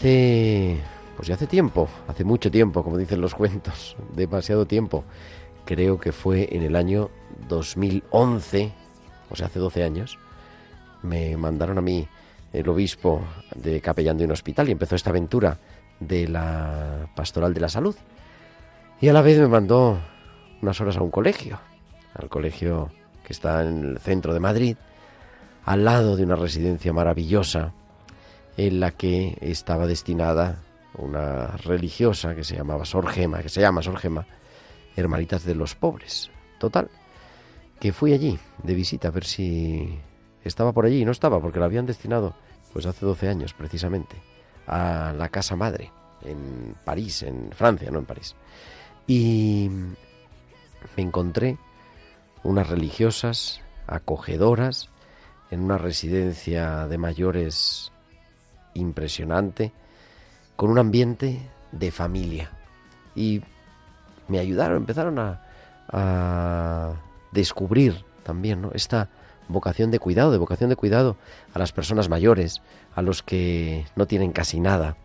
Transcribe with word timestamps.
Hace. 0.00 0.78
Pues 1.14 1.28
ya 1.28 1.34
hace 1.34 1.46
tiempo, 1.46 1.86
hace 2.08 2.24
mucho 2.24 2.50
tiempo, 2.50 2.82
como 2.82 2.96
dicen 2.96 3.20
los 3.20 3.34
cuentos, 3.34 3.98
demasiado 4.16 4.64
tiempo. 4.64 5.04
Creo 5.66 6.00
que 6.00 6.10
fue 6.10 6.48
en 6.56 6.62
el 6.62 6.74
año 6.74 7.10
2011, 7.50 8.72
o 9.28 9.36
sea, 9.36 9.48
hace 9.48 9.58
12 9.58 9.84
años, 9.84 10.18
me 11.02 11.36
mandaron 11.36 11.76
a 11.76 11.82
mí 11.82 12.08
el 12.54 12.66
obispo 12.70 13.20
de 13.54 13.82
capellán 13.82 14.16
de 14.16 14.24
un 14.24 14.30
hospital 14.30 14.70
y 14.70 14.72
empezó 14.72 14.96
esta 14.96 15.10
aventura 15.10 15.58
de 15.98 16.28
la 16.28 17.10
pastoral 17.14 17.52
de 17.52 17.60
la 17.60 17.68
salud. 17.68 17.94
Y 19.02 19.08
a 19.08 19.12
la 19.12 19.20
vez 19.20 19.38
me 19.38 19.48
mandó 19.48 19.98
unas 20.62 20.80
horas 20.80 20.96
a 20.96 21.02
un 21.02 21.10
colegio, 21.10 21.60
al 22.14 22.30
colegio 22.30 22.90
que 23.22 23.34
está 23.34 23.60
en 23.66 23.84
el 23.84 23.98
centro 23.98 24.32
de 24.32 24.40
Madrid, 24.40 24.78
al 25.66 25.84
lado 25.84 26.16
de 26.16 26.24
una 26.24 26.36
residencia 26.36 26.90
maravillosa 26.94 27.74
en 28.66 28.78
la 28.78 28.90
que 28.90 29.38
estaba 29.40 29.86
destinada 29.86 30.60
una 30.98 31.56
religiosa 31.56 32.34
que 32.34 32.44
se 32.44 32.56
llamaba 32.56 32.84
Sor 32.84 33.08
Gema, 33.08 33.42
que 33.42 33.48
se 33.48 33.62
llama 33.62 33.82
Sor 33.82 33.96
Gema, 33.96 34.26
Hermanitas 34.96 35.44
de 35.44 35.54
los 35.54 35.74
Pobres. 35.74 36.30
Total, 36.58 36.90
que 37.78 37.94
fui 37.94 38.12
allí 38.12 38.38
de 38.62 38.74
visita 38.74 39.08
a 39.08 39.12
ver 39.12 39.24
si 39.24 39.98
estaba 40.44 40.72
por 40.72 40.84
allí 40.84 41.00
y 41.00 41.04
no 41.06 41.12
estaba 41.12 41.40
porque 41.40 41.58
la 41.58 41.64
habían 41.64 41.86
destinado 41.86 42.34
pues 42.74 42.84
hace 42.84 43.06
12 43.06 43.28
años 43.28 43.54
precisamente 43.54 44.16
a 44.66 45.14
la 45.16 45.30
casa 45.30 45.56
madre 45.56 45.90
en 46.22 46.76
París, 46.84 47.22
en 47.22 47.52
Francia, 47.52 47.90
no 47.90 48.00
en 48.00 48.04
París. 48.04 48.36
Y 49.06 49.70
me 50.96 51.02
encontré 51.02 51.56
unas 52.42 52.68
religiosas 52.68 53.62
acogedoras 53.86 54.90
en 55.50 55.62
una 55.62 55.78
residencia 55.78 56.86
de 56.88 56.98
mayores 56.98 57.90
impresionante, 58.74 59.72
con 60.56 60.70
un 60.70 60.78
ambiente 60.78 61.40
de 61.72 61.90
familia. 61.90 62.50
Y 63.14 63.42
me 64.28 64.38
ayudaron, 64.38 64.78
empezaron 64.78 65.18
a, 65.18 65.42
a 65.88 66.92
descubrir 67.32 68.04
también 68.22 68.62
¿no? 68.62 68.70
esta 68.72 69.08
vocación 69.48 69.90
de 69.90 69.98
cuidado, 69.98 70.30
de 70.30 70.38
vocación 70.38 70.70
de 70.70 70.76
cuidado 70.76 71.16
a 71.52 71.58
las 71.58 71.72
personas 71.72 72.08
mayores, 72.08 72.62
a 72.94 73.02
los 73.02 73.22
que 73.22 73.86
no 73.96 74.06
tienen 74.06 74.32
casi 74.32 74.60
nada, 74.60 74.96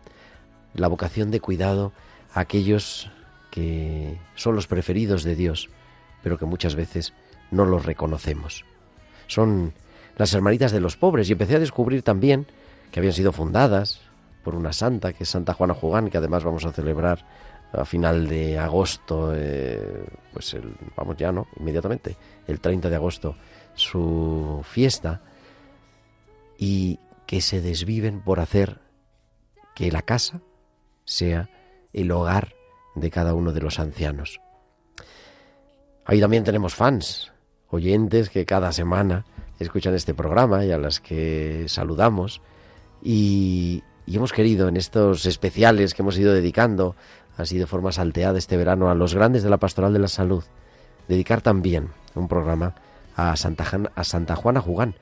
la 0.74 0.88
vocación 0.88 1.30
de 1.30 1.40
cuidado 1.40 1.92
a 2.32 2.40
aquellos 2.40 3.10
que 3.50 4.18
son 4.34 4.54
los 4.54 4.66
preferidos 4.66 5.24
de 5.24 5.34
Dios, 5.34 5.70
pero 6.22 6.38
que 6.38 6.44
muchas 6.44 6.74
veces 6.74 7.14
no 7.50 7.64
los 7.64 7.84
reconocemos. 7.86 8.64
Son 9.26 9.72
las 10.16 10.32
hermanitas 10.34 10.72
de 10.72 10.80
los 10.80 10.96
pobres 10.96 11.28
y 11.28 11.32
empecé 11.32 11.56
a 11.56 11.60
descubrir 11.60 12.02
también 12.02 12.46
que 12.96 13.00
habían 13.00 13.12
sido 13.12 13.30
fundadas 13.30 14.00
por 14.42 14.54
una 14.54 14.72
santa, 14.72 15.12
que 15.12 15.24
es 15.24 15.28
Santa 15.28 15.52
Juana 15.52 15.74
Jugán, 15.74 16.08
que 16.08 16.16
además 16.16 16.44
vamos 16.44 16.64
a 16.64 16.72
celebrar 16.72 17.26
a 17.70 17.84
final 17.84 18.26
de 18.26 18.58
agosto, 18.58 19.34
eh, 19.34 20.06
pues 20.32 20.54
el, 20.54 20.74
vamos 20.96 21.18
ya, 21.18 21.30
¿no? 21.30 21.46
Inmediatamente, 21.60 22.16
el 22.46 22.58
30 22.58 22.88
de 22.88 22.96
agosto, 22.96 23.36
su 23.74 24.62
fiesta, 24.64 25.20
y 26.56 26.98
que 27.26 27.42
se 27.42 27.60
desviven 27.60 28.22
por 28.22 28.40
hacer 28.40 28.78
que 29.74 29.92
la 29.92 30.00
casa 30.00 30.40
sea 31.04 31.50
el 31.92 32.10
hogar 32.10 32.54
de 32.94 33.10
cada 33.10 33.34
uno 33.34 33.52
de 33.52 33.60
los 33.60 33.78
ancianos. 33.78 34.40
Ahí 36.06 36.18
también 36.18 36.44
tenemos 36.44 36.74
fans, 36.74 37.30
oyentes 37.68 38.30
que 38.30 38.46
cada 38.46 38.72
semana 38.72 39.26
escuchan 39.58 39.94
este 39.94 40.14
programa 40.14 40.64
y 40.64 40.72
a 40.72 40.78
las 40.78 41.00
que 41.00 41.66
saludamos 41.68 42.40
y, 43.02 43.82
y 44.06 44.16
hemos 44.16 44.32
querido 44.32 44.68
en 44.68 44.76
estos 44.76 45.26
especiales 45.26 45.94
que 45.94 46.02
hemos 46.02 46.18
ido 46.18 46.32
dedicando 46.32 46.96
así 47.36 47.58
de 47.58 47.66
forma 47.66 47.92
salteada 47.92 48.38
este 48.38 48.56
verano 48.56 48.90
a 48.90 48.94
los 48.94 49.14
grandes 49.14 49.42
de 49.42 49.50
la 49.50 49.58
pastoral 49.58 49.92
de 49.92 49.98
la 49.98 50.08
salud, 50.08 50.42
dedicar 51.08 51.42
también 51.42 51.90
un 52.14 52.28
programa 52.28 52.74
a 53.14 53.36
Santa, 53.36 53.64
Jan- 53.64 53.90
a 53.94 54.04
Santa 54.04 54.36
Juana 54.36 54.60
Jugán, 54.60 54.94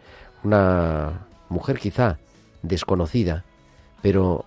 una 0.42 1.26
mujer 1.48 1.78
quizá 1.78 2.18
desconocida, 2.62 3.44
pero 4.02 4.44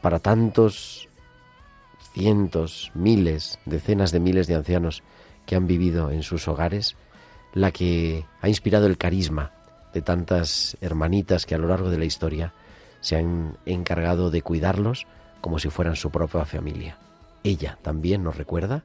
para 0.00 0.18
tantos 0.20 1.08
cientos, 2.14 2.90
miles, 2.94 3.58
decenas 3.66 4.12
de 4.12 4.20
miles 4.20 4.46
de 4.46 4.54
ancianos 4.54 5.02
que 5.46 5.56
han 5.56 5.66
vivido 5.66 6.10
en 6.10 6.22
sus 6.22 6.48
hogares, 6.48 6.96
la 7.54 7.70
que 7.72 8.24
ha 8.40 8.48
inspirado 8.48 8.86
el 8.86 8.98
carisma 8.98 9.52
de 9.92 10.02
tantas 10.02 10.76
hermanitas 10.80 11.46
que 11.46 11.54
a 11.54 11.58
lo 11.58 11.68
largo 11.68 11.90
de 11.90 11.98
la 11.98 12.04
historia 12.04 12.52
se 13.00 13.16
han 13.16 13.56
encargado 13.66 14.30
de 14.30 14.42
cuidarlos 14.42 15.06
como 15.40 15.58
si 15.58 15.70
fueran 15.70 15.96
su 15.96 16.10
propia 16.10 16.44
familia. 16.44 16.98
Ella 17.44 17.78
también 17.82 18.22
nos 18.22 18.36
recuerda 18.36 18.84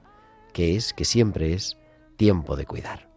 que 0.53 0.75
es, 0.75 0.93
que 0.93 1.05
siempre 1.05 1.53
es, 1.53 1.77
tiempo 2.15 2.55
de 2.55 2.65
cuidar. 2.65 3.12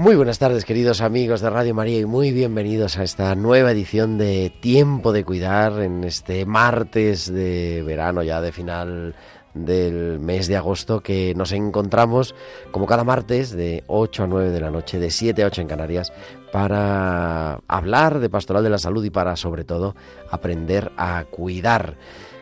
Muy 0.00 0.16
buenas 0.16 0.38
tardes, 0.38 0.64
queridos 0.64 1.02
amigos 1.02 1.42
de 1.42 1.50
Radio 1.50 1.74
María, 1.74 1.98
y 1.98 2.06
muy 2.06 2.32
bienvenidos 2.32 2.96
a 2.96 3.02
esta 3.02 3.34
nueva 3.34 3.70
edición 3.70 4.16
de 4.16 4.48
Tiempo 4.48 5.12
de 5.12 5.26
Cuidar 5.26 5.78
en 5.80 6.04
este 6.04 6.46
martes 6.46 7.30
de 7.30 7.82
verano, 7.82 8.22
ya 8.22 8.40
de 8.40 8.50
final 8.50 9.14
del 9.52 10.18
mes 10.18 10.48
de 10.48 10.56
agosto, 10.56 11.02
que 11.02 11.34
nos 11.34 11.52
encontramos 11.52 12.34
como 12.70 12.86
cada 12.86 13.04
martes 13.04 13.50
de 13.50 13.84
8 13.88 14.22
a 14.22 14.26
9 14.26 14.48
de 14.48 14.60
la 14.62 14.70
noche, 14.70 14.98
de 14.98 15.10
7 15.10 15.42
a 15.42 15.48
8 15.48 15.60
en 15.60 15.68
Canarias, 15.68 16.14
para 16.50 17.60
hablar 17.68 18.20
de 18.20 18.30
pastoral 18.30 18.64
de 18.64 18.70
la 18.70 18.78
salud 18.78 19.04
y 19.04 19.10
para, 19.10 19.36
sobre 19.36 19.64
todo, 19.64 19.94
aprender 20.30 20.92
a 20.96 21.26
cuidar 21.30 21.98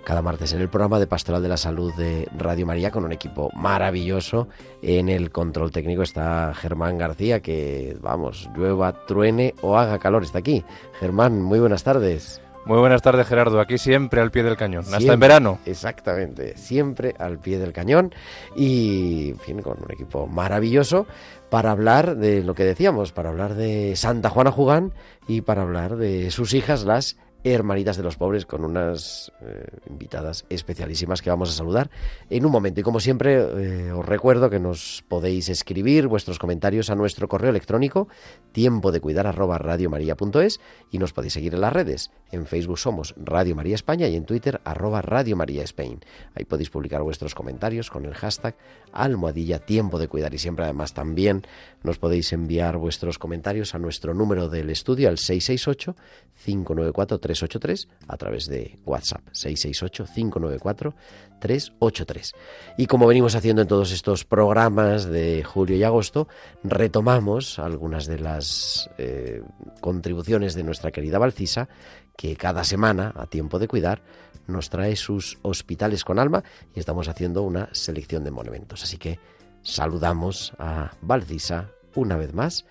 cada 0.09 0.23
martes 0.23 0.55
en 0.55 0.63
el 0.63 0.71
programa 0.71 0.99
de 0.99 1.07
Pastoral 1.07 1.43
de 1.43 1.51
la 1.51 1.59
Salud 1.59 1.93
de 1.93 2.27
Radio 2.35 2.65
María 2.65 2.91
con 2.91 3.05
un 3.05 3.13
equipo 3.13 3.51
maravilloso. 3.55 4.49
En 4.81 5.11
el 5.11 5.31
control 5.31 5.71
técnico 5.71 6.01
está 6.01 6.55
Germán 6.55 6.97
García, 6.97 7.41
que 7.41 7.95
vamos, 8.01 8.49
llueva, 8.57 9.05
truene 9.05 9.55
o 9.61 9.77
haga 9.77 9.99
calor, 9.99 10.23
está 10.23 10.39
aquí. 10.39 10.65
Germán, 10.99 11.43
muy 11.43 11.61
buenas 11.61 11.85
tardes. 11.85 12.41
Muy 12.65 12.79
buenas 12.79 13.03
tardes, 13.03 13.27
Gerardo. 13.27 13.61
Aquí 13.61 13.77
siempre 13.77 14.23
al 14.23 14.31
pie 14.31 14.45
del 14.45 14.57
cañón. 14.57 14.87
Hasta 14.91 15.13
en 15.13 15.21
verano. 15.21 15.59
Exactamente, 15.67 16.57
siempre 16.57 17.15
al 17.19 17.39
pie 17.39 17.59
del 17.59 17.75
cañón 17.75 18.15
y, 18.57 19.33
en 19.33 19.39
fin, 19.39 19.61
con 19.61 19.77
un 19.85 19.93
equipo 19.93 20.27
maravilloso 20.27 21.07
para 21.51 21.71
hablar 21.71 22.17
de 22.17 22.43
lo 22.43 22.55
que 22.55 22.65
decíamos, 22.65 23.13
para 23.13 23.29
hablar 23.29 23.57
de 23.57 23.95
Santa 23.95 24.31
Juana 24.31 24.53
Jugán 24.53 24.95
y 25.27 25.43
para 25.43 25.63
hablar 25.63 25.97
de 25.97 26.31
sus 26.31 26.55
hijas, 26.55 26.85
las 26.85 27.19
Hermanitas 27.53 27.97
de 27.97 28.03
los 28.03 28.17
Pobres, 28.17 28.47
con 28.47 28.65
unas 28.65 29.33
eh, 29.41 29.67
invitadas 29.89 30.45
especialísimas 30.49 31.23
que 31.23 31.31
vamos 31.31 31.51
a 31.51 31.53
saludar 31.53 31.91
en 32.31 32.45
un 32.45 32.53
momento. 32.53 32.81
Y 32.81 32.83
como 32.83 33.01
siempre, 33.01 33.35
eh, 33.37 33.93
os 33.93 34.05
recuerdo 34.05 34.51
que 34.51 34.61
nos 34.61 35.05
podéis 35.09 35.49
escribir 35.49 36.07
vuestros 36.07 36.39
comentarios 36.39 36.91
a 36.91 36.95
nuestro 36.95 37.29
correo 37.29 37.51
electrónico 37.51 38.09
tiempo 38.53 38.93
de 38.93 39.01
cuidar 39.01 39.27
arroba 39.27 39.59
radiomaria.es 39.59 40.61
y 40.91 40.99
nos 40.99 41.13
podéis 41.13 41.35
seguir 41.35 41.55
en 41.55 41.61
las 41.61 41.73
redes. 41.73 42.11
En 42.33 42.47
Facebook 42.47 42.79
somos 42.79 43.15
Radio 43.17 43.55
María 43.55 43.75
España 43.75 44.07
y 44.09 44.17
en 44.17 44.25
Twitter 44.25 44.61
arroba 44.65 45.03
Radio 45.03 45.37
María 45.37 45.63
Spain. 45.65 46.01
Ahí 46.35 46.45
podéis 46.45 46.71
publicar 46.71 47.03
vuestros 47.03 47.35
comentarios 47.35 47.91
con 47.91 48.05
el 48.05 48.15
hashtag 48.15 48.57
almohadilla 48.93 49.59
tiempo 49.59 49.99
de 49.99 50.09
cuidar 50.09 50.35
y 50.35 50.39
siempre 50.39 50.65
además 50.65 50.95
también 50.95 51.43
nos 51.83 51.99
podéis 51.99 52.33
enviar 52.33 52.77
vuestros 52.77 53.19
comentarios 53.19 53.75
a 53.75 53.79
nuestro 53.79 54.15
número 54.15 54.49
del 54.49 54.71
estudio 54.71 55.09
al 55.09 55.19
668 55.19 55.97
594 56.45 57.21
383 57.39 57.89
a 58.09 58.17
través 58.17 58.47
de 58.47 58.79
WhatsApp 58.85 59.23
668 59.33 60.07
594 60.15 60.95
383. 61.41 62.35
Y 62.77 62.87
como 62.87 63.07
venimos 63.07 63.35
haciendo 63.35 63.63
en 63.63 63.69
todos 63.69 63.93
estos 63.93 64.25
programas 64.25 65.05
de 65.05 65.45
julio 65.45 65.77
y 65.77 65.85
agosto, 65.85 66.29
retomamos 66.65 67.59
algunas 67.59 68.07
de 68.07 68.19
las 68.19 68.91
eh, 68.99 69.43
contribuciones 69.81 70.55
de 70.55 70.65
nuestra 70.65 70.91
querida 70.91 71.19
Valcisa, 71.19 71.69
que 72.17 72.37
cada 72.37 72.65
semana, 72.65 73.13
a 73.17 73.27
tiempo 73.27 73.59
de 73.59 73.69
cuidar, 73.69 74.03
nos 74.47 74.71
trae 74.71 74.97
sus 74.97 75.39
hospitales 75.43 76.05
con 76.05 76.19
alma 76.19 76.43
y 76.75 76.81
estamos 76.81 77.09
haciendo 77.09 77.43
una 77.43 77.69
selección 77.73 78.25
de 78.25 78.31
monumentos. 78.31 78.83
Así 78.83 78.97
que 78.97 79.21
saludamos 79.63 80.53
a 80.59 80.93
Valcisa 81.03 81.71
una 81.95 82.17
vez 82.17 82.35
más 82.35 82.65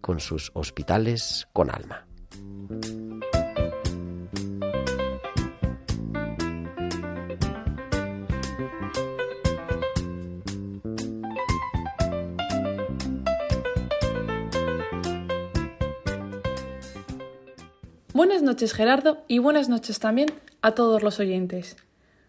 con 0.00 0.20
sus 0.20 0.50
hospitales 0.54 1.48
con 1.52 1.70
alma. 1.70 2.06
Buenas 18.20 18.42
noches 18.42 18.74
Gerardo 18.74 19.24
y 19.28 19.38
buenas 19.38 19.70
noches 19.70 19.98
también 19.98 20.28
a 20.60 20.72
todos 20.72 21.02
los 21.02 21.18
oyentes. 21.20 21.78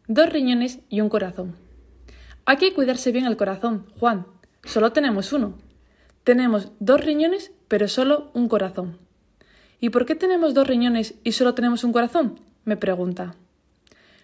Dos 0.07 0.29
riñones 0.29 0.79
y 0.87 1.01
un 1.01 1.09
corazón. 1.09 1.57
Hay 2.45 2.55
que 2.55 2.73
cuidarse 2.73 3.11
bien 3.11 3.25
el 3.25 3.35
corazón, 3.35 3.87
Juan. 3.99 4.25
Solo 4.63 4.93
tenemos 4.93 5.33
uno. 5.33 5.55
Tenemos 6.23 6.71
dos 6.79 7.03
riñones 7.03 7.51
pero 7.67 7.89
solo 7.89 8.31
un 8.33 8.47
corazón. 8.47 8.99
¿Y 9.81 9.89
por 9.89 10.05
qué 10.05 10.15
tenemos 10.15 10.53
dos 10.53 10.65
riñones 10.65 11.15
y 11.25 11.33
solo 11.33 11.55
tenemos 11.55 11.83
un 11.83 11.91
corazón? 11.91 12.39
me 12.63 12.77
pregunta. 12.77 13.35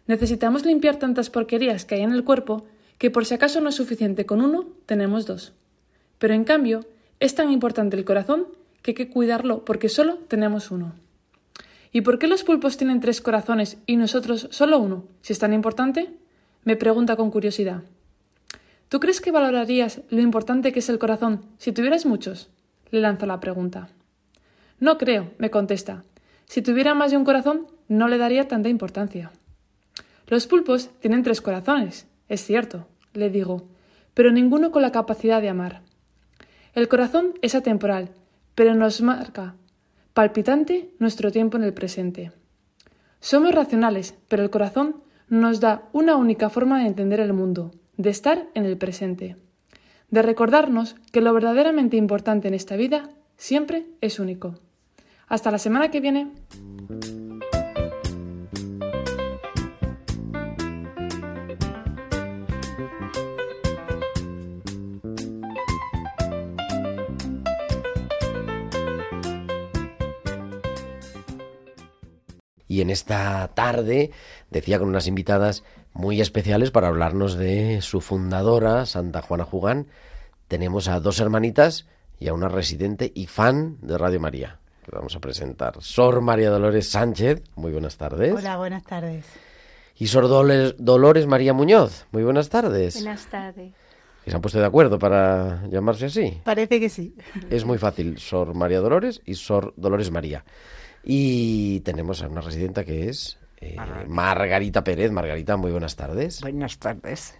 Necesitamos 0.06 0.66
limpiar 0.66 0.96
tantas 0.96 1.30
porquerías 1.30 1.84
que 1.84 1.96
hay 1.96 2.02
en 2.04 2.14
el 2.14 2.24
cuerpo 2.24 2.64
que 2.98 3.12
por 3.12 3.25
si 3.25 3.34
acaso 3.34 3.60
no 3.60 3.68
es 3.68 3.75
suficiente 3.75 4.25
con 4.25 4.40
uno, 4.40 4.69
tenemos 4.86 5.25
dos. 5.25 5.52
Pero 6.18 6.34
en 6.34 6.46
cambio, 6.46 6.86
es 7.19 7.36
tan 7.36 7.52
importante 7.52 7.98
el 7.98 8.06
corazón 8.06 8.48
que 8.81 8.92
hay 8.92 8.96
que 8.96 9.10
cuidarlo 9.10 9.66
porque 9.66 9.90
solo 9.90 10.16
tenemos 10.30 10.72
uno. 10.72 10.94
¿Y 11.92 12.01
por 12.01 12.19
qué 12.19 12.28
los 12.28 12.44
pulpos 12.44 12.78
tienen 12.78 13.00
tres 13.00 13.22
corazones 13.22 13.78
y 13.86 13.95
nosotros 13.95 14.48
solo 14.51 14.80
uno, 14.80 15.06
si 15.22 15.34
es 15.34 15.39
tan 15.39 15.54
importante? 15.54 16.10
Me 16.63 16.75
pregunta 16.75 17.16
con 17.16 17.31
curiosidad. 17.31 17.84
¿Tú 18.89 19.00
crees 19.00 19.22
que 19.22 19.31
valorarías 19.31 20.01
lo 20.10 20.22
importante 20.22 20.72
que 20.72 20.80
es 20.80 20.89
el 20.89 21.00
corazón 21.00 21.45
si 21.57 21.72
tuvieras 21.72 22.06
muchos? 22.06 22.50
Le 22.89 23.01
lanzo 23.01 23.25
la 23.25 23.39
pregunta. 23.39 23.89
No 24.80 24.98
creo, 24.98 25.31
me 25.38 25.50
contesta. 25.50 26.04
Si 26.45 26.62
tuviera 26.62 26.94
más 26.94 27.12
de 27.12 27.18
un 27.18 27.25
corazón, 27.25 27.68
no 27.88 28.07
le 28.07 28.18
daría 28.18 28.48
tanta 28.48 28.69
importancia. 28.69 29.31
Los 30.28 30.48
pulpos 30.48 30.90
tienen 31.00 31.24
tres 31.24 31.42
corazones, 31.42 32.07
es 32.30 32.45
cierto, 32.45 32.88
le 33.13 33.30
digo, 33.30 33.68
pero 34.13 34.31
ninguno 34.31 34.72
con 34.72 34.81
la 34.81 34.92
capacidad 34.92 35.42
de 35.42 35.50
amar. 35.50 35.81
El 36.74 36.88
corazón 36.88 37.33
es 37.42 37.56
atemporal, 37.56 38.12
pero 38.56 38.75
nos 38.75 39.01
marca 39.01 39.56
palpitante 40.18 40.90
nuestro 40.98 41.31
tiempo 41.31 41.58
en 41.58 41.64
el 41.64 41.75
presente. 41.75 42.31
Somos 43.19 43.54
racionales, 43.54 44.16
pero 44.28 44.42
el 44.42 44.50
corazón 44.50 44.96
nos 45.30 45.60
da 45.60 45.90
una 45.94 46.16
única 46.16 46.50
forma 46.50 46.80
de 46.80 46.88
entender 46.88 47.19
el 47.19 47.34
mundo, 47.34 47.69
de 47.98 48.10
estar 48.10 48.48
en 48.56 48.66
el 48.66 48.80
presente, 48.80 49.36
de 50.10 50.24
recordarnos 50.24 50.96
que 51.12 51.22
lo 51.22 51.31
verdaderamente 51.36 51.98
importante 51.98 52.48
en 52.48 52.56
esta 52.56 52.75
vida 52.75 53.12
siempre 53.36 53.86
es 54.02 54.19
único. 54.19 54.56
Hasta 55.28 55.52
la 55.52 55.60
semana 55.60 55.92
que 55.92 56.00
viene. 56.00 56.31
Y 72.78 72.82
en 72.82 72.92
esta 72.92 73.48
tarde 73.56 74.12
decía 74.52 74.78
con 74.78 74.88
unas 74.88 75.08
invitadas 75.08 75.64
muy 75.94 76.22
especiales 76.22 76.70
para 76.70 76.90
hablarnos 76.90 77.36
de 77.36 77.82
su 77.82 78.02
fundadora, 78.02 78.86
Santa 78.86 79.24
Juana 79.24 79.46
Jugán. 79.46 79.88
Tenemos 80.48 80.88
a 80.88 81.00
dos 81.00 81.20
hermanitas 81.20 81.88
y 82.20 82.28
a 82.28 82.36
una 82.36 82.50
residente 82.50 83.12
y 83.16 83.26
fan 83.26 83.78
de 83.82 83.98
Radio 83.98 84.20
María. 84.20 84.60
Que 84.86 84.92
vamos 84.92 85.16
a 85.16 85.20
presentar. 85.20 85.74
Sor 85.80 86.22
María 86.22 86.52
Dolores 86.52 86.88
Sánchez, 86.92 87.42
muy 87.56 87.72
buenas 87.72 87.98
tardes. 87.98 88.36
Hola, 88.36 88.58
buenas 88.58 88.84
tardes. 88.84 89.26
Y 89.96 90.06
Sor 90.06 90.28
Dolores, 90.28 90.76
Dolores 90.78 91.26
María 91.26 91.54
Muñoz, 91.54 92.06
muy 92.12 92.22
buenas 92.22 92.50
tardes. 92.50 92.94
Buenas 92.94 93.26
tardes. 93.26 93.74
Se 94.24 94.36
han 94.36 94.42
puesto 94.42 94.60
de 94.60 94.68
acuerdo 94.68 95.00
para 95.00 95.68
llamarse 95.68 96.06
así. 96.06 96.42
Parece 96.44 96.80
que 96.80 96.90
sí. 96.90 97.16
Es 97.50 97.66
muy 97.66 97.80
fácil, 97.80 98.19
Sor 98.19 98.54
María 98.54 98.81
Dolores 98.81 99.24
y 99.26 99.34
Sor 99.34 99.74
Dolores 99.78 100.12
María. 100.12 100.46
Y 101.09 101.80
tenemos 101.81 102.21
a 102.21 102.28
una 102.28 102.42
residenta 102.42 102.83
que 102.83 103.07
es 103.07 103.37
eh, 103.61 103.78
Margarita 104.09 104.83
Pérez. 104.83 105.09
Margarita, 105.09 105.56
muy 105.56 105.71
buenas 105.71 105.95
tardes. 105.95 106.42
Buenas 106.42 106.78
tardes. 106.80 107.33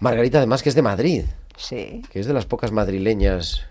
Margarita, 0.00 0.38
además, 0.38 0.64
que 0.64 0.68
es 0.70 0.74
de 0.74 0.82
Madrid, 0.82 1.22
Sí, 1.56 2.02
que 2.10 2.18
es 2.18 2.26
de 2.26 2.32
las 2.32 2.46
pocas 2.46 2.72
madrileñas, 2.72 3.66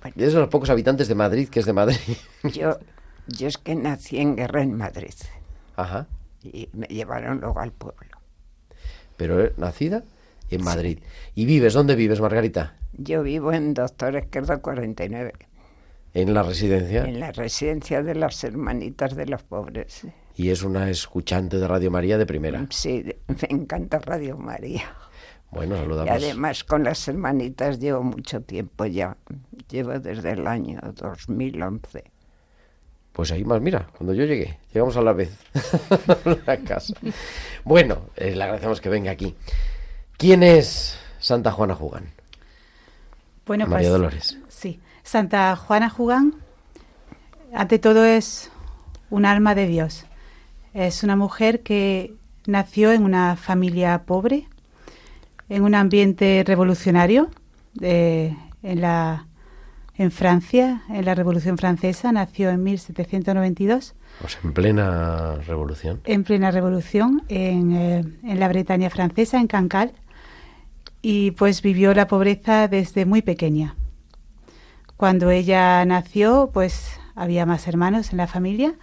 Bueno. 0.00 0.14
es 0.16 0.32
de 0.32 0.38
los 0.40 0.48
pocos 0.48 0.70
habitantes 0.70 1.08
de 1.08 1.14
Madrid 1.14 1.48
que 1.50 1.60
es 1.60 1.66
de 1.66 1.74
Madrid. 1.74 1.98
yo, 2.54 2.78
yo 3.26 3.48
es 3.48 3.58
que 3.58 3.74
nací 3.74 4.16
en 4.18 4.34
Guerra 4.34 4.62
en 4.62 4.74
Madrid 4.78 5.12
Ajá. 5.76 6.06
y 6.42 6.70
me 6.72 6.86
llevaron 6.86 7.40
luego 7.40 7.60
al 7.60 7.72
pueblo. 7.72 8.16
Pero 9.18 9.44
eh, 9.44 9.52
nacida 9.58 10.04
en 10.50 10.64
Madrid. 10.64 11.00
¿Y 11.34 11.44
vives? 11.44 11.74
¿Dónde 11.74 11.96
vives, 11.96 12.20
Margarita? 12.20 12.76
Yo 12.94 13.22
vivo 13.22 13.52
en 13.52 13.74
Doctor 13.74 14.16
Esquerdo 14.16 14.62
49, 14.62 15.32
En 16.14 16.32
la 16.32 16.42
residencia. 16.42 17.04
en 17.04 17.20
la 17.20 17.32
residencia 17.32 18.02
de 18.02 18.14
las 18.14 18.42
hermanitas 18.44 19.14
de 19.16 19.26
los 19.26 19.42
pobres. 19.42 20.06
Y 20.36 20.50
es 20.50 20.62
una 20.62 20.88
escuchante 20.90 21.58
de 21.58 21.66
Radio 21.68 21.90
María 21.90 22.16
de 22.18 22.26
primera. 22.26 22.66
Sí, 22.70 23.04
me 23.28 23.48
encanta 23.50 23.98
Radio 23.98 24.36
María. 24.36 24.94
Bueno, 25.50 25.76
Y 25.76 25.78
saludamos. 25.80 26.10
además 26.12 26.64
con 26.64 26.82
las 26.84 27.06
hermanitas 27.06 27.78
llevo 27.78 28.02
mucho 28.02 28.40
tiempo 28.42 28.86
ya. 28.86 29.16
Llevo 29.70 29.98
desde 30.00 30.32
el 30.32 30.46
año 30.46 30.80
2011. 30.94 32.04
Pues 33.12 33.30
ahí 33.30 33.44
más, 33.44 33.60
mira, 33.60 33.86
cuando 33.96 34.12
yo 34.12 34.24
llegué, 34.24 34.58
llegamos 34.72 34.96
a 34.96 35.02
la 35.02 35.12
vez 35.12 35.36
a 36.46 36.56
casa. 36.58 36.94
Bueno, 37.62 38.06
eh, 38.16 38.34
le 38.34 38.42
agradecemos 38.42 38.80
que 38.80 38.88
venga 38.88 39.12
aquí. 39.12 39.36
¿Quién 40.16 40.42
es 40.42 40.98
Santa 41.20 41.52
Juana 41.52 41.76
Jugán? 41.76 42.06
Bueno, 43.46 43.66
María 43.68 43.88
pues 43.90 43.92
Dolores. 43.92 44.38
Santa 45.04 45.54
Juana 45.54 45.90
Jugán, 45.90 46.34
ante 47.52 47.78
todo 47.78 48.04
es 48.04 48.50
un 49.10 49.26
alma 49.26 49.54
de 49.54 49.66
Dios. 49.66 50.06
Es 50.72 51.04
una 51.04 51.14
mujer 51.14 51.62
que 51.62 52.14
nació 52.46 52.90
en 52.90 53.04
una 53.04 53.36
familia 53.36 54.02
pobre, 54.04 54.48
en 55.48 55.62
un 55.62 55.74
ambiente 55.74 56.42
revolucionario, 56.44 57.28
eh, 57.80 58.34
en 58.62 58.80
la 58.80 59.26
en 59.96 60.10
Francia, 60.10 60.82
en 60.88 61.04
la 61.04 61.14
Revolución 61.14 61.56
Francesa, 61.56 62.10
nació 62.10 62.50
en 62.50 62.64
1792, 62.64 63.94
Pues 64.20 64.38
en 64.42 64.52
plena 64.52 65.36
revolución. 65.46 66.00
en 66.04 66.24
plena 66.24 66.50
revolución, 66.50 67.22
en, 67.28 67.72
eh, 67.76 68.04
en 68.24 68.40
la 68.40 68.48
Bretaña 68.48 68.90
francesa, 68.90 69.38
en 69.38 69.46
Cancale, 69.46 69.92
y 71.00 71.30
pues 71.32 71.62
vivió 71.62 71.94
la 71.94 72.08
pobreza 72.08 72.66
desde 72.66 73.06
muy 73.06 73.22
pequeña. 73.22 73.76
Cuando 74.96 75.30
ella 75.30 75.84
nació, 75.84 76.50
pues 76.52 76.98
había 77.14 77.46
más 77.46 77.66
hermanos 77.66 78.12
en 78.12 78.18
la 78.18 78.26
familia. 78.26 78.74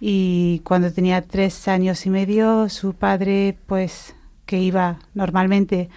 Y 0.00 0.60
cuando 0.64 0.92
tenía 0.92 1.22
tres 1.22 1.66
años 1.68 2.06
y 2.06 2.10
medio 2.10 2.68
su 2.68 2.94
padre 2.94 3.58
pues 3.66 4.14
que 4.46 4.58
iba 4.58 4.98
normalmente 5.14 5.90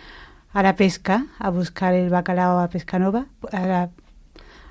a 0.53 0.63
la 0.63 0.75
pesca 0.75 1.27
a 1.38 1.50
buscar 1.50 1.93
el 1.93 2.10
bacalao 2.10 2.60
a 2.60 2.70
Pescanova 2.70 3.27
a 3.51 3.65
la, 3.65 3.89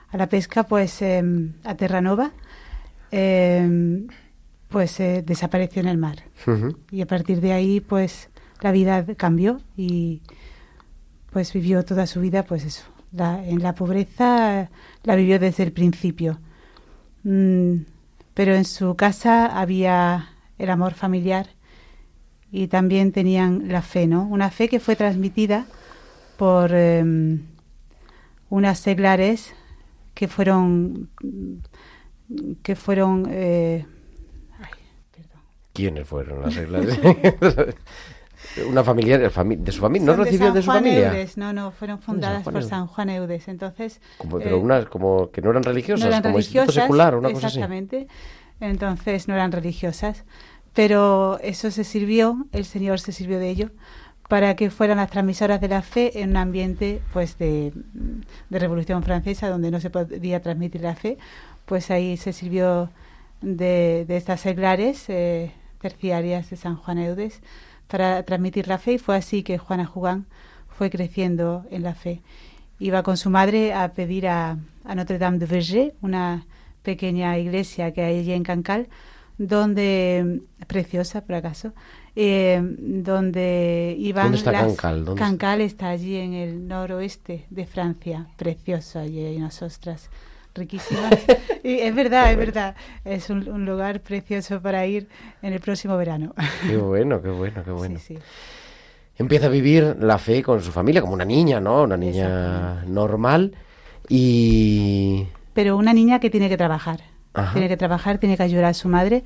a 0.09 0.17
la 0.17 0.27
pesca 0.27 0.65
pues 0.65 1.01
em, 1.01 1.53
a 1.65 1.77
Terranova 1.77 2.33
em, 3.13 4.09
pues 4.69 4.99
eh, 4.99 5.23
desapareció 5.25 5.81
en 5.81 5.89
el 5.89 5.97
mar. 5.97 6.19
Y 6.91 7.01
a 7.01 7.07
partir 7.07 7.41
de 7.41 7.53
ahí 7.53 7.81
pues 7.81 8.31
la 8.61 8.73
vida 8.73 9.05
cambió 9.17 9.61
y 9.77 10.23
pues 11.33 11.53
vivió 11.53 11.85
toda 11.85 12.09
su 12.09 12.21
vida 12.21 12.43
pues 12.43 12.65
eso 12.65 12.83
la- 13.13 13.45
en 13.47 13.63
la 13.63 13.75
pobreza 13.75 14.71
la 15.05 15.15
vivió 15.17 15.39
desde 15.39 15.63
el 15.65 15.73
principio 15.73 16.39
Mm, 17.23 17.83
pero 18.33 18.55
en 18.55 18.65
su 18.65 18.97
casa 18.97 19.47
había 19.61 20.31
el 20.59 20.71
amor 20.71 20.95
familiar 20.95 21.49
y 22.51 22.69
también 22.69 23.13
tenían 23.13 23.69
la 23.69 23.83
fe 23.83 24.07
no 24.07 24.23
una 24.25 24.51
fe 24.51 24.69
que 24.69 24.81
fue 24.81 24.97
transmitida 24.97 25.67
por 26.39 26.73
em, 26.75 27.43
unas 28.49 28.79
seglares 28.79 29.55
que 30.15 30.29
fueron 30.29 31.11
que 32.63 32.77
fueron 32.77 33.27
eh, 33.31 33.85
ay, 34.61 34.71
perdón. 35.15 35.43
¿Quiénes 35.75 36.07
fueron 36.09 36.43
las 36.43 36.55
reglas? 36.61 36.87
Una 38.69 38.83
familiar 38.83 39.21
fami- 39.33 39.59
de 39.59 39.71
su 39.73 39.81
familia. 39.81 40.07
¿No 40.15 40.25
recibió 40.25 40.53
de 40.53 40.61
su 40.63 40.67
Juan 40.71 40.79
familia? 40.83 41.09
Eudes, 41.09 41.37
no, 41.37 41.53
no, 41.53 41.71
fueron 41.71 42.01
fundadas 42.01 42.43
por. 42.43 42.63
San 42.65 42.87
Juan 42.87 43.11
Eudes. 43.11 43.49
Entonces, 43.49 44.01
Como, 44.19 44.39
eh, 44.39 44.43
pero 44.45 44.59
unas 44.59 44.87
como 44.87 45.31
que 45.31 45.41
no 45.43 45.51
eran 45.51 45.63
religiosas, 45.63 46.05
no 46.05 46.09
eran 46.09 46.23
como 46.23 46.39
instituto 46.39 46.63
religiosas, 46.63 46.85
secular, 46.85 47.15
una 47.17 47.31
cosa 47.33 47.47
así. 47.47 47.59
exactamente. 47.59 48.09
Entonces 48.61 49.29
no 49.29 49.35
eran 49.35 49.53
religiosas, 49.53 50.25
pero 50.75 51.39
eso 51.43 51.71
se 51.71 51.85
sirvió, 51.85 52.47
el 52.53 52.65
Señor 52.65 53.01
se 53.01 53.13
sirvió 53.13 53.39
de 53.39 53.49
ello 53.51 53.71
para 54.29 54.55
que 54.55 54.71
fueran 54.71 54.99
las 54.99 55.11
transmisoras 55.11 55.61
de 55.61 55.69
la 55.69 55.83
fe 55.83 56.21
en 56.21 56.31
un 56.31 56.37
ambiente 56.37 57.01
pues 57.13 57.37
de, 57.39 57.73
de 58.49 58.59
Revolución 58.59 59.03
Francesa 59.03 59.49
donde 59.49 59.71
no 59.71 59.81
se 59.81 59.91
podía 59.91 60.41
transmitir 60.41 60.83
la 60.83 60.95
fe, 60.95 61.19
pues 61.67 61.91
ahí 61.91 62.17
se 62.17 62.33
sirvió 62.33 62.91
de, 63.41 64.05
de 64.07 64.17
estas 64.17 64.41
seglares 64.43 65.05
eh, 65.09 65.53
terciarias 65.81 66.51
de 66.51 66.57
San 66.57 66.77
Juan 66.77 66.99
Eudes 66.99 67.41
para 67.91 68.23
transmitir 68.23 68.69
la 68.69 68.79
fe 68.79 68.95
y 68.95 68.99
fue 68.99 69.17
así 69.17 69.43
que 69.43 69.59
Juana 69.59 69.85
Jugán 69.87 70.27
fue 70.69 70.91
creciendo 70.91 71.65
en 71.71 71.83
la 71.83 71.95
fe. 71.95 72.21
Iba 72.79 73.03
con 73.03 73.17
su 73.17 73.29
madre 73.31 73.75
a 73.75 73.89
pedir 73.93 74.27
a, 74.29 74.57
a 74.85 74.95
Notre 74.95 75.19
Dame 75.19 75.39
de 75.39 75.47
Verger, 75.47 75.95
una 76.01 76.47
pequeña 76.83 77.37
iglesia 77.39 77.93
que 77.93 78.03
hay 78.03 78.21
allí 78.21 78.33
en 78.33 78.43
Cancal, 78.43 78.89
donde, 79.37 80.41
preciosa 80.67 81.23
por 81.23 81.35
acaso, 81.35 81.73
eh, 82.17 82.61
donde 82.79 83.95
iban 83.99 84.25
¿Dónde 84.27 84.39
está 84.39 84.53
las- 84.53 84.77
Cancal? 84.77 85.15
Cancal 85.17 85.61
está 85.61 85.89
allí 85.91 86.17
en 86.17 86.35
el 86.35 86.69
noroeste 86.69 87.47
de 87.51 87.67
Francia, 87.67 88.27
precioso, 88.37 88.99
allí 88.99 89.25
hay 89.25 89.37
unas 89.37 89.61
ostras 89.63 90.11
riquísimas. 90.55 91.15
y 91.65 91.79
es 91.81 91.95
verdad, 91.95 92.31
es 92.33 92.37
verdad, 92.37 92.75
es 93.05 93.31
un, 93.31 93.49
un 93.49 93.65
lugar 93.65 94.01
precioso 94.01 94.61
para 94.61 94.87
ir 94.87 95.09
en 95.43 95.53
el 95.53 95.61
próximo 95.61 95.97
verano. 95.97 96.35
Qué 96.67 96.77
bueno, 96.77 97.21
qué 97.23 97.29
bueno, 97.31 97.63
qué 97.65 97.71
bueno. 97.71 97.99
Sí, 97.99 98.15
sí. 98.17 98.19
Empieza 99.17 99.47
a 99.47 99.51
vivir 99.51 99.97
la 100.01 100.17
fe 100.19 100.43
con 100.43 100.63
su 100.63 100.73
familia 100.73 101.01
como 101.03 101.13
una 101.13 101.25
niña, 101.27 101.61
¿no? 101.61 101.83
Una 101.83 101.97
niña 101.97 102.83
normal 102.87 103.55
y 104.09 105.27
Pero 105.55 105.77
una 105.77 105.93
niña 105.93 106.21
que 106.21 106.31
tiene 106.31 106.49
que 106.49 106.57
trabajar, 106.57 107.01
Ajá. 107.35 107.53
tiene 107.53 107.69
que 107.69 107.77
trabajar, 107.77 108.19
tiene 108.19 108.37
que 108.37 108.43
ayudar 108.43 108.65
a 108.67 108.75
su 108.75 108.89
madre 108.89 109.23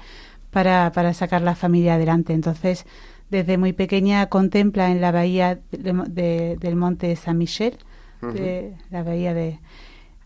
para, 0.51 0.93
para 0.93 1.15
sacar 1.15 1.43
la 1.43 1.55
familia 1.55 1.95
adelante. 1.95 2.33
Entonces, 2.33 2.87
desde 3.31 3.57
muy 3.57 3.73
pequeña 3.73 4.27
contempla 4.29 4.91
en 4.91 5.01
la 5.01 5.11
bahía 5.13 5.59
de- 5.73 5.93
de- 6.09 6.57
del 6.61 6.77
monte 6.77 7.15
San 7.17 7.39
Michel, 7.39 7.77
de 8.23 8.75
la 8.91 9.03
bahía 9.03 9.35
de... 9.35 9.59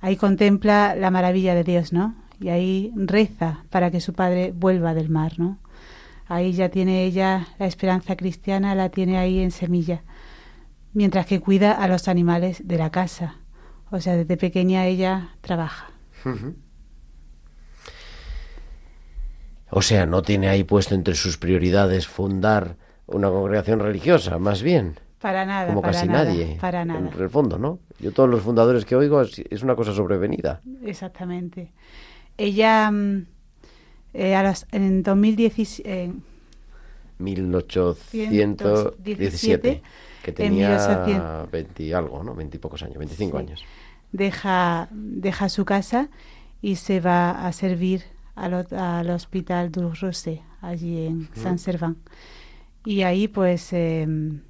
Ahí 0.00 0.16
contempla 0.16 0.94
la 0.94 1.10
maravilla 1.10 1.54
de 1.54 1.64
Dios, 1.64 1.92
¿no? 1.92 2.14
Y 2.40 2.50
ahí 2.50 2.92
reza 2.94 3.64
para 3.70 3.90
que 3.90 4.00
su 4.00 4.12
padre 4.12 4.52
vuelva 4.54 4.94
del 4.94 5.08
mar, 5.08 5.32
¿no? 5.38 5.58
Ahí 6.26 6.52
ya 6.52 6.68
tiene 6.68 7.04
ella 7.04 7.48
la 7.58 7.66
esperanza 7.66 8.16
cristiana, 8.16 8.74
la 8.74 8.90
tiene 8.90 9.18
ahí 9.18 9.40
en 9.40 9.50
semilla. 9.50 10.02
Mientras 10.92 11.26
que 11.26 11.40
cuida 11.40 11.72
a 11.72 11.88
los 11.88 12.06
animales 12.06 12.66
de 12.66 12.78
la 12.78 12.90
casa. 12.90 13.36
O 13.90 14.00
sea, 14.00 14.16
desde 14.16 14.36
pequeña 14.36 14.86
ella 14.86 15.30
trabaja. 15.40 15.90
O 19.70 19.82
sea, 19.82 20.06
no 20.06 20.22
tiene 20.22 20.48
ahí 20.48 20.64
puesto 20.64 20.94
entre 20.94 21.14
sus 21.14 21.38
prioridades 21.38 22.06
fundar 22.06 22.76
una 23.06 23.30
congregación 23.30 23.80
religiosa, 23.80 24.38
más 24.38 24.62
bien. 24.62 25.00
Para 25.20 25.44
nada. 25.46 25.68
Como 25.68 25.80
para 25.82 25.92
casi 25.94 26.06
nada, 26.08 26.24
nadie. 26.24 26.56
Para 26.60 26.84
nada. 26.84 27.10
En 27.14 27.20
el 27.22 27.30
fondo, 27.30 27.58
¿no? 27.58 27.78
Yo 27.98 28.12
todos 28.12 28.28
los 28.30 28.42
fundadores 28.42 28.84
que 28.84 28.94
oigo 28.96 29.20
es, 29.22 29.38
es 29.50 29.62
una 29.62 29.74
cosa 29.74 29.92
sobrevenida. 29.92 30.60
Exactamente. 30.84 31.72
Ella, 32.36 32.90
mm, 32.90 33.26
eh, 34.14 34.34
a 34.36 34.42
los- 34.44 34.66
en 34.70 35.02
2017, 35.02 36.04
eh, 36.04 36.12
1817, 38.48 39.82
que 40.22 40.30
en 40.30 40.34
tenía 40.36 40.68
1800. 40.68 41.50
20 41.50 41.82
y 41.82 41.92
algo, 41.92 42.22
¿no? 42.22 42.34
20 42.34 42.56
y 42.56 42.60
pocos 42.60 42.82
años, 42.82 42.98
25 42.98 43.38
Sí. 43.38 43.44
años. 43.44 43.64
deja, 44.10 44.88
deja 44.90 45.48
su 45.50 45.64
casa 45.66 46.08
y 46.62 46.76
se 46.76 47.00
va 47.00 47.46
a 47.46 47.52
servir 47.52 48.04
al, 48.36 48.66
al 48.74 49.10
Hospital 49.10 49.70
du 49.70 49.90
Rosé, 49.92 50.40
allí 50.62 51.06
en 51.06 51.28
San 51.34 51.58
Serván. 51.58 51.96
Y 52.86 53.02
ahí 53.02 53.28
pues 53.28 53.70
em, 53.74 54.40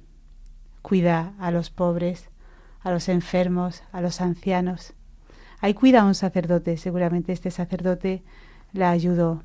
cuida 0.81 1.33
a 1.39 1.51
los 1.51 1.69
pobres, 1.69 2.29
a 2.81 2.91
los 2.91 3.09
enfermos, 3.09 3.83
a 3.91 4.01
los 4.01 4.21
ancianos. 4.21 4.93
Ahí 5.61 5.73
cuida 5.73 6.01
a 6.01 6.05
un 6.05 6.15
sacerdote, 6.15 6.77
seguramente 6.77 7.33
este 7.33 7.51
sacerdote 7.51 8.23
la 8.73 8.91
ayudó. 8.91 9.43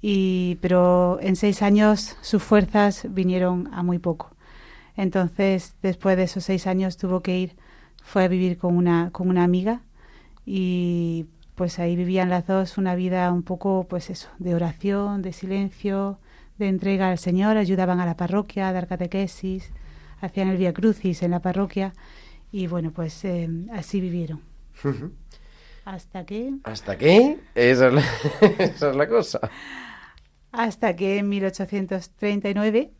Y, 0.00 0.58
pero 0.60 1.18
en 1.20 1.36
seis 1.36 1.62
años 1.62 2.16
sus 2.20 2.42
fuerzas 2.42 3.06
vinieron 3.08 3.68
a 3.72 3.82
muy 3.82 3.98
poco. 3.98 4.30
Entonces, 4.96 5.74
después 5.82 6.16
de 6.16 6.24
esos 6.24 6.44
seis 6.44 6.66
años 6.66 6.96
tuvo 6.96 7.20
que 7.20 7.38
ir, 7.38 7.56
fue 8.02 8.24
a 8.24 8.28
vivir 8.28 8.58
con 8.58 8.76
una, 8.76 9.10
con 9.10 9.28
una 9.28 9.44
amiga 9.44 9.80
y 10.44 11.26
pues 11.54 11.78
ahí 11.78 11.96
vivían 11.96 12.30
las 12.30 12.46
dos 12.46 12.78
una 12.78 12.94
vida 12.94 13.30
un 13.32 13.42
poco, 13.42 13.86
pues 13.88 14.10
eso, 14.10 14.28
de 14.38 14.54
oración, 14.54 15.22
de 15.22 15.32
silencio, 15.32 16.18
de 16.58 16.68
entrega 16.68 17.10
al 17.10 17.18
Señor, 17.18 17.56
ayudaban 17.56 18.00
a 18.00 18.06
la 18.06 18.16
parroquia 18.16 18.68
a 18.68 18.72
dar 18.72 18.86
catequesis, 18.86 19.72
hacían 20.22 20.48
el 20.48 20.56
Via 20.56 20.72
Crucis 20.72 21.22
en 21.22 21.32
la 21.32 21.40
parroquia 21.40 21.92
y 22.50 22.66
bueno, 22.66 22.92
pues 22.92 23.24
eh, 23.24 23.48
así 23.72 24.00
vivieron. 24.00 24.40
Hasta 25.84 26.24
que, 26.24 26.54
¿Hasta 26.64 26.96
qué? 26.96 27.38
Esa 27.54 27.88
es 27.88 27.92
la, 27.92 28.04
esa 28.58 28.90
es 28.90 28.96
la 28.96 29.08
cosa. 29.08 29.40
hasta 30.52 30.96
que 30.96 31.18
en 31.18 31.28
1839, 31.28 32.92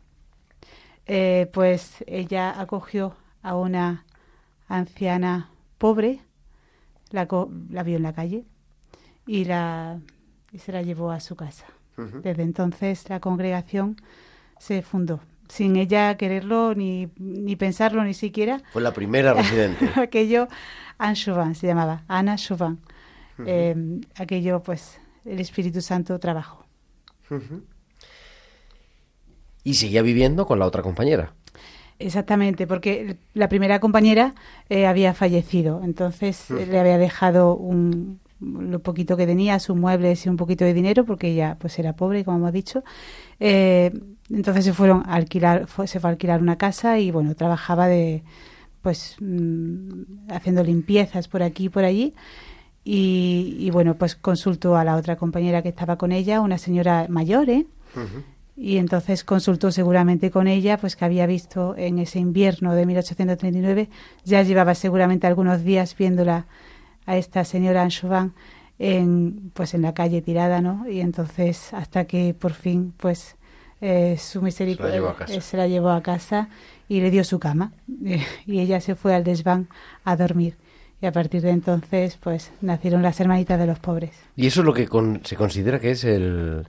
eh, 1.05 1.49
pues 1.53 2.03
ella 2.07 2.59
acogió 2.59 3.15
a 3.41 3.55
una 3.55 4.05
anciana 4.67 5.49
pobre, 5.77 6.19
la, 7.09 7.27
la 7.69 7.83
vio 7.83 7.97
en 7.97 8.03
la 8.03 8.13
calle 8.13 8.45
y, 9.25 9.45
la, 9.45 9.99
y 10.51 10.59
se 10.59 10.71
la 10.71 10.81
llevó 10.81 11.11
a 11.11 11.19
su 11.19 11.35
casa. 11.35 11.65
Desde 11.95 12.41
entonces 12.41 13.07
la 13.07 13.19
congregación 13.19 13.97
se 14.57 14.81
fundó, 14.81 15.19
sin 15.47 15.75
ella 15.75 16.15
quererlo 16.17 16.75
ni, 16.75 17.09
ni 17.17 17.55
pensarlo 17.55 18.03
ni 18.03 18.13
siquiera. 18.13 18.61
Fue 18.71 18.81
la 18.81 18.93
primera 18.93 19.33
residente. 19.35 19.89
aquello, 19.95 20.47
Anne 20.97 21.15
Chauvin 21.15 21.55
se 21.55 21.67
llamaba, 21.67 22.03
Ana 22.07 22.35
Chauvin. 22.35 22.79
Eh, 23.45 24.01
aquello, 24.15 24.61
pues, 24.61 24.99
el 25.25 25.39
Espíritu 25.39 25.81
Santo 25.81 26.19
trabajó. 26.19 26.65
Y 29.63 29.73
seguía 29.73 30.01
viviendo 30.01 30.45
con 30.45 30.59
la 30.59 30.67
otra 30.67 30.83
compañera. 30.83 31.33
Exactamente, 31.99 32.67
porque 32.67 33.17
la 33.33 33.49
primera 33.49 33.79
compañera 33.79 34.35
eh, 34.69 34.85
había 34.85 35.13
fallecido, 35.13 35.81
entonces 35.83 36.49
le 36.49 36.79
había 36.79 36.97
dejado 36.97 37.55
un, 37.55 38.19
lo 38.43 38.79
poquito 38.79 39.15
que 39.17 39.25
tenía, 39.25 39.59
sus 39.59 39.75
muebles 39.75 40.25
y 40.25 40.29
un 40.29 40.37
poquito 40.37 40.65
de 40.65 40.73
dinero, 40.73 41.05
porque 41.05 41.29
ella 41.31 41.57
pues 41.59 41.77
era 41.79 41.93
pobre, 41.95 42.23
como 42.25 42.37
hemos 42.37 42.51
dicho. 42.53 42.83
Eh, 43.39 43.91
entonces 44.29 44.65
se 44.65 44.73
fueron 44.73 45.03
a 45.05 45.15
alquilar, 45.15 45.67
fue- 45.67 45.87
se 45.87 45.99
fue 45.99 46.09
a 46.09 46.13
alquilar 46.13 46.41
una 46.41 46.57
casa 46.57 46.99
y 46.99 47.11
bueno, 47.11 47.35
trabajaba 47.35 47.87
de 47.87 48.23
pues 48.81 49.15
mm, 49.21 50.29
haciendo 50.29 50.63
limpiezas 50.63 51.27
por 51.27 51.41
aquí 51.43 51.65
y 51.65 51.69
por 51.69 51.83
allí. 51.85 52.13
Y, 52.85 53.55
y, 53.59 53.69
bueno, 53.71 53.95
pues 53.95 54.15
consultó 54.15 54.75
a 54.75 54.83
la 54.83 54.97
otra 54.97 55.15
compañera 55.15 55.61
que 55.61 55.69
estaba 55.69 55.97
con 55.97 56.11
ella, 56.11 56.41
una 56.41 56.57
señora 56.57 57.05
mayor, 57.09 57.49
¿eh? 57.49 57.65
Y 58.57 58.77
entonces 58.77 59.23
consultó 59.23 59.71
seguramente 59.71 60.29
con 60.31 60.47
ella, 60.47 60.77
pues 60.77 60.95
que 60.97 61.05
había 61.05 61.25
visto 61.25 61.75
en 61.77 61.97
ese 61.97 62.19
invierno 62.19 62.75
de 62.75 62.85
1839, 62.85 63.89
ya 64.25 64.43
llevaba 64.43 64.75
seguramente 64.75 65.27
algunos 65.27 65.63
días 65.63 65.95
viéndola 65.97 66.45
a 67.05 67.17
esta 67.17 67.43
señora 67.45 67.81
Anchovan 67.83 68.33
en, 68.79 69.51
pues 69.53 69.73
en 69.73 69.81
la 69.81 69.93
calle 69.93 70.21
tirada, 70.21 70.61
¿no? 70.61 70.87
Y 70.89 70.99
entonces 71.01 71.73
hasta 71.73 72.05
que 72.05 72.33
por 72.33 72.53
fin, 72.53 72.93
pues 72.97 73.35
eh, 73.81 74.17
su 74.17 74.41
misericordia 74.41 75.01
eh, 75.27 75.41
se 75.41 75.57
la 75.57 75.67
llevó 75.67 75.89
a 75.89 76.01
casa 76.01 76.49
y 76.87 77.01
le 77.01 77.11
dio 77.11 77.23
su 77.23 77.39
cama 77.39 77.71
y 78.45 78.59
ella 78.59 78.79
se 78.81 78.95
fue 78.95 79.13
al 79.15 79.23
desván 79.23 79.67
a 80.03 80.15
dormir. 80.15 80.55
Y 81.01 81.05
a 81.05 81.11
partir 81.11 81.41
de 81.41 81.49
entonces, 81.49 82.15
pues 82.17 82.51
nacieron 82.61 83.01
las 83.01 83.19
hermanitas 83.19 83.59
de 83.59 83.65
los 83.67 83.77
pobres. 83.77 84.11
Y 84.37 84.47
eso 84.47 84.61
es 84.61 84.65
lo 84.65 84.73
que 84.73 84.87
con- 84.87 85.19
se 85.25 85.35
considera 85.35 85.77
que 85.77 85.91
es 85.91 86.05
el, 86.05 86.65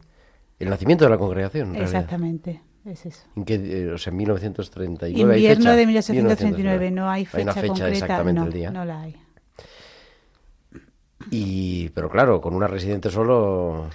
el 0.58 0.68
nacimiento 0.70 1.04
de 1.04 1.10
la 1.10 1.18
congregación. 1.18 1.76
en. 1.76 1.82
Exactamente, 1.82 2.60
es 2.84 3.06
eso. 3.06 3.22
¿En 3.36 3.44
qué, 3.44 3.54
eh, 3.54 3.92
o 3.92 3.98
sea, 3.98 4.10
en 4.10 4.16
1939. 4.16 5.34
¿hay 5.34 5.40
Invierno 5.40 5.64
fecha? 5.66 5.76
de 5.76 5.86
1839, 5.86 6.90
1939. 6.90 6.90
no 6.90 7.08
hay 7.08 7.24
fecha, 7.26 7.42
una 7.44 7.52
fecha 7.52 7.66
concreta, 7.68 7.92
exactamente 7.92 8.40
no, 8.40 8.46
el 8.48 8.52
día. 8.52 8.70
no 8.72 8.84
la 8.84 9.02
hay. 9.02 9.16
Y, 11.30 11.88
pero 11.90 12.10
claro, 12.10 12.40
con 12.40 12.54
una 12.54 12.66
residente 12.66 13.10
solo. 13.10 13.88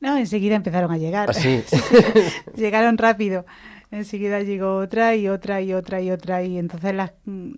No, 0.00 0.16
enseguida 0.16 0.56
empezaron 0.56 0.90
a 0.92 0.98
llegar. 0.98 1.30
Así. 1.30 1.62
Llegaron 2.56 2.98
rápido. 2.98 3.44
Enseguida 3.90 4.40
llegó 4.40 4.78
otra 4.78 5.14
y 5.14 5.28
otra 5.28 5.60
y 5.60 5.72
otra 5.72 6.00
y 6.00 6.10
otra 6.10 6.42
y 6.42 6.58
entonces 6.58 6.94
las 6.94 7.12
mm, 7.26 7.52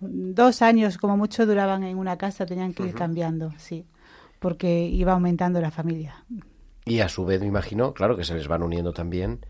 dos 0.00 0.60
años 0.60 0.98
como 0.98 1.16
mucho 1.16 1.46
duraban 1.46 1.84
en 1.84 1.98
una 1.98 2.18
casa, 2.18 2.46
tenían 2.46 2.74
que 2.74 2.82
ir 2.82 2.94
cambiando, 2.94 3.52
sí, 3.58 3.86
porque 4.40 4.86
iba 4.86 5.12
aumentando 5.12 5.60
la 5.60 5.70
familia. 5.70 6.24
Y 6.84 6.98
a 6.98 7.08
su 7.08 7.24
vez, 7.24 7.40
me 7.40 7.46
imagino, 7.46 7.94
claro, 7.94 8.16
que 8.16 8.24
se 8.24 8.34
les 8.34 8.48
van 8.48 8.64
uniendo 8.64 8.92
también 8.92 9.46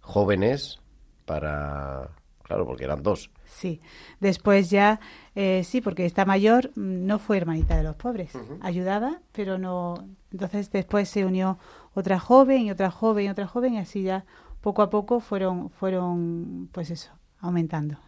jóvenes 0.00 0.80
para. 1.24 2.10
Claro, 2.50 2.66
porque 2.66 2.82
eran 2.82 3.00
dos. 3.04 3.30
Sí. 3.46 3.80
Después 4.18 4.70
ya, 4.70 4.98
eh, 5.36 5.62
sí, 5.64 5.80
porque 5.80 6.04
esta 6.04 6.24
mayor 6.24 6.70
mm, 6.74 7.06
no 7.06 7.20
fue 7.20 7.36
hermanita 7.36 7.76
de 7.76 7.84
los 7.84 7.94
pobres. 7.94 8.32
Ayudaba, 8.60 9.20
pero 9.30 9.56
no. 9.56 9.94
Entonces 10.32 10.72
después 10.72 11.08
se 11.08 11.24
unió 11.24 11.58
otra 11.94 12.18
joven 12.18 12.62
y 12.62 12.72
otra 12.72 12.90
joven 12.90 13.26
y 13.26 13.28
otra 13.28 13.46
joven 13.46 13.74
y 13.74 13.78
así 13.78 14.02
ya 14.02 14.24
poco 14.62 14.82
a 14.82 14.90
poco 14.90 15.20
fueron, 15.20 15.70
fueron, 15.70 16.68
pues 16.72 16.90
eso, 16.90 17.12
aumentando. 17.38 17.98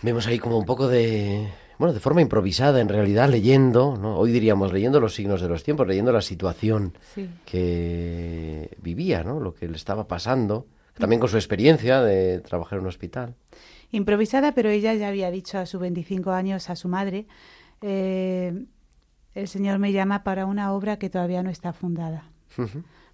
Vemos 0.00 0.26
ahí 0.26 0.38
como 0.38 0.56
un 0.58 0.64
poco 0.64 0.88
de. 0.88 1.46
Bueno, 1.78 1.92
de 1.92 2.00
forma 2.00 2.22
improvisada, 2.22 2.80
en 2.80 2.88
realidad, 2.88 3.28
leyendo, 3.28 3.98
¿no? 3.98 4.16
Hoy 4.16 4.32
diríamos 4.32 4.72
leyendo 4.72 4.98
los 4.98 5.14
signos 5.14 5.42
de 5.42 5.48
los 5.48 5.62
tiempos, 5.62 5.86
leyendo 5.86 6.10
la 6.10 6.22
situación 6.22 6.94
Sí. 7.14 7.28
que 7.44 8.74
vivía, 8.80 9.22
¿no? 9.24 9.40
Lo 9.40 9.52
que 9.52 9.68
le 9.68 9.76
estaba 9.76 10.08
pasando. 10.08 10.64
También 10.98 11.20
con 11.20 11.28
su 11.28 11.36
experiencia 11.36 12.00
de 12.00 12.40
trabajar 12.40 12.78
en 12.78 12.84
un 12.84 12.88
hospital. 12.88 13.34
Improvisada, 13.90 14.52
pero 14.52 14.70
ella 14.70 14.94
ya 14.94 15.08
había 15.08 15.30
dicho 15.30 15.58
a 15.58 15.66
sus 15.66 15.80
25 15.80 16.30
años 16.32 16.70
a 16.70 16.76
su 16.76 16.88
madre, 16.88 17.26
eh, 17.82 18.64
el 19.34 19.48
Señor 19.48 19.78
me 19.78 19.92
llama 19.92 20.24
para 20.24 20.46
una 20.46 20.72
obra 20.72 20.98
que 20.98 21.10
todavía 21.10 21.42
no 21.42 21.50
está 21.50 21.72
fundada. 21.72 22.30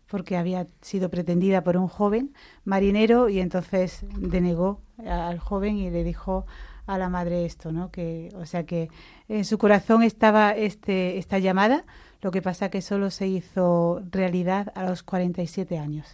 Porque 0.07 0.37
había 0.37 0.69
sido 0.81 1.11
pretendida 1.11 1.65
por 1.65 1.77
un 1.77 1.89
joven 1.89 2.33
marinero 2.65 3.29
y 3.29 3.41
entonces 3.41 4.05
denegó 4.17 4.81
al 5.05 5.41
joven 5.41 5.79
y 5.79 5.91
le 5.91 6.05
dijo 6.05 6.47
a 6.87 6.99
la 6.99 7.09
madre 7.09 7.45
esto, 7.45 7.73
¿no? 7.73 7.91
Que, 7.91 8.29
o 8.37 8.47
sea 8.47 8.65
que 8.65 8.89
en 9.29 9.45
su 9.45 9.59
corazón 9.59 10.03
estaba 10.03 10.53
este, 10.53 11.19
esta 11.19 11.39
llamada, 11.39 11.85
lo 12.21 12.31
que 12.31 12.43
pasa 12.43 12.71
que 12.71 12.83
solo 12.83 13.11
se 13.11 13.27
hizo 13.27 14.01
realidad 14.11 14.73
a 14.77 14.85
los 14.85 15.03
47 15.03 15.79
años. 15.79 16.07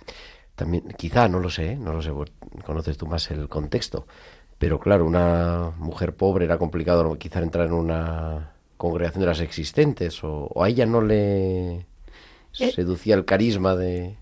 También, 0.58 0.82
quizá, 0.98 1.28
no 1.28 1.38
lo 1.38 1.50
sé, 1.50 1.72
¿eh? 1.72 1.76
no 1.76 1.92
lo 1.92 2.02
sé, 2.02 2.10
conoces 2.66 2.96
tú 2.98 3.06
más 3.06 3.30
el 3.30 3.48
contexto. 3.48 4.06
Pero 4.58 4.80
claro, 4.80 5.06
una 5.06 5.70
mujer 5.78 6.16
pobre 6.16 6.44
era 6.46 6.58
complicado 6.58 7.16
quizá 7.16 7.38
entrar 7.40 7.68
en 7.68 7.74
una 7.74 8.50
congregación 8.76 9.20
de 9.20 9.26
las 9.28 9.40
existentes 9.40 10.24
o, 10.24 10.48
o 10.52 10.64
a 10.64 10.68
ella 10.68 10.84
no 10.84 11.00
le 11.00 11.86
Eh. 12.58 12.72
seducía 12.74 13.14
el 13.14 13.24
carisma 13.24 13.76
de... 13.76 14.16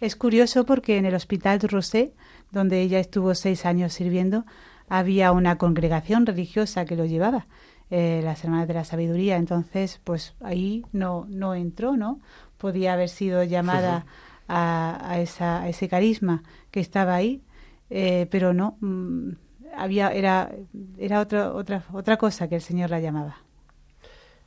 Es 0.00 0.16
curioso 0.16 0.66
porque 0.66 0.98
en 0.98 1.06
el 1.06 1.14
Hospital 1.14 1.60
du 1.60 1.68
Rosé, 1.68 2.12
donde 2.50 2.80
ella 2.80 2.98
estuvo 2.98 3.32
seis 3.36 3.64
años 3.64 3.92
sirviendo, 3.92 4.44
había 4.88 5.30
una 5.30 5.56
congregación 5.56 6.26
religiosa 6.26 6.84
que 6.84 6.96
lo 6.96 7.04
llevaba, 7.06 7.46
eh, 7.90 8.20
las 8.24 8.42
Hermanas 8.42 8.66
de 8.66 8.74
la 8.74 8.84
Sabiduría. 8.84 9.36
Entonces, 9.36 10.00
pues 10.02 10.34
ahí 10.40 10.84
no, 10.92 11.26
no 11.28 11.54
entró, 11.54 11.96
¿no? 11.96 12.18
Podía 12.58 12.94
haber 12.94 13.08
sido 13.08 13.44
llamada 13.44 14.04
a, 14.48 14.98
a 15.10 15.20
esa, 15.20 15.62
a 15.62 15.68
ese 15.68 15.88
carisma 15.88 16.42
que 16.70 16.80
estaba 16.80 17.14
ahí, 17.14 17.42
eh, 17.90 18.26
pero 18.30 18.52
no. 18.52 18.76
mm, 18.80 19.30
había, 19.76 20.08
era 20.10 20.50
era 20.98 21.20
otra, 21.20 21.52
otra, 21.52 21.84
otra 21.92 22.16
cosa 22.16 22.48
que 22.48 22.56
el 22.56 22.62
Señor 22.62 22.90
la 22.90 23.00
llamaba. 23.00 23.36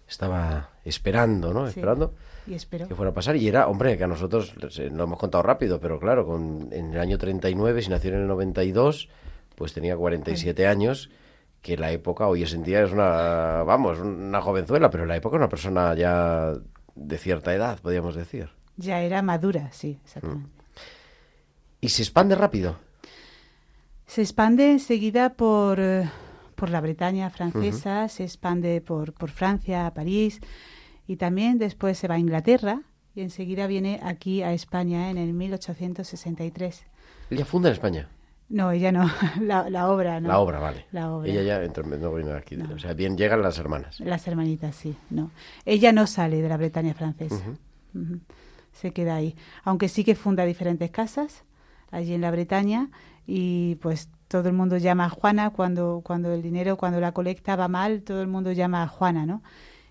Estaba 0.08 0.72
esperando, 0.84 1.54
¿no? 1.54 1.66
Sí. 1.66 1.80
Esperando 1.80 2.16
Y 2.48 2.58
que 2.88 2.96
fuera 2.96 3.12
a 3.12 3.14
pasar. 3.14 3.36
Y 3.36 3.48
era, 3.48 3.68
hombre, 3.68 3.96
que 3.98 4.04
a 4.04 4.08
nosotros 4.08 4.56
lo 4.58 5.04
hemos 5.04 5.20
contado 5.20 5.44
rápido, 5.44 5.80
pero 5.80 6.00
claro, 6.00 6.26
con, 6.26 6.70
en 6.72 6.94
el 6.94 7.00
año 7.00 7.18
39, 7.18 7.84
si 7.84 7.90
nació 7.90 8.12
en 8.16 8.22
el 8.22 8.28
92, 8.28 9.08
pues 9.56 9.74
tenía 9.74 9.96
47 9.96 10.66
años, 10.66 11.12
que 11.62 11.78
la 11.78 11.92
época 11.92 12.28
hoy 12.28 12.44
en 12.44 12.64
día 12.64 12.82
es 12.84 12.92
una, 12.92 13.64
vamos, 13.64 14.00
una 14.00 14.42
jovenzuela, 14.42 14.90
pero 14.90 15.04
en 15.04 15.10
la 15.10 15.18
época 15.18 15.36
una 15.36 15.50
persona 15.50 15.94
ya 15.94 16.54
de 16.96 17.18
cierta 17.18 17.54
edad, 17.54 17.80
podríamos 17.80 18.16
decir. 18.16 18.50
Ya 18.80 19.02
era 19.02 19.22
madura, 19.22 19.70
sí, 19.74 20.00
exactamente. 20.06 20.50
Y 21.82 21.90
se 21.90 22.02
expande 22.02 22.36
rápido. 22.36 22.78
Se 24.08 24.22
expande 24.22 24.72
enseguida 24.72 25.34
por, 25.34 25.80
eh, 25.80 26.10
por 26.56 26.70
la 26.70 26.82
Bretaña 26.82 27.30
francesa, 27.30 28.08
se 28.08 28.24
expande 28.24 28.82
por, 28.82 29.14
por 29.14 29.30
Francia, 29.30 29.86
a 29.86 29.94
París, 29.94 30.40
y 31.08 31.18
también 31.18 31.58
después 31.58 31.98
se 31.98 32.08
va 32.08 32.16
a 32.16 32.20
Inglaterra 32.20 32.82
y 33.16 33.22
enseguida 33.22 33.68
viene 33.68 34.00
aquí 34.04 34.42
a 34.44 34.54
España 34.54 35.10
en 35.10 35.18
el 35.18 35.34
1863. 35.34 36.86
Ella 37.30 37.46
funda 37.46 37.70
en 37.70 37.74
España. 37.74 38.08
No, 38.50 38.72
ella 38.72 38.92
no, 38.92 39.08
la, 39.42 39.70
la 39.70 39.90
obra, 39.92 40.20
¿no? 40.20 40.30
La 40.30 40.40
obra, 40.40 40.60
vale. 40.60 40.86
La 40.92 41.12
obra. 41.12 41.30
Ella 41.30 41.44
ya 41.44 41.64
entró- 41.64 41.86
no 41.86 42.14
vino 42.14 42.34
aquí. 42.34 42.56
No. 42.58 42.74
O 42.74 42.80
sea, 42.80 42.94
bien 42.94 43.16
llegan 43.18 43.42
las 43.44 43.60
hermanas. 43.60 44.00
Las 44.00 44.28
hermanitas, 44.28 44.76
sí, 44.76 44.96
no. 45.12 45.30
Ella 45.66 45.92
no 45.92 46.08
sale 46.08 46.42
de 46.42 46.50
la 46.50 46.58
Bretaña 46.58 46.94
francesa. 46.96 47.44
Se 48.80 48.92
queda 48.92 49.16
ahí. 49.16 49.36
Aunque 49.64 49.90
sí 49.90 50.04
que 50.04 50.16
funda 50.16 50.46
diferentes 50.46 50.90
casas 50.92 51.44
allí 51.92 52.14
en 52.14 52.22
la 52.22 52.32
Bretaña 52.32 52.90
y 53.28 53.76
pues 53.76 54.10
todo 54.28 54.48
el 54.48 54.54
mundo 54.54 54.78
llama 54.78 55.06
a 55.06 55.10
Juana 55.10 55.50
cuando, 55.50 56.02
cuando 56.04 56.32
el 56.32 56.42
dinero, 56.42 56.78
cuando 56.78 57.00
la 57.00 57.12
colecta 57.12 57.56
va 57.56 57.68
mal, 57.68 58.04
todo 58.04 58.22
el 58.22 58.28
mundo 58.28 58.52
llama 58.52 58.84
a 58.84 58.88
Juana, 58.88 59.26
¿no? 59.26 59.44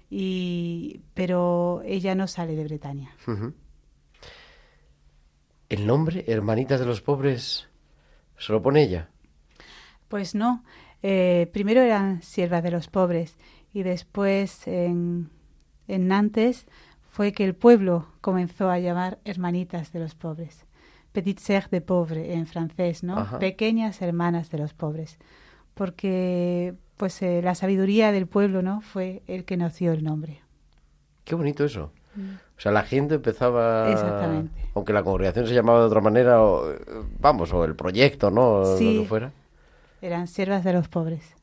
Y, 0.09 1.03
pero 1.12 1.83
ella 1.85 2.14
no 2.14 2.27
sale 2.27 2.57
de 2.57 2.64
Bretaña. 2.64 3.11
El 5.68 5.87
nombre, 5.87 6.24
Hermanitas 6.27 6.81
de 6.81 6.87
los 6.87 7.03
Pobres, 7.03 7.68
se 8.38 8.53
lo 8.53 8.62
pone 8.62 8.83
ella. 8.83 9.11
Pues 10.09 10.35
no. 10.35 10.64
Eh, 11.03 11.51
primero 11.53 11.83
eran 11.83 12.22
siervas 12.22 12.62
de 12.62 12.70
los 12.70 12.88
pobres 12.88 13.37
y 13.72 13.83
después 13.83 14.66
en, 14.66 15.31
en 15.87 16.09
Nantes 16.09 16.66
fue 17.18 17.33
que 17.33 17.44
el 17.44 17.57
pueblo 17.57 18.07
comenzó 18.20 18.70
a 18.70 18.78
llamar 18.78 19.18
hermanitas 19.24 19.92
de 19.92 19.98
los 19.98 20.14
pobres. 20.14 20.66
Petite 21.11 21.42
sœur 21.42 21.68
de 21.68 21.81
pauvre 21.81 22.35
en 22.35 22.46
francés, 22.46 23.02
¿no? 23.02 23.18
Ajá. 23.18 23.40
Pequeñas 23.40 24.00
hermanas 24.02 24.52
de 24.52 24.59
los 24.59 24.72
pobres. 24.72 25.18
Porque 25.74 26.74
pues 26.96 27.20
eh, 27.22 27.40
la 27.42 27.57
sabiduría 27.57 28.12
del 28.12 28.28
pueblo, 28.28 28.62
¿no? 28.62 28.83
Fue 28.83 29.24
el 29.26 29.44
que 29.44 29.57
nació 29.57 29.90
el 29.94 30.04
nombre. 30.04 30.42
Qué 31.24 31.35
bonito 31.35 31.64
eso. 31.64 31.90
O 32.57 32.61
sea, 32.61 32.70
la 32.70 32.85
gente 32.85 33.16
empezaba... 33.16 33.90
Exactamente. 33.90 34.70
Aunque 34.76 34.92
la 34.92 35.02
congregación 35.02 35.48
se 35.48 35.54
llamaba 35.54 35.81
de 35.81 35.87
otra 35.87 36.00
manera, 36.00 36.40
o, 36.40 36.70
eh, 36.70 36.78
vamos, 37.18 37.52
o 37.52 37.64
el 37.64 37.74
proyecto, 37.74 38.31
¿no? 38.31 38.76
Sí. 38.76 38.94
Lo 38.94 39.02
que 39.02 39.09
fuera. 39.09 39.33
Eran 40.02 40.28
siervas 40.28 40.62
de 40.62 40.72
los 40.72 40.87
pobres. 40.87 41.35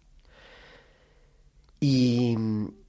Y... 1.81 2.37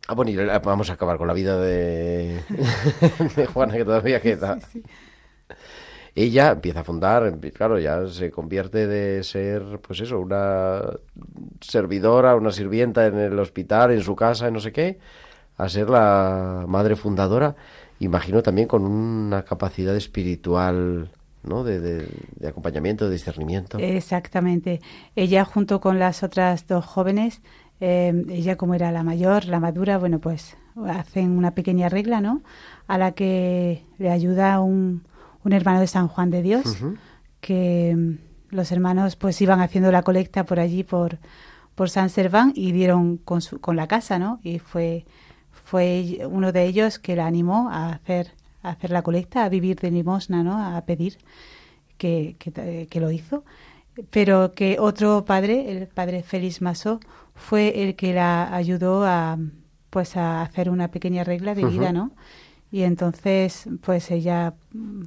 Ah, 0.08 0.14
bueno, 0.14 0.30
y 0.30 0.34
la- 0.34 0.58
vamos 0.60 0.88
a 0.90 0.94
acabar 0.94 1.18
con 1.18 1.26
la 1.26 1.34
vida 1.34 1.58
de, 1.60 2.40
de 3.36 3.46
Juana, 3.46 3.74
que 3.74 3.84
todavía 3.84 4.20
queda. 4.20 4.60
Sí, 4.60 4.66
sí. 4.72 4.82
Ella 6.14 6.52
empieza 6.52 6.80
a 6.80 6.84
fundar, 6.84 7.24
empie- 7.24 7.52
claro, 7.52 7.78
ya 7.78 8.06
se 8.08 8.30
convierte 8.30 8.86
de 8.86 9.22
ser, 9.22 9.62
pues 9.86 10.00
eso, 10.00 10.18
una 10.18 10.80
servidora, 11.60 12.36
una 12.36 12.52
sirvienta 12.52 13.06
en 13.06 13.18
el 13.18 13.38
hospital, 13.38 13.90
en 13.92 14.00
su 14.02 14.16
casa, 14.16 14.48
en 14.48 14.54
no 14.54 14.60
sé 14.60 14.72
qué, 14.72 14.98
a 15.58 15.68
ser 15.68 15.90
la 15.90 16.64
madre 16.68 16.96
fundadora, 16.96 17.56
imagino 18.00 18.42
también 18.42 18.68
con 18.68 18.84
una 18.84 19.44
capacidad 19.44 19.94
espiritual, 19.96 21.10
¿no? 21.42 21.64
De, 21.64 21.80
de- 21.80 22.08
de 22.36 22.48
acompañamiento, 22.48 23.06
de 23.06 23.12
discernimiento. 23.12 23.78
Exactamente. 23.78 24.80
Ella 25.16 25.44
junto 25.44 25.80
con 25.80 25.98
las 25.98 26.22
otras 26.22 26.66
dos 26.66 26.84
jóvenes, 26.86 27.42
eh, 27.80 28.24
ella 28.30 28.56
como 28.56 28.74
era 28.74 28.90
la 28.92 29.02
mayor, 29.02 29.46
la 29.46 29.60
madura, 29.60 29.98
bueno, 29.98 30.18
pues 30.18 30.56
hacen 30.88 31.36
una 31.36 31.52
pequeña 31.52 31.88
regla, 31.88 32.20
¿no? 32.20 32.42
A 32.86 32.98
la 32.98 33.12
que 33.12 33.84
le 33.98 34.10
ayuda 34.10 34.60
un, 34.60 35.02
un 35.44 35.52
hermano 35.52 35.80
de 35.80 35.86
San 35.86 36.08
Juan 36.08 36.30
de 36.30 36.42
Dios, 36.42 36.78
que 37.40 37.94
mm, 37.96 38.54
los 38.54 38.72
hermanos 38.72 39.16
pues 39.16 39.40
iban 39.40 39.60
haciendo 39.60 39.92
la 39.92 40.02
colecta 40.02 40.44
por 40.44 40.60
allí, 40.60 40.84
por, 40.84 41.18
por 41.74 41.90
San 41.90 42.10
Serván, 42.10 42.52
y 42.54 42.72
dieron 42.72 43.16
con, 43.18 43.40
su, 43.40 43.60
con 43.60 43.76
la 43.76 43.88
casa, 43.88 44.18
¿no? 44.18 44.40
Y 44.42 44.58
fue, 44.58 45.04
fue 45.50 46.20
uno 46.28 46.52
de 46.52 46.64
ellos 46.64 46.98
que 46.98 47.16
la 47.16 47.26
animó 47.26 47.68
a 47.70 47.90
hacer, 47.90 48.32
a 48.62 48.70
hacer 48.70 48.90
la 48.90 49.02
colecta, 49.02 49.44
a 49.44 49.48
vivir 49.48 49.78
de 49.78 49.90
limosna, 49.90 50.42
¿no? 50.42 50.58
A 50.58 50.80
pedir 50.82 51.18
que, 51.98 52.36
que, 52.38 52.86
que 52.90 53.00
lo 53.00 53.10
hizo. 53.10 53.44
Pero 54.10 54.52
que 54.52 54.78
otro 54.78 55.24
padre, 55.24 55.70
el 55.70 55.86
padre 55.86 56.22
Félix 56.22 56.60
Masó, 56.60 57.00
fue 57.36 57.82
el 57.84 57.96
que 57.96 58.12
la 58.14 58.54
ayudó 58.54 59.04
a 59.06 59.38
pues 59.90 60.16
a 60.16 60.42
hacer 60.42 60.68
una 60.68 60.90
pequeña 60.90 61.24
regla 61.24 61.54
de 61.54 61.64
vida. 61.64 61.92
¿no? 61.92 62.12
Y 62.70 62.82
entonces, 62.82 63.68
pues 63.82 64.10
ella 64.10 64.54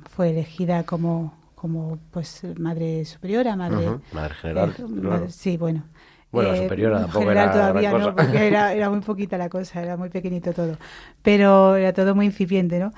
fue 0.09 0.31
elegida 0.31 0.83
como, 0.83 1.37
como 1.55 1.99
pues 2.11 2.41
madre 2.57 3.05
superiora, 3.05 3.55
madre 3.55 3.99
Madre 4.13 4.33
general. 4.35 4.73
eh, 4.77 5.27
sí, 5.29 5.57
bueno. 5.57 5.83
Bueno, 6.31 6.55
superiora 6.55 7.01
tampoco 7.01 7.19
general 7.19 7.49
era 7.49 7.53
todavía. 7.53 7.91
¿no? 7.91 8.15
Porque 8.15 8.47
era, 8.47 8.73
era 8.73 8.89
muy 8.89 9.01
poquita 9.01 9.37
la 9.37 9.49
cosa, 9.49 9.81
era 9.81 9.97
muy 9.97 10.09
pequeñito 10.09 10.53
todo. 10.53 10.77
Pero 11.21 11.75
era 11.75 11.93
todo 11.93 12.15
muy 12.15 12.27
incipiente, 12.27 12.79
¿no? 12.79 12.91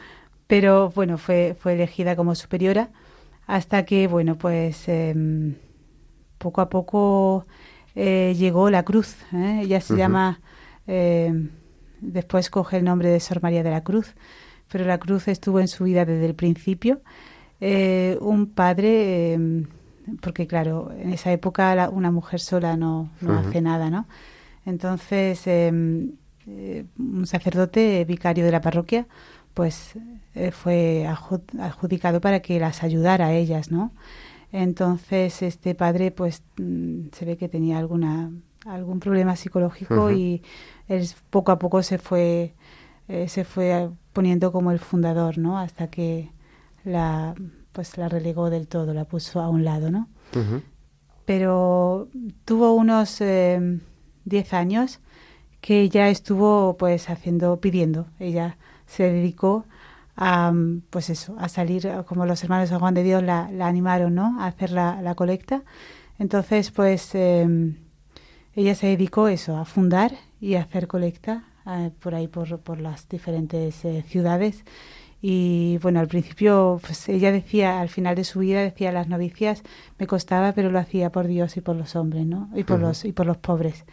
Pero 0.47 0.89
bueno, 0.91 1.17
fue, 1.17 1.55
fue 1.59 1.73
elegida 1.73 2.15
como 2.15 2.35
superiora 2.35 2.91
hasta 3.47 3.85
que, 3.85 4.07
bueno, 4.07 4.37
pues 4.37 4.87
em, 4.89 5.55
poco 6.37 6.61
a 6.61 6.69
poco 6.69 7.47
eh, 7.95 8.33
llegó 8.37 8.69
la 8.69 8.83
cruz. 8.83 9.15
¿eh? 9.33 9.61
Ella 9.63 9.81
se 9.81 9.93
llama, 9.97 10.39
em, 10.87 11.49
después 12.01 12.49
coge 12.49 12.77
el 12.77 12.83
nombre 12.85 13.09
de 13.09 13.19
Sor 13.19 13.41
María 13.41 13.63
de 13.63 13.71
la 13.71 13.83
Cruz, 13.83 14.13
pero 14.71 14.85
la 14.85 14.97
cruz 14.97 15.27
estuvo 15.27 15.59
en 15.59 15.67
su 15.67 15.83
vida 15.83 16.05
desde 16.05 16.25
el 16.25 16.35
principio. 16.35 17.01
Eh, 17.59 18.17
un 18.21 18.47
padre, 18.47 19.33
em, 19.33 19.65
porque 20.21 20.47
claro, 20.47 20.91
en 20.97 21.13
esa 21.13 21.31
época 21.31 21.75
la- 21.75 21.89
una 21.89 22.09
mujer 22.11 22.39
sola 22.39 22.75
no, 22.75 23.11
no 23.21 23.33
hace 23.49 23.61
nada, 23.61 23.89
¿no? 23.89 24.07
Entonces, 24.65 25.45
em, 25.47 26.11
eh, 26.47 26.85
un 26.97 27.25
sacerdote 27.27 28.03
vicario 28.05 28.45
de 28.45 28.51
la 28.51 28.61
parroquia, 28.61 29.07
pues 29.53 29.93
eh, 30.33 30.51
fue 30.51 31.05
adjudicado 31.59 32.21
para 32.21 32.39
que 32.41 32.59
las 32.59 32.83
ayudara 32.83 33.27
a 33.27 33.33
ellas, 33.33 33.69
¿no? 33.69 33.91
Entonces, 34.51 35.41
este 35.41 35.75
padre, 35.75 36.11
pues, 36.11 36.43
mm, 36.57 37.07
se 37.11 37.25
ve 37.25 37.37
que 37.37 37.49
tenía 37.49 37.77
alguna 37.77 38.31
algún 38.65 38.99
problema 38.99 39.35
psicológico 39.35 40.11
y 40.11 40.43
él 40.87 41.07
poco 41.31 41.51
a 41.51 41.57
poco 41.57 41.81
se 41.81 41.97
fue 41.97 42.53
eh, 43.07 43.27
se 43.27 43.43
fue 43.43 43.89
poniendo 44.13 44.51
como 44.51 44.71
el 44.71 44.79
fundador, 44.79 45.37
¿no? 45.37 45.57
Hasta 45.57 45.89
que 45.89 46.31
la 46.83 47.35
pues 47.71 47.97
la 47.97 48.09
relegó 48.09 48.49
del 48.49 48.67
todo, 48.67 48.93
la 48.93 49.05
puso 49.05 49.39
a 49.41 49.49
un 49.49 49.63
lado, 49.63 49.91
¿no? 49.91 50.07
Pero 51.25 52.09
tuvo 52.45 52.73
unos 52.73 53.21
eh, 53.21 53.79
10 54.25 54.53
años 54.53 54.99
que 55.61 55.81
ella 55.81 56.09
estuvo 56.09 56.75
pues 56.77 57.09
haciendo, 57.09 57.59
pidiendo. 57.59 58.07
Ella 58.19 58.57
se 58.87 59.03
dedicó 59.11 59.65
a, 60.15 60.53
pues 60.89 61.09
eso, 61.09 61.35
a 61.39 61.49
salir, 61.49 61.89
como 62.05 62.25
los 62.25 62.43
hermanos 62.43 62.69
de 62.69 62.77
Juan 62.77 62.93
de 62.93 63.03
Dios 63.03 63.23
la, 63.23 63.49
la 63.51 63.67
animaron, 63.67 64.15
¿no? 64.15 64.39
A 64.41 64.47
hacer 64.47 64.71
la, 64.71 65.01
la 65.01 65.15
colecta. 65.15 65.63
Entonces, 66.19 66.71
pues 66.71 67.15
eh, 67.15 67.73
ella 68.53 68.75
se 68.75 68.87
dedicó 68.87 69.27
eso, 69.27 69.57
a 69.57 69.65
fundar 69.65 70.11
y 70.39 70.55
a 70.55 70.61
hacer 70.61 70.87
colecta 70.87 71.45
eh, 71.65 71.91
por 71.99 72.15
ahí, 72.15 72.27
por, 72.27 72.59
por 72.59 72.79
las 72.79 73.07
diferentes 73.07 73.85
eh, 73.85 74.03
ciudades. 74.07 74.63
Y 75.21 75.77
bueno, 75.81 75.99
al 75.99 76.07
principio, 76.07 76.79
pues 76.81 77.07
ella 77.07 77.31
decía, 77.31 77.79
al 77.79 77.89
final 77.89 78.15
de 78.15 78.23
su 78.23 78.39
vida, 78.39 78.61
decía 78.61 78.91
las 78.91 79.07
novicias, 79.07 79.61
me 79.99 80.07
costaba, 80.07 80.51
pero 80.53 80.71
lo 80.71 80.79
hacía 80.79 81.11
por 81.11 81.27
Dios 81.27 81.57
y 81.57 81.61
por 81.61 81.75
los 81.75 81.95
hombres, 81.95 82.25
¿no? 82.25 82.49
Y 82.55 82.63
por, 82.63 82.79
los, 82.79 83.05
y 83.05 83.13
por 83.13 83.27
los 83.27 83.37
pobres. 83.37 83.85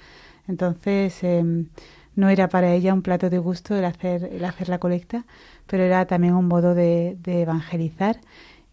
Entonces, 0.49 1.23
em, 1.23 1.69
no 2.17 2.31
era 2.31 2.49
para 2.49 2.73
ella 2.73 2.95
un 2.95 3.03
plato 3.03 3.29
de 3.31 3.39
gusto 3.39 3.77
el 3.77 3.85
hacer, 3.85 4.25
el 4.33 4.45
hacer 4.45 4.71
la 4.71 4.79
colecta, 4.79 5.27
pero 5.69 5.85
era 5.85 6.07
también 6.07 6.35
un 6.35 6.47
modo 6.49 6.75
de, 6.75 7.17
de 7.23 7.43
evangelizar 7.43 8.21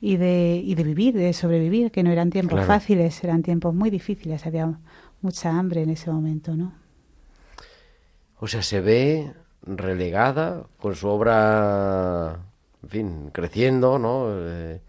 y 0.01 0.17
de, 0.17 0.61
y 0.63 0.75
de 0.75 0.83
vivir, 0.83 1.15
de 1.15 1.33
sobrevivir, 1.33 1.91
que 1.91 2.03
no 2.03 2.11
eran 2.11 2.29
tiempos 2.31 2.61
Claro. 2.61 2.67
fáciles, 2.67 3.23
eran 3.23 3.43
tiempos 3.43 3.73
muy 3.75 3.89
difíciles, 3.89 4.45
había 4.45 4.79
mucha 5.21 5.51
hambre 5.57 5.83
en 5.83 5.91
ese 5.91 6.11
momento, 6.11 6.55
¿no? 6.55 6.73
O 8.39 8.47
sea, 8.47 8.61
se 8.61 8.81
ve 8.81 9.33
relegada 9.63 10.67
con 10.79 10.95
su 10.95 11.07
obra, 11.07 12.39
en 12.83 12.89
fin, 12.89 13.29
creciendo, 13.31 13.97
¿no? 13.99 14.27
Eh, 14.29 14.81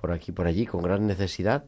por 0.00 0.12
aquí, 0.12 0.32
por 0.32 0.46
allí, 0.46 0.66
con 0.66 0.82
gran 0.82 1.06
necesidad. 1.06 1.64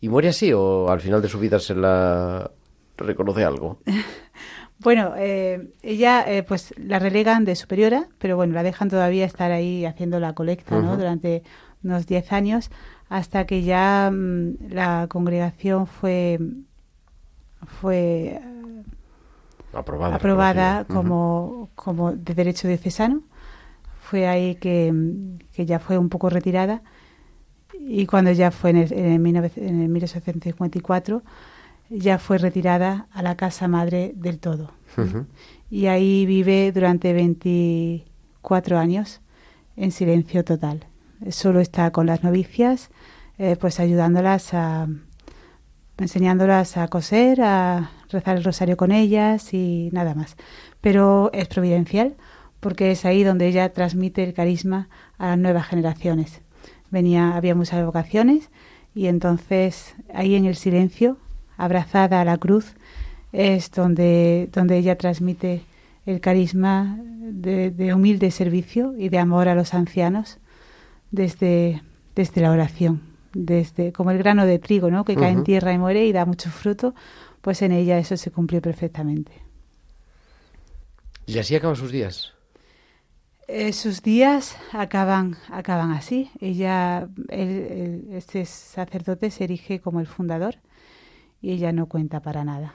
¿Y 0.00 0.08
muere 0.10 0.28
así 0.30 0.52
o 0.54 0.90
al 0.90 1.00
final 1.00 1.22
de 1.22 1.28
su 1.28 1.38
vida 1.40 1.58
se 1.60 1.74
la 1.76 2.50
reconoce 2.98 3.44
algo? 3.44 3.80
Bueno, 4.78 5.14
eh, 5.16 5.70
ella 5.82 6.24
eh, 6.26 6.42
pues 6.42 6.74
la 6.76 6.98
relegan 6.98 7.44
de 7.44 7.56
superiora, 7.56 8.08
pero 8.18 8.36
bueno, 8.36 8.54
la 8.54 8.62
dejan 8.62 8.90
todavía 8.90 9.24
estar 9.24 9.50
ahí 9.50 9.84
haciendo 9.86 10.20
la 10.20 10.34
colecta, 10.34 10.78
¿no? 10.80 10.96
Durante 10.96 11.42
unos 11.82 12.06
10 12.06 12.32
años, 12.32 12.70
hasta 13.08 13.46
que 13.46 13.62
ya 13.62 14.10
mm, 14.12 14.68
la 14.70 15.06
congregación 15.08 15.86
fue 15.86 16.38
fue 17.80 18.40
Aprobada. 19.72 20.16
aprobada 20.16 20.78
reconocida. 20.80 20.82
Ujú. 20.82 20.94
como, 20.94 21.68
como 21.74 22.12
de 22.12 22.34
derecho 22.34 22.68
diocesano. 22.68 23.22
Fue 24.02 24.26
ahí 24.28 24.54
que, 24.56 24.92
mm, 24.92 25.38
que 25.54 25.66
ya 25.66 25.78
fue 25.78 25.98
un 25.98 26.08
poco 26.08 26.30
retirada 26.30 26.82
y 27.78 28.06
cuando 28.06 28.32
ya 28.32 28.50
fue 28.50 28.70
en 28.70 28.76
el, 28.76 28.92
en 28.92 29.04
el 29.06 29.22
19 29.22 29.52
en 29.56 29.82
el 29.82 29.88
1854 29.88 31.22
ya 31.90 32.18
fue 32.18 32.38
retirada 32.38 33.08
a 33.12 33.22
la 33.22 33.36
casa 33.36 33.68
madre 33.68 34.12
del 34.16 34.38
todo. 34.38 34.72
Y 35.70 35.86
ahí 35.86 36.26
vive 36.26 36.72
durante 36.72 37.12
24 37.12 38.78
años 38.78 39.20
en 39.76 39.92
silencio 39.92 40.44
total. 40.44 40.86
Solo 41.30 41.60
está 41.60 41.90
con 41.90 42.06
las 42.06 42.22
novicias, 42.22 42.90
eh, 43.38 43.56
pues 43.56 43.80
ayudándolas 43.80 44.54
a, 44.54 44.88
enseñándolas 45.98 46.76
a 46.76 46.88
coser, 46.88 47.40
a 47.42 47.90
rezar 48.10 48.36
el 48.36 48.44
rosario 48.44 48.76
con 48.76 48.92
ellas 48.92 49.52
y 49.52 49.90
nada 49.92 50.14
más. 50.14 50.36
Pero 50.80 51.30
es 51.32 51.48
providencial 51.48 52.16
porque 52.60 52.90
es 52.90 53.04
ahí 53.04 53.22
donde 53.22 53.46
ella 53.46 53.72
transmite 53.72 54.24
el 54.24 54.34
carisma 54.34 54.88
a 55.18 55.28
las 55.28 55.38
nuevas 55.38 55.66
generaciones. 55.66 56.40
Venía, 56.90 57.36
había 57.36 57.54
muchas 57.54 57.84
vocaciones 57.84 58.50
y 58.94 59.06
entonces 59.06 59.94
ahí 60.14 60.34
en 60.34 60.46
el 60.46 60.56
silencio, 60.56 61.18
abrazada 61.56 62.20
a 62.20 62.24
la 62.24 62.38
cruz, 62.38 62.74
es 63.32 63.70
donde, 63.70 64.48
donde 64.52 64.78
ella 64.78 64.96
transmite 64.96 65.62
el 66.06 66.20
carisma 66.20 66.98
de, 67.02 67.70
de 67.70 67.92
humilde 67.94 68.30
servicio 68.30 68.94
y 68.96 69.08
de 69.08 69.18
amor 69.18 69.48
a 69.48 69.54
los 69.54 69.74
ancianos 69.74 70.38
desde, 71.10 71.82
desde 72.14 72.40
la 72.40 72.50
oración, 72.52 73.02
desde 73.34 73.92
como 73.92 74.10
el 74.12 74.18
grano 74.18 74.46
de 74.46 74.58
trigo, 74.58 74.90
¿no? 74.90 75.04
que 75.04 75.14
cae 75.16 75.32
en 75.32 75.44
tierra 75.44 75.72
y 75.72 75.78
muere 75.78 76.06
y 76.06 76.12
da 76.12 76.24
mucho 76.24 76.50
fruto, 76.50 76.94
pues 77.42 77.62
en 77.62 77.72
ella 77.72 77.98
eso 77.98 78.16
se 78.16 78.30
cumplió 78.30 78.60
perfectamente. 78.62 79.32
Y 81.26 81.38
así 81.38 81.56
acaban 81.56 81.76
sus 81.76 81.90
días. 81.90 82.32
Eh, 83.48 83.72
sus 83.72 84.02
días 84.02 84.56
acaban, 84.72 85.36
acaban 85.50 85.90
así. 85.92 86.30
Ella, 86.40 87.08
él- 87.28 87.66
él- 87.70 88.08
este 88.12 88.44
sacerdote 88.44 89.30
se 89.30 89.44
erige 89.44 89.80
como 89.80 90.00
el 90.00 90.06
fundador 90.06 90.56
y 91.40 91.52
ella 91.52 91.72
no 91.72 91.86
cuenta 91.86 92.20
para 92.20 92.44
nada. 92.44 92.74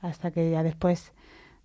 Hasta 0.00 0.30
que 0.30 0.50
ya 0.50 0.62
después, 0.62 1.12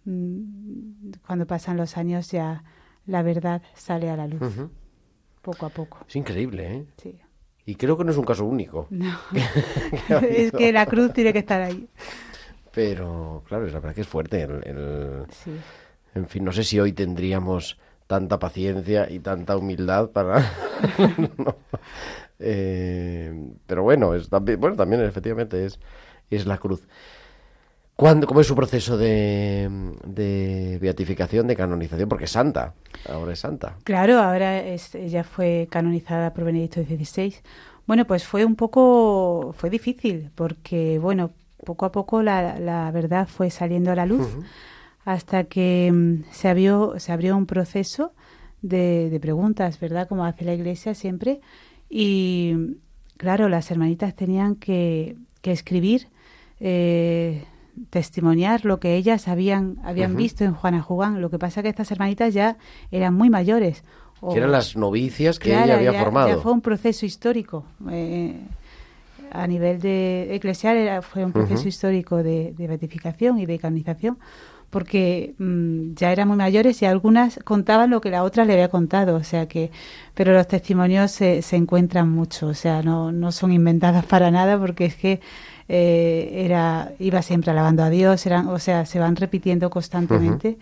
mm, 0.06 1.12
cuando 1.26 1.46
pasan 1.48 1.78
los 1.78 1.98
años, 1.98 2.32
ya 2.32 2.64
la 3.06 3.22
verdad 3.22 3.62
sale 3.74 4.10
a 4.10 4.18
la 4.18 4.28
luz, 4.28 4.42
poco 5.42 5.66
a 5.66 5.70
poco. 5.70 6.00
Es 6.08 6.16
increíble, 6.16 6.76
¿eh? 6.76 6.86
Sí. 6.98 7.20
Y 7.68 7.76
creo 7.76 7.98
que 7.98 8.04
no 8.04 8.12
es 8.12 8.18
un 8.18 8.26
caso 8.26 8.46
único. 8.46 8.88
No. 8.92 9.18
Es 10.22 10.52
que 10.52 10.72
la 10.72 10.86
cruz 10.86 11.14
tiene 11.14 11.32
que 11.34 11.40
estar 11.40 11.62
ahí. 11.62 11.88
Pero, 12.72 13.44
claro, 13.48 13.66
es 13.68 13.74
la 13.74 13.80
verdad 13.80 13.96
que 13.96 14.02
es 14.02 14.08
fuerte. 14.08 14.42
el- 14.42 14.64
el- 14.68 15.26
Sí. 15.32 15.52
En 16.14 16.28
fin, 16.28 16.44
no 16.46 16.52
sé 16.52 16.64
si 16.64 16.80
hoy 16.80 16.94
tendríamos 16.94 17.78
tanta 18.08 18.38
paciencia 18.40 19.10
y 19.10 19.20
tanta 19.20 19.58
humildad 19.58 20.10
para... 20.12 20.40
No. 21.38 21.56
Eh, 22.40 23.34
pero 23.66 23.84
bueno, 23.84 24.14
es 24.14 24.30
también, 24.30 24.60
bueno, 24.60 24.76
también 24.76 25.02
efectivamente 25.04 25.66
es, 25.66 25.80
es 26.30 26.46
la 26.46 26.58
cruz. 26.58 26.88
¿Cuándo, 27.96 28.28
¿Cómo 28.28 28.42
es 28.42 28.48
su 28.48 28.56
proceso 28.56 28.98
de, 28.98 29.70
de 30.06 30.78
beatificación, 30.82 31.48
de 31.48 31.56
canonización? 31.56 32.10
Porque 32.10 32.26
es 32.26 32.32
santa, 32.32 32.74
ahora 33.08 33.32
es 33.32 33.40
santa. 33.40 33.78
Claro, 33.86 34.20
ahora 34.20 34.60
es, 34.60 34.94
ella 34.96 35.24
fue 35.24 35.68
canonizada 35.72 36.34
por 36.34 36.44
Benedicto 36.44 36.84
XVI. 36.84 37.36
Bueno, 37.88 38.06
pues 38.06 38.26
fue 38.26 38.44
un 38.44 38.58
poco, 38.58 39.54
fue 39.58 39.70
difícil, 39.70 40.30
porque 40.36 41.00
bueno, 41.00 41.32
poco 41.64 41.86
a 41.86 41.92
poco 41.94 42.22
la, 42.22 42.60
la 42.60 42.92
verdad 42.92 43.28
fue 43.30 43.50
saliendo 43.50 43.92
a 43.92 43.96
la 43.96 44.06
luz 44.06 44.28
hasta 45.06 45.46
que 45.46 45.90
mm, 45.94 46.32
se 46.32 46.50
abrió, 46.50 46.96
se 46.98 47.14
abrió 47.14 47.38
un 47.38 47.46
proceso 47.46 48.14
de, 48.62 49.10
de 49.10 49.20
preguntas, 49.22 49.80
¿verdad? 49.80 50.08
Como 50.10 50.26
hace 50.26 50.44
la 50.44 50.54
Iglesia 50.54 50.96
siempre. 50.96 51.40
Y 51.98 52.76
claro, 53.16 53.48
las 53.48 53.72
hermanitas 53.72 54.14
tenían 54.16 54.56
que, 54.56 55.16
que 55.42 55.54
escribir 55.54 56.10
eh, 56.60 57.46
testimoniar 57.90 58.66
lo 58.66 58.82
que 58.82 58.98
ellas 58.98 59.30
habían, 59.30 59.78
habían 59.82 60.18
visto 60.18 60.44
en 60.44 60.54
Juana 60.54 60.82
Jugán. 60.82 61.22
Lo 61.22 61.30
que 61.30 61.40
pasa 61.40 61.64
que 61.64 61.70
estas 61.70 61.90
hermanitas 61.92 62.34
ya 62.34 62.58
eran 62.92 63.14
muy 63.14 63.30
mayores. 63.30 63.86
o- 64.20 64.32
Que 64.34 64.40
eran 64.40 64.52
las 64.52 64.76
novicias 64.76 65.40
que 65.40 65.52
Claro, 65.52 65.66
ella 65.68 65.76
había 65.78 65.92
ya- 65.94 66.04
formado. 66.04 66.28
ya 66.28 66.38
fue 66.38 66.52
un 66.52 66.60
proceso 66.62 67.06
histórico. 67.06 67.64
eh, 67.90 68.42
a 69.32 69.48
nivel 69.48 69.80
de 69.80 70.36
eclesial 70.36 70.76
era- 70.78 71.02
fue 71.02 71.24
un 71.24 71.32
proceso 71.32 71.68
histórico 71.70 72.22
de, 72.24 72.54
de 72.58 72.68
beatificación 72.68 73.40
y 73.40 73.46
de 73.46 73.58
canonización, 73.58 74.18
porque 74.70 75.34
mm, 75.38 75.94
ya 75.96 76.12
eran 76.12 76.28
muy 76.28 76.38
mayores 76.38 76.82
y 76.82 76.86
algunas 76.86 77.40
contaban 77.44 77.90
lo 77.90 78.02
que 78.02 78.10
la 78.10 78.24
otra 78.24 78.46
le 78.46 78.54
había 78.54 78.70
contado, 78.70 79.16
o 79.16 79.24
sea 79.24 79.48
que, 79.48 79.72
pero 80.14 80.34
los 80.34 80.48
testimonios 80.48 81.12
se, 81.12 81.42
se 81.42 81.56
encuentran 81.56 82.10
mucho, 82.10 82.48
o 82.48 82.54
sea, 82.54 82.82
no, 82.84 83.12
no 83.12 83.32
son 83.32 83.52
inventadas 83.52 84.06
para 84.06 84.32
nada, 84.32 84.58
porque 84.60 84.86
es 84.86 84.96
que 84.96 85.22
eh, 85.68 86.44
era 86.46 86.94
iba 87.00 87.22
siempre 87.22 87.52
alabando 87.52 87.84
a 87.84 87.90
Dios, 87.90 88.26
eran, 88.26 88.48
o 88.48 88.60
sea, 88.60 88.86
se 88.86 89.00
van 89.00 89.16
repitiendo 89.16 89.70
constantemente. 89.70 90.58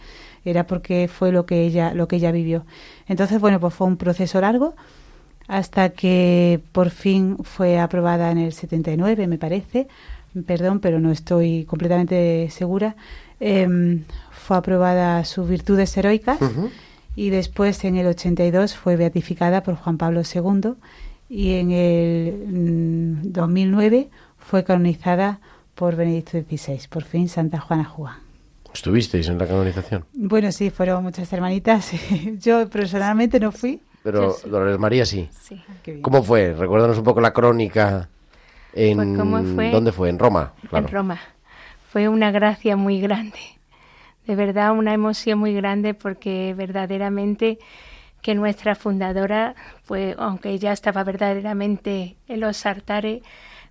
Era 0.46 0.68
porque 0.68 1.08
fue 1.08 1.32
lo 1.32 1.46
que 1.46 1.64
ella 1.66 1.94
lo 1.94 2.08
que 2.08 2.18
ella 2.18 2.32
vivió. 2.32 2.66
Entonces, 3.08 3.40
bueno, 3.40 3.60
pues 3.60 3.74
fue 3.74 3.88
un 3.88 3.98
proceso 3.98 4.42
largo 4.42 4.76
hasta 5.48 5.90
que 5.90 6.62
por 6.72 6.90
fin 6.90 7.38
fue 7.44 7.80
aprobada 7.80 8.32
en 8.32 8.38
el 8.40 8.54
79, 8.54 9.28
me 9.28 9.38
parece. 9.38 9.88
Perdón, 10.48 10.80
pero 10.80 11.00
no 11.00 11.12
estoy 11.12 11.66
completamente 11.66 12.50
segura. 12.50 12.96
Em, 13.46 14.04
fue 14.32 14.58
aprobada 14.58 15.24
sus 15.26 15.48
virtudes 15.50 15.96
heroicas 15.98 16.42
Ujú. 16.42 16.70
y 17.16 17.30
después 17.30 17.84
en 17.84 17.98
el 17.98 18.08
82 18.08 18.76
fue 18.76 18.96
beatificada 18.96 19.64
por 19.64 19.76
Juan 19.76 19.98
Pablo 19.98 20.22
II 20.22 20.74
y 21.30 21.56
en 21.56 21.72
el 21.72 22.46
mm, 22.48 23.32
2009 23.32 24.10
fue 24.38 24.64
canonizada 24.64 25.40
por 25.76 25.96
Benedicto 25.96 26.38
XVI, 26.40 26.88
por 26.90 27.04
fin 27.04 27.28
Santa 27.28 27.60
Juana 27.60 27.84
Juan. 27.86 28.16
¿Estuvisteis 28.74 29.28
en 29.28 29.38
la 29.38 29.46
canonización? 29.48 30.06
Bueno, 30.14 30.52
sí, 30.52 30.70
fueron 30.70 31.04
muchas 31.04 31.32
hermanitas. 31.34 31.92
Yo 32.40 32.68
personalmente 32.70 33.40
no 33.40 33.52
fui. 33.52 33.82
Pero 34.04 34.32
Sí. 34.34 34.50
Dolores 34.50 34.78
María 34.80 35.06
sí. 35.06 35.30
Sí. 35.32 35.62
¿Cómo 36.02 36.24
fue? 36.24 36.54
Recuérdanos 36.54 36.98
un 36.98 37.04
poco 37.04 37.22
la 37.22 37.32
crónica. 37.34 38.10
En, 38.74 38.98
Pues, 38.98 39.18
¿cómo 39.18 39.44
fue? 39.56 39.70
¿Dónde 39.72 39.92
fue? 39.92 40.10
En 40.10 40.18
Roma, 40.20 40.54
claro. 40.70 40.88
en 40.88 40.92
Roma. 40.94 41.20
Fue 41.94 42.10
una 42.10 42.32
gracia 42.32 42.76
muy 42.76 43.00
grande, 43.00 43.38
de 44.26 44.36
verdad 44.36 44.72
una 44.72 44.96
emoción 44.96 45.38
muy 45.38 45.54
grande 45.54 45.94
porque 45.94 46.56
verdaderamente 46.56 47.60
que 48.24 48.34
nuestra 48.34 48.74
fundadora, 48.74 49.54
pues 49.86 50.16
aunque 50.18 50.50
ella 50.50 50.72
estaba 50.72 51.04
verdaderamente 51.04 52.18
en 52.28 52.40
los 52.40 52.66
altares, 52.66 53.22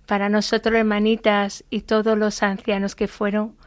para 0.05 0.29
nosotros 0.29 0.73
hermanitas 0.73 1.65
y 1.69 1.81
todos 1.81 2.17
los 2.17 2.41
ancianos 2.43 2.95
que 2.95 3.09
fueron, 3.09 3.57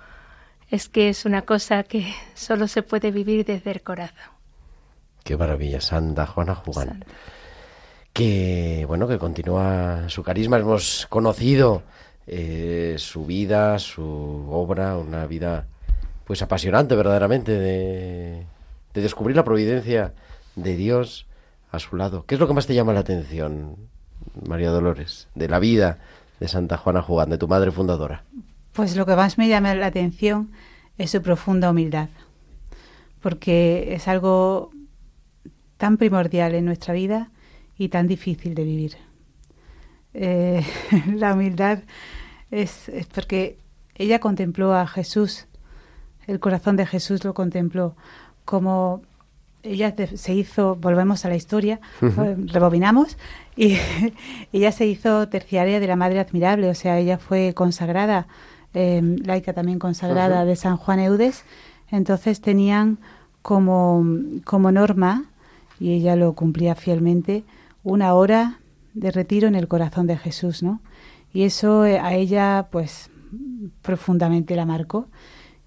es 0.70 0.88
que 0.88 1.10
es 1.10 1.26
una 1.26 1.42
cosa 1.42 1.82
que 1.82 2.14
solo 2.32 2.66
se 2.66 2.82
puede 2.82 3.10
vivir 3.10 3.44
desde 3.44 3.72
el 3.72 3.82
corazón. 3.82 4.32
Qué 5.22 5.36
maravilla, 5.36 5.82
Santa 5.82 6.24
Juana. 6.24 6.62
Santa. 6.72 7.06
Que, 8.10 8.86
bueno, 8.88 9.06
que 9.06 9.18
continúa 9.18 10.08
su 10.08 10.22
carisma. 10.22 10.56
Hemos 10.56 11.06
conocido 11.10 11.82
eh, 12.26 12.96
su 12.98 13.24
vida, 13.24 13.78
su 13.78 14.02
obra, 14.50 14.96
una 14.96 15.26
vida, 15.26 15.66
pues 16.24 16.42
apasionante 16.42 16.94
verdaderamente 16.94 17.52
de, 17.52 18.46
de 18.94 19.00
descubrir 19.00 19.36
la 19.36 19.44
providencia 19.44 20.12
de 20.56 20.76
Dios 20.76 21.26
a 21.70 21.78
su 21.78 21.96
lado. 21.96 22.24
¿Qué 22.26 22.34
es 22.34 22.40
lo 22.40 22.48
que 22.48 22.54
más 22.54 22.66
te 22.66 22.74
llama 22.74 22.92
la 22.92 23.00
atención, 23.00 23.76
María 24.46 24.70
Dolores, 24.70 25.28
de 25.34 25.48
la 25.48 25.58
vida 25.58 25.98
de 26.40 26.48
Santa 26.48 26.76
Juana 26.76 27.02
Jugán, 27.02 27.30
de 27.30 27.38
tu 27.38 27.48
madre 27.48 27.70
fundadora? 27.70 28.24
Pues 28.72 28.96
lo 28.96 29.06
que 29.06 29.16
más 29.16 29.38
me 29.38 29.48
llama 29.48 29.74
la 29.74 29.86
atención 29.86 30.50
es 30.98 31.10
su 31.10 31.22
profunda 31.22 31.70
humildad, 31.70 32.08
porque 33.20 33.94
es 33.94 34.08
algo 34.08 34.70
tan 35.76 35.96
primordial 35.96 36.54
en 36.54 36.64
nuestra 36.64 36.94
vida 36.94 37.30
y 37.78 37.88
tan 37.88 38.06
difícil 38.06 38.54
de 38.54 38.64
vivir. 38.64 38.96
Eh, 40.14 40.64
la 41.14 41.34
humildad 41.34 41.80
es, 42.50 42.88
es 42.88 43.06
porque 43.06 43.58
ella 43.94 44.20
contempló 44.20 44.74
a 44.74 44.86
Jesús, 44.86 45.46
el 46.26 46.40
corazón 46.40 46.76
de 46.76 46.86
Jesús 46.86 47.24
lo 47.24 47.34
contempló, 47.34 47.96
como 48.44 49.02
ella 49.62 49.94
se 50.14 50.34
hizo, 50.34 50.76
volvemos 50.76 51.24
a 51.24 51.28
la 51.28 51.36
historia, 51.36 51.80
eh, 52.02 52.36
rebobinamos, 52.46 53.16
y 53.56 53.76
ella 54.52 54.72
se 54.72 54.86
hizo 54.86 55.28
terciaria 55.28 55.80
de 55.80 55.86
la 55.86 55.96
Madre 55.96 56.20
Admirable, 56.20 56.68
o 56.70 56.74
sea, 56.74 56.98
ella 56.98 57.18
fue 57.18 57.52
consagrada, 57.54 58.28
eh, 58.74 59.00
laica 59.24 59.52
también 59.52 59.78
consagrada 59.78 60.44
de 60.44 60.56
San 60.56 60.76
Juan 60.76 61.00
Eudes, 61.00 61.44
entonces 61.90 62.40
tenían 62.40 62.98
como, 63.42 64.04
como 64.44 64.72
norma, 64.72 65.24
y 65.78 65.92
ella 65.92 66.16
lo 66.16 66.34
cumplía 66.34 66.74
fielmente, 66.74 67.44
una 67.82 68.14
hora 68.14 68.60
de 68.94 69.10
retiro 69.10 69.46
en 69.46 69.54
el 69.54 69.68
corazón 69.68 70.06
de 70.06 70.16
Jesús, 70.16 70.62
¿no? 70.62 70.80
Y 71.32 71.42
eso 71.42 71.84
eh, 71.84 71.98
a 71.98 72.14
ella, 72.14 72.68
pues, 72.70 73.10
profundamente 73.82 74.56
la 74.56 74.66
marcó. 74.66 75.08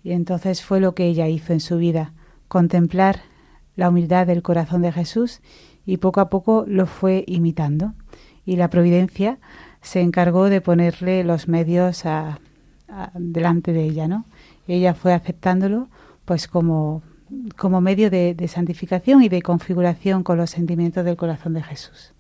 Y 0.03 0.11
entonces 0.11 0.63
fue 0.63 0.79
lo 0.79 0.95
que 0.95 1.05
ella 1.05 1.27
hizo 1.27 1.53
en 1.53 1.59
su 1.59 1.77
vida, 1.77 2.13
contemplar 2.47 3.19
la 3.75 3.89
humildad 3.89 4.27
del 4.27 4.41
corazón 4.41 4.81
de 4.81 4.91
Jesús 4.91 5.41
y 5.85 5.97
poco 5.97 6.21
a 6.21 6.29
poco 6.29 6.65
lo 6.67 6.85
fue 6.85 7.23
imitando. 7.27 7.93
Y 8.45 8.55
la 8.55 8.69
providencia 8.69 9.39
se 9.81 10.01
encargó 10.01 10.49
de 10.49 10.61
ponerle 10.61 11.23
los 11.23 11.47
medios 11.47 12.05
a- 12.05 12.39
delante 13.13 13.71
de 13.71 13.83
ella, 13.83 14.07
¿no? 14.07 14.25
Ella 14.67 14.95
fue 14.95 15.13
aceptándolo 15.13 15.89
pues 16.25 16.47
como, 16.47 17.03
como 17.55 17.81
medio 17.81 18.09
de 18.09 18.47
santificación 18.47 19.21
y 19.21 19.29
de 19.29 19.41
configuración 19.43 20.23
con 20.23 20.37
los 20.37 20.49
sentimientos 20.49 21.05
del 21.05 21.15
corazón 21.15 21.53
de 21.53 21.61
Jesús. 21.61 22.13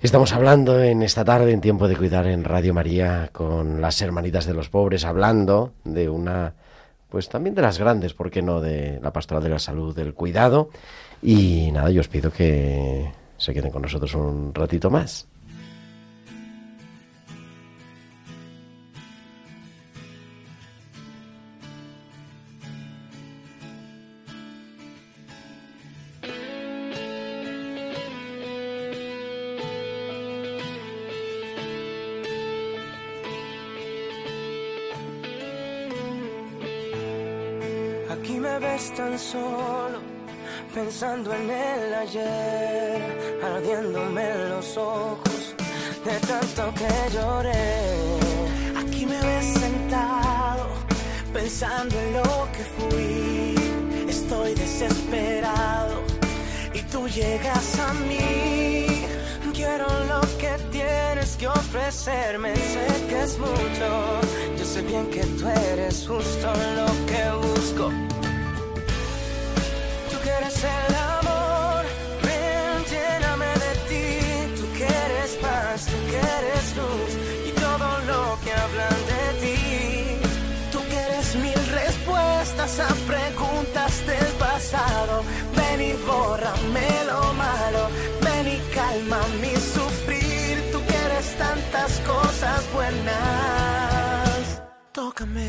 Estamos 0.00 0.32
hablando 0.32 0.80
en 0.80 1.02
esta 1.02 1.24
tarde, 1.24 1.50
en 1.50 1.60
Tiempo 1.60 1.88
de 1.88 1.96
Cuidar 1.96 2.28
en 2.28 2.44
Radio 2.44 2.72
María, 2.72 3.30
con 3.32 3.80
las 3.80 4.00
hermanitas 4.00 4.46
de 4.46 4.54
los 4.54 4.68
pobres, 4.68 5.04
hablando 5.04 5.72
de 5.82 6.08
una, 6.08 6.54
pues 7.08 7.28
también 7.28 7.56
de 7.56 7.62
las 7.62 7.80
grandes, 7.80 8.14
¿por 8.14 8.30
qué 8.30 8.40
no?, 8.40 8.60
de 8.60 9.00
la 9.02 9.12
pastoral 9.12 9.42
de 9.42 9.48
la 9.50 9.58
salud, 9.58 9.96
del 9.96 10.14
cuidado. 10.14 10.70
Y 11.20 11.72
nada, 11.72 11.90
yo 11.90 12.00
os 12.00 12.06
pido 12.06 12.30
que 12.30 13.10
se 13.38 13.52
queden 13.52 13.72
con 13.72 13.82
nosotros 13.82 14.14
un 14.14 14.54
ratito 14.54 14.88
más. 14.88 15.26
Tan 38.98 39.16
solo, 39.16 40.00
pensando 40.74 41.32
en 41.32 41.48
el 41.48 41.94
ayer, 41.94 43.38
ardiéndome 43.44 44.26
los 44.48 44.76
ojos 44.76 45.54
de 46.04 46.14
tanto 46.26 46.74
que 46.74 47.14
lloré. 47.14 47.76
Aquí 48.76 49.06
me 49.06 49.20
ves 49.28 49.46
sentado, 49.60 50.66
pensando 51.32 51.94
en 51.96 52.12
lo 52.14 52.48
que 52.54 52.64
fui. 52.76 53.54
Estoy 54.08 54.54
desesperado 54.54 56.02
y 56.74 56.80
tú 56.90 57.08
llegas 57.08 57.78
a 57.78 57.94
mí. 57.94 59.06
Quiero 59.54 59.86
lo 60.12 60.20
que 60.40 60.52
tienes 60.72 61.36
que 61.36 61.46
ofrecerme, 61.46 62.52
sé 62.56 62.86
que 63.08 63.22
es 63.22 63.38
mucho. 63.38 63.88
Yo 64.58 64.64
sé 64.64 64.82
bien 64.82 65.06
que 65.06 65.24
tú 65.38 65.46
eres 65.46 66.04
justo 66.08 66.48
lo 66.78 66.88
que 67.06 67.22
busco. 67.46 68.07
Quieres 70.38 70.62
el 70.62 70.94
amor, 70.94 71.84
ven, 72.22 72.84
lléname 72.92 73.46
de 73.64 73.72
ti. 73.88 74.06
Tú 74.56 74.66
quieres 74.76 75.30
paz, 75.42 75.86
tú 75.86 75.96
quieres 76.12 76.76
luz 76.78 77.10
y 77.48 77.50
todo 77.60 77.88
lo 78.06 78.38
que 78.44 78.52
hablan 78.52 78.98
de 79.12 79.24
ti. 79.42 79.58
Tú 80.70 80.78
quieres 80.88 81.34
mil 81.34 81.60
respuestas 81.80 82.78
a 82.78 82.88
preguntas 83.12 84.06
del 84.06 84.32
pasado. 84.38 85.24
Ven 85.56 85.80
y 85.80 85.92
bórrame 86.06 86.88
lo 87.10 87.32
malo, 87.32 87.88
ven 88.22 88.46
y 88.46 88.60
calma 88.72 89.18
mi 89.42 89.56
sufrir. 89.56 90.70
Tú 90.70 90.80
quieres 90.86 91.36
tantas 91.36 91.98
cosas 92.06 92.60
buenas. 92.72 94.62
Tócame. 94.92 95.48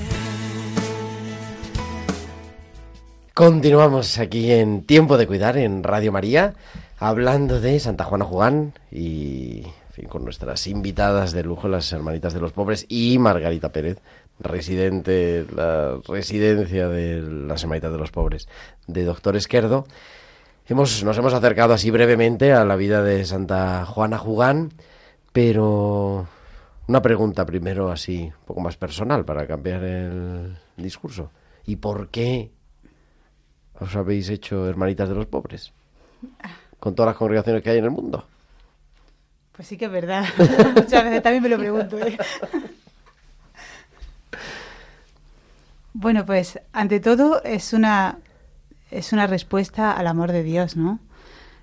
Continuamos 3.39 4.19
aquí 4.19 4.51
en 4.51 4.83
Tiempo 4.83 5.17
de 5.17 5.25
Cuidar 5.25 5.55
en 5.55 5.81
Radio 5.81 6.11
María, 6.11 6.55
hablando 6.97 7.61
de 7.61 7.79
Santa 7.79 8.03
Juana 8.03 8.25
Jugán 8.25 8.73
y 8.91 9.61
en 9.63 9.93
fin, 9.93 10.05
con 10.09 10.25
nuestras 10.25 10.67
invitadas 10.67 11.31
de 11.31 11.43
lujo, 11.43 11.69
las 11.69 11.89
hermanitas 11.93 12.33
de 12.33 12.41
los 12.41 12.51
pobres 12.51 12.85
y 12.89 13.17
Margarita 13.17 13.71
Pérez, 13.71 13.99
residente, 14.41 15.45
la 15.55 15.99
residencia 16.05 16.89
de 16.89 17.21
las 17.21 17.63
Hermanitas 17.63 17.93
de 17.93 17.97
los 17.97 18.11
Pobres 18.11 18.49
de 18.87 19.05
Doctor 19.05 19.37
Esquerdo. 19.37 19.87
Hemos, 20.67 21.01
nos 21.05 21.17
hemos 21.17 21.33
acercado 21.33 21.73
así 21.73 21.91
brevemente 21.91 22.51
a 22.51 22.65
la 22.65 22.75
vida 22.75 23.03
de 23.03 23.23
Santa 23.23 23.85
Juana 23.85 24.17
Jugán, 24.17 24.73
pero 25.31 26.27
una 26.89 27.01
pregunta 27.01 27.45
primero 27.45 27.89
así, 27.89 28.23
un 28.23 28.45
poco 28.45 28.59
más 28.59 28.75
personal 28.75 29.23
para 29.23 29.47
cambiar 29.47 29.81
el 29.85 30.57
discurso. 30.75 31.31
¿Y 31.65 31.77
por 31.77 32.09
qué 32.09 32.51
os 33.79 33.95
habéis 33.95 34.29
hecho 34.29 34.67
Hermanitas 34.67 35.09
de 35.09 35.15
los 35.15 35.25
Pobres? 35.25 35.73
Con 36.79 36.95
todas 36.95 37.11
las 37.11 37.17
congregaciones 37.17 37.63
que 37.63 37.69
hay 37.69 37.77
en 37.77 37.85
el 37.85 37.91
mundo. 37.91 38.25
Pues 39.53 39.67
sí 39.67 39.77
que 39.77 39.85
es 39.85 39.91
verdad. 39.91 40.25
Muchas 40.75 41.03
veces 41.03 41.21
también 41.21 41.43
me 41.43 41.49
lo 41.49 41.57
pregunto. 41.57 41.97
¿eh? 41.99 42.17
Bueno, 45.91 46.25
pues 46.25 46.59
ante 46.71 46.99
todo 46.99 47.43
es 47.43 47.73
una 47.73 48.19
es 48.91 49.11
una 49.11 49.27
respuesta 49.27 49.91
al 49.91 50.07
amor 50.07 50.31
de 50.31 50.43
Dios, 50.43 50.77
¿no? 50.77 50.99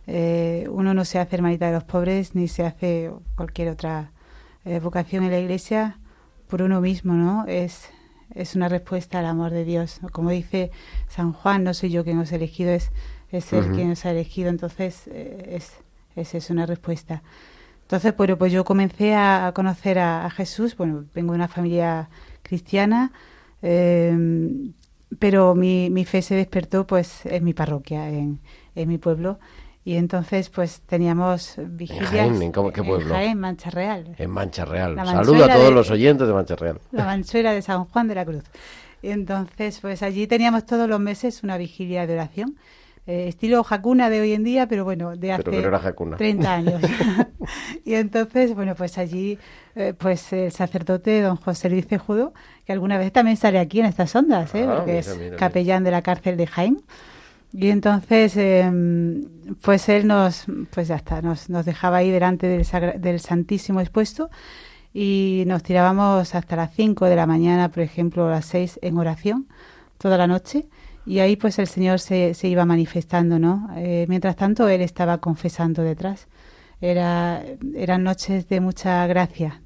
Eh, 0.06 0.68
uno 0.70 0.94
no 0.94 1.04
se 1.04 1.18
hace 1.18 1.36
hermanita 1.36 1.66
de 1.66 1.72
los 1.72 1.84
pobres 1.84 2.34
ni 2.34 2.46
se 2.46 2.64
hace 2.64 3.10
cualquier 3.34 3.68
otra 3.68 4.12
eh, 4.64 4.78
vocación 4.78 5.24
en 5.24 5.30
la 5.30 5.38
Iglesia 5.38 5.98
por 6.48 6.62
uno 6.62 6.80
mismo, 6.80 7.14
¿no? 7.14 7.44
Es 7.46 7.88
es 8.36 8.54
una 8.54 8.68
respuesta 8.68 9.18
al 9.18 9.26
amor 9.26 9.50
de 9.50 9.64
Dios. 9.64 10.00
Como 10.12 10.30
dice 10.30 10.70
San 11.08 11.32
Juan, 11.32 11.64
no 11.64 11.74
soy 11.74 11.90
yo 11.90 12.04
quien 12.04 12.18
os 12.18 12.32
ha 12.32 12.36
elegido, 12.36 12.70
es, 12.70 12.90
es 13.32 13.52
Él 13.52 13.72
quien 13.72 13.90
os 13.90 14.04
ha 14.04 14.10
elegido. 14.10 14.50
Entonces, 14.50 15.08
eh, 15.08 15.58
es, 16.16 16.34
es, 16.34 16.50
una 16.50 16.66
respuesta. 16.66 17.22
Entonces, 17.82 18.16
bueno, 18.16 18.36
pues 18.36 18.52
yo 18.52 18.64
comencé 18.64 19.14
a, 19.14 19.52
conocer 19.54 19.98
a, 19.98 20.28
Jesús. 20.30 20.76
Bueno, 20.76 21.04
vengo 21.14 21.32
de 21.32 21.36
una 21.36 21.48
familia 21.48 22.08
cristiana, 22.42 23.12
em, 23.62 24.72
pero 25.18 25.54
mi, 25.54 25.88
mi, 25.90 26.04
fe 26.04 26.20
se 26.22 26.34
despertó 26.34 26.86
pues 26.86 27.24
en 27.26 27.44
mi 27.44 27.54
parroquia, 27.54 28.08
en, 28.10 28.40
en 28.74 28.88
mi 28.88 28.98
pueblo. 28.98 29.38
Y 29.86 29.98
entonces, 29.98 30.50
pues 30.50 30.80
teníamos 30.80 31.54
vigilias. 31.58 32.12
¿En, 32.12 32.18
Jaén, 32.28 32.42
¿en 32.42 32.52
qué 32.72 32.82
pueblo? 32.82 33.06
En 33.06 33.08
Jaén, 33.08 33.38
Mancha 33.38 33.70
Real. 33.70 34.16
En 34.18 34.30
Mancha 34.32 34.64
Real. 34.64 34.96
Saludo 34.96 35.44
a 35.44 35.48
todos 35.48 35.72
los 35.72 35.88
oyentes 35.92 36.26
de 36.26 36.34
Mancha 36.34 36.56
Real. 36.56 36.80
La 36.90 37.04
manchuela 37.04 37.52
de 37.52 37.62
San 37.62 37.84
Juan 37.84 38.08
de 38.08 38.16
la 38.16 38.24
Cruz. 38.24 38.42
Y 39.00 39.10
entonces, 39.10 39.78
pues 39.78 40.02
allí 40.02 40.26
teníamos 40.26 40.66
todos 40.66 40.88
los 40.88 40.98
meses 40.98 41.44
una 41.44 41.56
vigilia 41.56 42.04
de 42.04 42.14
oración. 42.14 42.56
Eh, 43.06 43.28
estilo 43.28 43.62
jacuna 43.62 44.10
de 44.10 44.22
hoy 44.22 44.32
en 44.32 44.42
día, 44.42 44.66
pero 44.66 44.82
bueno, 44.82 45.14
de 45.14 45.30
hace 45.30 45.44
30 45.44 46.52
años. 46.52 46.82
y 47.84 47.94
entonces, 47.94 48.56
bueno, 48.56 48.74
pues 48.74 48.98
allí, 48.98 49.38
eh, 49.76 49.94
pues 49.96 50.32
el 50.32 50.50
sacerdote 50.50 51.22
don 51.22 51.36
José 51.36 51.70
Luis 51.70 51.86
Cejudo, 51.86 52.34
que 52.64 52.72
alguna 52.72 52.98
vez 52.98 53.12
también 53.12 53.36
sale 53.36 53.60
aquí 53.60 53.78
en 53.78 53.86
estas 53.86 54.16
ondas, 54.16 54.52
¿eh? 54.56 54.66
Ah, 54.68 54.78
porque 54.78 54.98
es 54.98 55.16
capellán 55.38 55.84
de 55.84 55.92
la 55.92 56.02
cárcel 56.02 56.36
de 56.36 56.48
Jaén. 56.48 56.82
Y 57.58 57.70
entonces, 57.70 58.36
em, 58.36 59.24
pues 59.62 59.88
él 59.88 60.06
nos, 60.06 60.44
pues 60.70 60.88
ya 60.88 60.96
está, 60.96 61.22
nos, 61.22 61.48
nos 61.48 61.64
dejaba 61.64 61.98
ahí 61.98 62.10
delante 62.10 62.46
del, 62.46 62.66
del 63.00 63.18
Santísimo 63.18 63.80
expuesto 63.80 64.28
y 64.92 65.44
nos 65.46 65.62
tirábamos 65.62 66.34
hasta 66.34 66.54
las 66.54 66.74
5 66.74 67.06
de 67.06 67.16
la 67.16 67.26
mañana, 67.26 67.70
por 67.70 67.82
ejemplo, 67.82 68.26
a 68.26 68.30
las 68.30 68.44
6 68.44 68.80
en 68.82 68.98
oración, 68.98 69.46
toda 69.96 70.18
la 70.18 70.26
noche. 70.26 70.66
Y 71.06 71.20
ahí 71.20 71.36
pues 71.36 71.58
el 71.58 71.66
Señor 71.66 71.98
se, 71.98 72.34
se 72.34 72.46
iba 72.48 72.66
manifestando, 72.66 73.38
¿no? 73.38 73.70
Eh, 73.76 74.04
mientras 74.06 74.36
tanto, 74.36 74.68
Él 74.68 74.82
estaba 74.82 75.18
confesando 75.18 75.82
detrás. 75.82 76.28
Era, 76.82 77.42
eran 77.74 78.02
noches 78.02 78.48
de 78.50 78.60
mucha 78.60 79.06
gracia. 79.06 79.62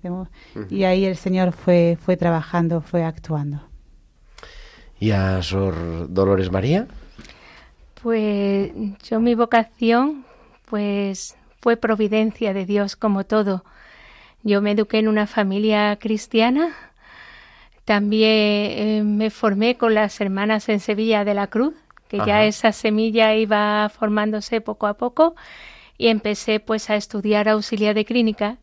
Y 0.69 0.85
ahí 0.85 1.07
el 1.07 1.17
Señor 1.17 1.51
fue, 1.51 1.99
fue 2.01 2.17
trabajando, 2.17 2.83
fue 2.83 3.03
actuando. 3.03 3.63
¿Y 5.01 5.11
a 5.11 5.43
Sor 5.43 6.13
Dolores 6.13 6.53
María? 6.53 6.87
Pues 8.03 8.73
yo 9.03 9.21
mi 9.21 9.35
vocación 9.35 10.25
pues 10.67 11.37
fue 11.61 11.77
providencia 11.77 12.55
de 12.55 12.65
Dios 12.65 12.97
como 12.97 13.25
todo. 13.25 13.65
Yo 14.43 14.63
me 14.63 14.71
eduqué 14.71 14.99
en 14.99 15.09
una 15.09 15.27
familia 15.27 15.97
cristiana, 15.97 16.75
también 17.85 18.31
eh, 18.31 19.03
me 19.05 19.31
formé 19.31 19.77
con 19.77 19.95
las 19.95 20.21
hermanas 20.21 20.69
en 20.69 20.81
Sevilla 20.81 21.25
de 21.25 21.35
la 21.35 21.49
Cruz, 21.49 21.75
que 22.09 22.19
ya 22.25 22.45
esa 22.45 22.73
semilla 22.73 23.35
iba 23.35 23.89
formándose 23.89 24.61
poco 24.61 24.87
a 24.87 24.95
poco. 24.95 25.35
Y 25.99 26.07
empecé 26.07 26.61
pues 26.61 26.89
a 26.89 26.97
estudiar 26.97 27.49
auxiliar 27.49 27.95
de 27.95 28.05
clínica. 28.05 28.57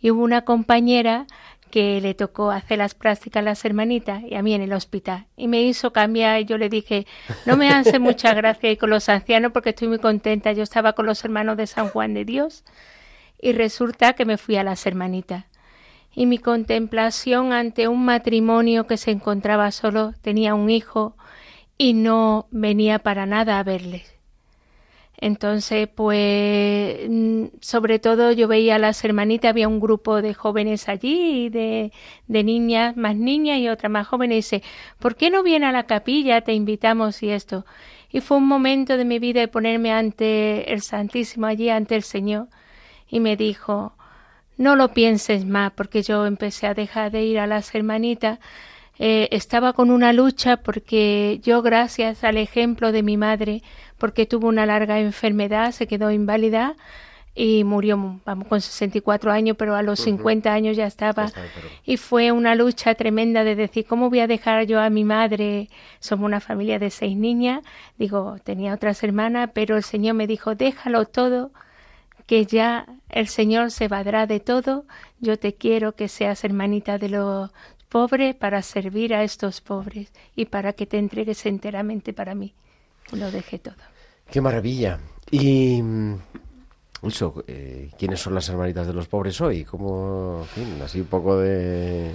Y 0.00 0.10
hubo 0.10 0.22
una 0.22 0.42
compañera 0.42 1.26
que 1.74 2.00
le 2.00 2.14
tocó 2.14 2.52
hacer 2.52 2.78
las 2.78 2.94
prácticas 2.94 3.40
a 3.40 3.44
las 3.44 3.64
hermanitas 3.64 4.22
y 4.22 4.36
a 4.36 4.42
mí 4.42 4.54
en 4.54 4.62
el 4.62 4.72
hospital. 4.72 5.26
Y 5.36 5.48
me 5.48 5.62
hizo 5.62 5.92
cambiar 5.92 6.40
y 6.40 6.44
yo 6.44 6.56
le 6.56 6.68
dije, 6.68 7.04
no 7.46 7.56
me 7.56 7.68
hace 7.68 7.98
mucha 7.98 8.32
gracia 8.32 8.76
con 8.76 8.90
los 8.90 9.08
ancianos 9.08 9.50
porque 9.50 9.70
estoy 9.70 9.88
muy 9.88 9.98
contenta. 9.98 10.52
Yo 10.52 10.62
estaba 10.62 10.92
con 10.92 11.04
los 11.04 11.24
hermanos 11.24 11.56
de 11.56 11.66
San 11.66 11.88
Juan 11.88 12.14
de 12.14 12.24
Dios 12.24 12.62
y 13.42 13.54
resulta 13.54 14.12
que 14.12 14.24
me 14.24 14.38
fui 14.38 14.54
a 14.54 14.62
las 14.62 14.86
hermanitas. 14.86 15.46
Y 16.14 16.26
mi 16.26 16.38
contemplación 16.38 17.52
ante 17.52 17.88
un 17.88 18.04
matrimonio 18.04 18.86
que 18.86 18.96
se 18.96 19.10
encontraba 19.10 19.72
solo, 19.72 20.12
tenía 20.22 20.54
un 20.54 20.70
hijo 20.70 21.16
y 21.76 21.94
no 21.94 22.46
venía 22.52 23.00
para 23.00 23.26
nada 23.26 23.58
a 23.58 23.64
verles. 23.64 24.13
Entonces, 25.18 25.88
pues, 25.88 27.08
mm, 27.08 27.44
sobre 27.60 27.98
todo 27.98 28.32
yo 28.32 28.48
veía 28.48 28.76
a 28.76 28.78
las 28.78 29.04
hermanitas, 29.04 29.50
había 29.50 29.68
un 29.68 29.80
grupo 29.80 30.20
de 30.22 30.34
jóvenes 30.34 30.88
allí, 30.88 31.48
de, 31.48 31.92
de 32.26 32.44
niñas, 32.44 32.96
más 32.96 33.16
niñas 33.16 33.58
y 33.58 33.68
otra 33.68 33.88
más 33.88 34.06
jóvenes, 34.06 34.34
y 34.52 34.56
dice, 34.56 34.62
¿por 34.98 35.16
qué 35.16 35.30
no 35.30 35.42
viene 35.42 35.66
a 35.66 35.72
la 35.72 35.84
capilla? 35.84 36.42
Te 36.42 36.52
invitamos 36.54 37.22
y 37.22 37.30
esto. 37.30 37.64
Y 38.10 38.20
fue 38.20 38.36
un 38.36 38.46
momento 38.46 38.96
de 38.96 39.04
mi 39.04 39.18
vida 39.18 39.40
de 39.40 39.48
ponerme 39.48 39.92
ante 39.92 40.72
el 40.72 40.82
Santísimo 40.82 41.46
allí, 41.46 41.70
ante 41.70 41.96
el 41.96 42.02
Señor, 42.02 42.48
y 43.08 43.20
me 43.20 43.36
dijo, 43.36 43.94
no 44.56 44.76
lo 44.76 44.92
pienses 44.92 45.44
más, 45.44 45.72
porque 45.72 46.02
yo 46.02 46.26
empecé 46.26 46.66
a 46.66 46.74
dejar 46.74 47.10
de 47.10 47.24
ir 47.24 47.38
a 47.38 47.46
las 47.46 47.74
hermanitas, 47.74 48.38
eh, 48.98 49.28
estaba 49.32 49.72
con 49.72 49.90
una 49.90 50.12
lucha 50.12 50.58
porque 50.58 51.40
yo, 51.42 51.62
gracias 51.62 52.24
al 52.24 52.36
ejemplo 52.36 52.92
de 52.92 53.02
mi 53.02 53.16
madre, 53.16 53.62
porque 53.98 54.26
tuvo 54.26 54.48
una 54.48 54.66
larga 54.66 55.00
enfermedad, 55.00 55.72
se 55.72 55.86
quedó 55.86 56.10
inválida 56.10 56.76
y 57.34 57.64
murió 57.64 58.20
vamos, 58.24 58.46
con 58.46 58.60
64 58.60 59.32
años, 59.32 59.56
pero 59.58 59.74
a 59.74 59.82
los 59.82 59.98
50 60.00 60.52
años 60.52 60.76
ya 60.76 60.86
estaba. 60.86 61.32
Y 61.84 61.96
fue 61.96 62.30
una 62.30 62.54
lucha 62.54 62.94
tremenda 62.94 63.42
de 63.42 63.56
decir, 63.56 63.86
¿cómo 63.86 64.08
voy 64.08 64.20
a 64.20 64.28
dejar 64.28 64.66
yo 64.66 64.80
a 64.80 64.88
mi 64.88 65.04
madre? 65.04 65.68
Somos 65.98 66.26
una 66.26 66.40
familia 66.40 66.78
de 66.78 66.90
seis 66.90 67.16
niñas. 67.16 67.64
Digo, 67.98 68.36
tenía 68.44 68.72
otras 68.72 69.02
hermanas, 69.02 69.50
pero 69.52 69.76
el 69.76 69.82
Señor 69.82 70.14
me 70.14 70.28
dijo, 70.28 70.54
déjalo 70.54 71.06
todo, 71.06 71.50
que 72.26 72.46
ya 72.46 72.86
el 73.08 73.26
Señor 73.26 73.72
se 73.72 73.88
vadrá 73.88 74.26
de 74.26 74.38
todo. 74.38 74.84
Yo 75.18 75.36
te 75.36 75.54
quiero 75.54 75.96
que 75.96 76.06
seas 76.08 76.44
hermanita 76.44 76.98
de 76.98 77.08
los 77.08 77.50
pobres 77.94 78.34
para 78.34 78.60
servir 78.60 79.14
a 79.14 79.22
estos 79.22 79.60
pobres 79.60 80.12
y 80.34 80.46
para 80.46 80.72
que 80.72 80.84
te 80.84 80.98
entregues 80.98 81.46
enteramente 81.46 82.12
para 82.12 82.34
mí. 82.34 82.52
Lo 83.12 83.30
dejé 83.30 83.60
todo. 83.60 83.76
Qué 84.28 84.40
maravilla. 84.40 84.98
Y 85.30 85.80
Ulso, 87.02 87.34
mm, 87.36 87.40
eh, 87.46 87.90
¿quiénes 87.96 88.18
son 88.18 88.34
las 88.34 88.48
hermanitas 88.48 88.88
de 88.88 88.94
los 88.94 89.06
pobres 89.06 89.40
hoy? 89.40 89.64
¿Cómo, 89.64 90.40
en 90.40 90.48
fin, 90.48 90.82
así 90.82 91.02
un 91.02 91.06
poco 91.06 91.38
de... 91.38 92.12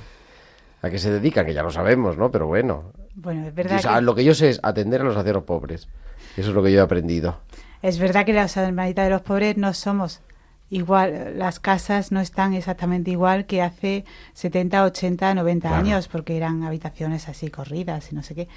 ¿A 0.81 0.89
qué 0.89 0.99
se 0.99 1.11
dedican? 1.11 1.45
Que 1.45 1.53
ya 1.53 1.63
lo 1.63 1.71
sabemos, 1.71 2.17
¿no? 2.17 2.29
Pero 2.29 2.47
bueno. 2.47 2.91
Bueno, 3.15 3.47
es 3.47 3.55
verdad. 3.55 3.81
que... 3.81 4.01
Lo 4.01 4.13
que 4.15 4.25
yo 4.25 4.33
sé 4.33 4.49
es 4.49 4.59
atender 4.61 4.99
a 4.99 5.05
los 5.05 5.15
ancianos 5.15 5.45
pobres. 5.45 5.87
Eso 6.35 6.49
es 6.49 6.55
lo 6.55 6.61
que 6.61 6.73
yo 6.73 6.79
he 6.79 6.83
aprendido. 6.83 7.39
Es 7.81 7.99
verdad 7.99 8.25
que 8.25 8.33
las 8.33 8.57
hermanitas 8.57 9.05
de 9.05 9.11
los 9.11 9.21
pobres 9.21 9.55
no 9.55 9.73
somos 9.73 10.19
igual, 10.69 11.37
las 11.37 11.59
casas 11.59 12.11
no 12.11 12.19
están 12.19 12.53
exactamente 12.53 13.11
igual 13.11 13.45
que 13.45 13.61
hace 13.61 14.05
70, 14.33 14.83
80, 14.83 15.33
90 15.33 15.77
años, 15.77 16.07
porque 16.07 16.37
eran 16.37 16.63
habitaciones 16.63 17.27
así 17.27 17.49
corridas 17.49 18.11
y 18.11 18.15
no 18.15 18.23
sé 18.23 18.35
qué. 18.35 18.47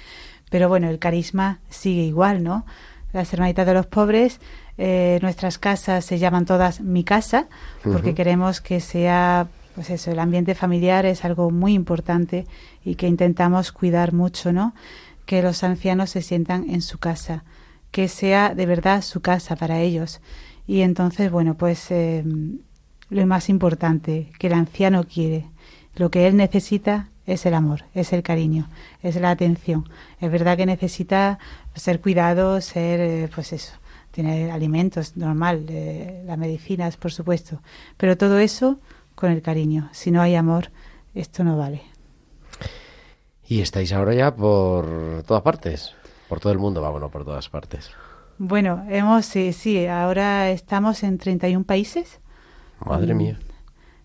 Pero 0.49 0.69
bueno, 0.69 0.89
el 0.89 0.99
carisma 0.99 1.59
sigue 1.69 2.03
igual, 2.03 2.43
¿no? 2.43 2.65
Las 3.11 3.33
hermanitas 3.33 3.65
de 3.65 3.73
los 3.73 3.87
pobres, 3.87 4.39
eh, 4.77 5.19
nuestras 5.21 5.57
casas 5.57 6.05
se 6.05 6.19
llaman 6.19 6.45
todas 6.45 6.81
mi 6.81 7.03
casa, 7.03 7.47
porque 7.83 8.15
queremos 8.15 8.59
que 8.61 8.79
sea, 8.79 9.47
pues 9.75 9.89
eso, 9.89 10.11
el 10.11 10.19
ambiente 10.19 10.55
familiar 10.55 11.05
es 11.05 11.25
algo 11.25 11.51
muy 11.51 11.73
importante 11.73 12.47
y 12.83 12.95
que 12.95 13.07
intentamos 13.07 13.71
cuidar 13.71 14.13
mucho, 14.13 14.51
¿no? 14.51 14.73
Que 15.25 15.41
los 15.41 15.63
ancianos 15.63 16.11
se 16.11 16.21
sientan 16.21 16.69
en 16.69 16.81
su 16.81 16.97
casa, 16.97 17.43
que 17.91 18.07
sea 18.07 18.55
de 18.55 18.65
verdad 18.65 19.03
su 19.03 19.21
casa 19.21 19.55
para 19.55 19.79
ellos 19.79 20.21
y 20.67 20.81
entonces, 20.81 21.31
bueno, 21.31 21.55
pues 21.55 21.91
eh, 21.91 22.23
lo 23.09 23.27
más 23.27 23.49
importante 23.49 24.31
que 24.39 24.47
el 24.47 24.53
anciano 24.53 25.05
quiere, 25.05 25.45
lo 25.95 26.09
que 26.09 26.27
él 26.27 26.37
necesita 26.37 27.09
es 27.25 27.45
el 27.45 27.53
amor, 27.53 27.85
es 27.93 28.13
el 28.13 28.23
cariño, 28.23 28.69
es 29.01 29.15
la 29.15 29.31
atención. 29.31 29.89
Es 30.19 30.31
verdad 30.31 30.57
que 30.57 30.65
necesita 30.65 31.39
ser 31.75 32.01
cuidado, 32.01 32.59
ser, 32.61 32.99
eh, 32.99 33.29
pues 33.33 33.53
eso, 33.53 33.73
tiene 34.11 34.51
alimentos 34.51 35.17
normal, 35.17 35.65
eh, 35.69 36.23
las 36.25 36.37
medicinas, 36.37 36.97
por 36.97 37.11
supuesto, 37.11 37.61
pero 37.97 38.17
todo 38.17 38.39
eso 38.39 38.79
con 39.15 39.31
el 39.31 39.41
cariño. 39.41 39.89
Si 39.91 40.11
no 40.11 40.21
hay 40.21 40.35
amor, 40.35 40.69
esto 41.13 41.43
no 41.43 41.57
vale. 41.57 41.81
Y 43.47 43.61
estáis 43.61 43.91
ahora 43.91 44.13
ya 44.13 44.35
por 44.35 45.23
todas 45.27 45.43
partes, 45.43 45.93
por 46.29 46.39
todo 46.39 46.53
el 46.53 46.59
mundo, 46.59 46.81
vámonos, 46.81 47.11
por 47.11 47.25
todas 47.25 47.49
partes. 47.49 47.91
Bueno, 48.45 48.83
hemos, 48.89 49.25
sí, 49.25 49.53
sí, 49.53 49.87
ahora 49.87 50.49
estamos 50.49 51.03
en 51.03 51.17
31 51.17 51.63
países. 51.63 52.19
Madre 52.85 53.13
mía. 53.13 53.39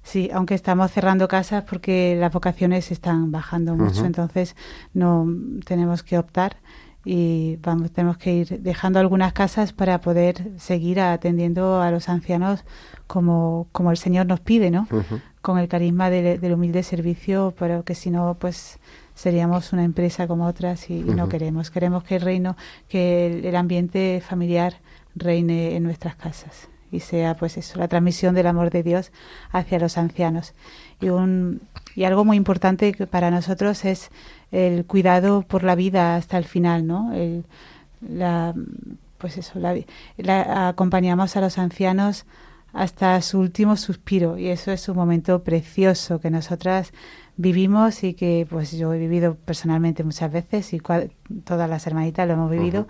Sí, 0.05 0.31
aunque 0.33 0.55
estamos 0.55 0.93
cerrando 0.93 1.27
casas 1.27 1.65
porque 1.65 2.15
las 2.17 2.33
vocaciones 2.33 2.93
están 2.93 3.33
bajando 3.33 3.75
mucho, 3.75 4.05
entonces 4.05 4.55
no 4.95 5.27
tenemos 5.67 6.05
que 6.05 6.19
optar 6.19 6.59
y 7.05 7.57
vamos, 7.63 7.91
tenemos 7.91 8.17
que 8.17 8.33
ir 8.33 8.63
dejando 8.63 9.01
algunas 9.01 9.33
casas 9.33 9.73
para 9.73 10.01
poder 10.01 10.53
seguir 10.57 11.01
atendiendo 11.01 11.83
a 11.83 11.91
los 11.91 12.09
ancianos 12.09 12.65
como, 13.09 13.67
como 13.73 13.91
el 13.91 13.97
Señor 13.97 14.27
nos 14.27 14.39
pide, 14.39 14.71
¿no? 14.71 14.87
Con 15.43 15.59
el 15.59 15.67
carisma 15.67 16.11
del, 16.11 16.41
del 16.41 16.53
humilde 16.53 16.85
servicio, 16.85 17.55
pero 17.59 17.83
que 17.83 17.97
si 17.97 18.13
no, 18.13 18.37
pues 18.39 18.79
seríamos 19.19 19.73
una 19.73 19.83
empresa 19.83 20.29
como 20.29 20.47
otras 20.47 20.89
y, 20.91 21.01
y 21.01 21.03
no 21.03 21.29
queremos. 21.29 21.71
Queremos 21.71 22.05
que 22.05 22.15
el 22.17 22.23
reino, 22.23 22.57
que 22.89 23.27
el, 23.27 23.45
el 23.45 23.57
ambiente 23.57 24.23
familiar 24.25 24.75
reine 25.17 25.75
en 25.75 25.83
nuestras 25.83 26.15
casas 26.15 26.69
y 26.93 27.01
sea 27.01 27.35
pues 27.37 27.57
eso, 27.59 27.79
la 27.79 27.89
transmisión 27.89 28.35
del 28.35 28.47
amor 28.47 28.71
de 28.71 28.83
Dios 28.85 29.11
hacia 29.51 29.79
los 29.81 29.99
ancianos. 29.99 30.55
Y, 31.01 31.09
un, 31.09 31.61
y 31.97 32.05
algo 32.05 32.25
muy 32.25 32.37
importante 32.37 32.93
que 32.93 33.07
para 33.09 33.31
nosotros 33.31 33.85
es 33.85 34.11
el 34.53 34.85
cuidado 34.87 35.43
por 35.43 35.65
la 35.65 35.75
vida 35.75 36.15
hasta 36.17 36.39
el 36.39 36.45
final, 36.45 36.87
¿no? 36.87 37.13
El, 37.13 37.45
la, 38.01 38.55
pues 39.19 39.37
eso, 39.37 39.59
la, 39.59 39.75
la- 40.17 40.69
acompañamos 40.69 41.37
a 41.37 41.41
los 41.41 41.59
ancianos 41.59 42.25
hasta 42.73 43.21
su 43.23 43.41
último 43.41 43.77
suspiro 43.77 44.39
y 44.39 44.49
eso 44.49 44.71
es 44.71 44.89
un 44.89 44.97
momento 44.97 45.43
precioso 45.43 46.21
que 46.21 46.31
nosotras 46.31 46.93
vivimos 47.39 48.05
y 48.05 48.13
que 48.13 48.47
pues 48.51 48.73
yo 48.73 48.93
he 48.93 48.99
vivido 48.99 49.37
personalmente 49.37 50.05
muchas 50.05 50.31
veces 50.31 50.75
y 50.75 50.81
cua- 50.81 51.09
todas 51.45 51.71
las 51.71 51.87
hermanitas 51.87 52.27
lo 52.27 52.35
hemos 52.35 52.51
vivido. 52.51 52.87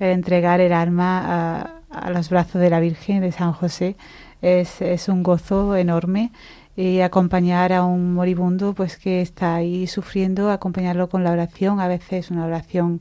El 0.00 0.10
entregar 0.10 0.60
el 0.60 0.72
alma 0.72 1.22
a, 1.24 2.06
a 2.06 2.10
los 2.10 2.28
brazos 2.28 2.60
de 2.60 2.70
la 2.70 2.80
Virgen 2.80 3.20
de 3.20 3.30
San 3.30 3.52
José 3.52 3.94
es, 4.42 4.82
es 4.82 5.08
un 5.08 5.22
gozo 5.22 5.76
enorme. 5.76 6.32
Y 6.76 7.02
acompañar 7.02 7.72
a 7.72 7.84
un 7.84 8.14
moribundo 8.14 8.72
pues 8.74 8.96
que 8.96 9.20
está 9.20 9.54
ahí 9.54 9.86
sufriendo 9.86 10.50
acompañarlo 10.50 11.08
con 11.08 11.22
la 11.22 11.30
oración 11.30 11.78
a 11.78 11.86
veces 11.86 12.32
una 12.32 12.44
oración 12.46 13.00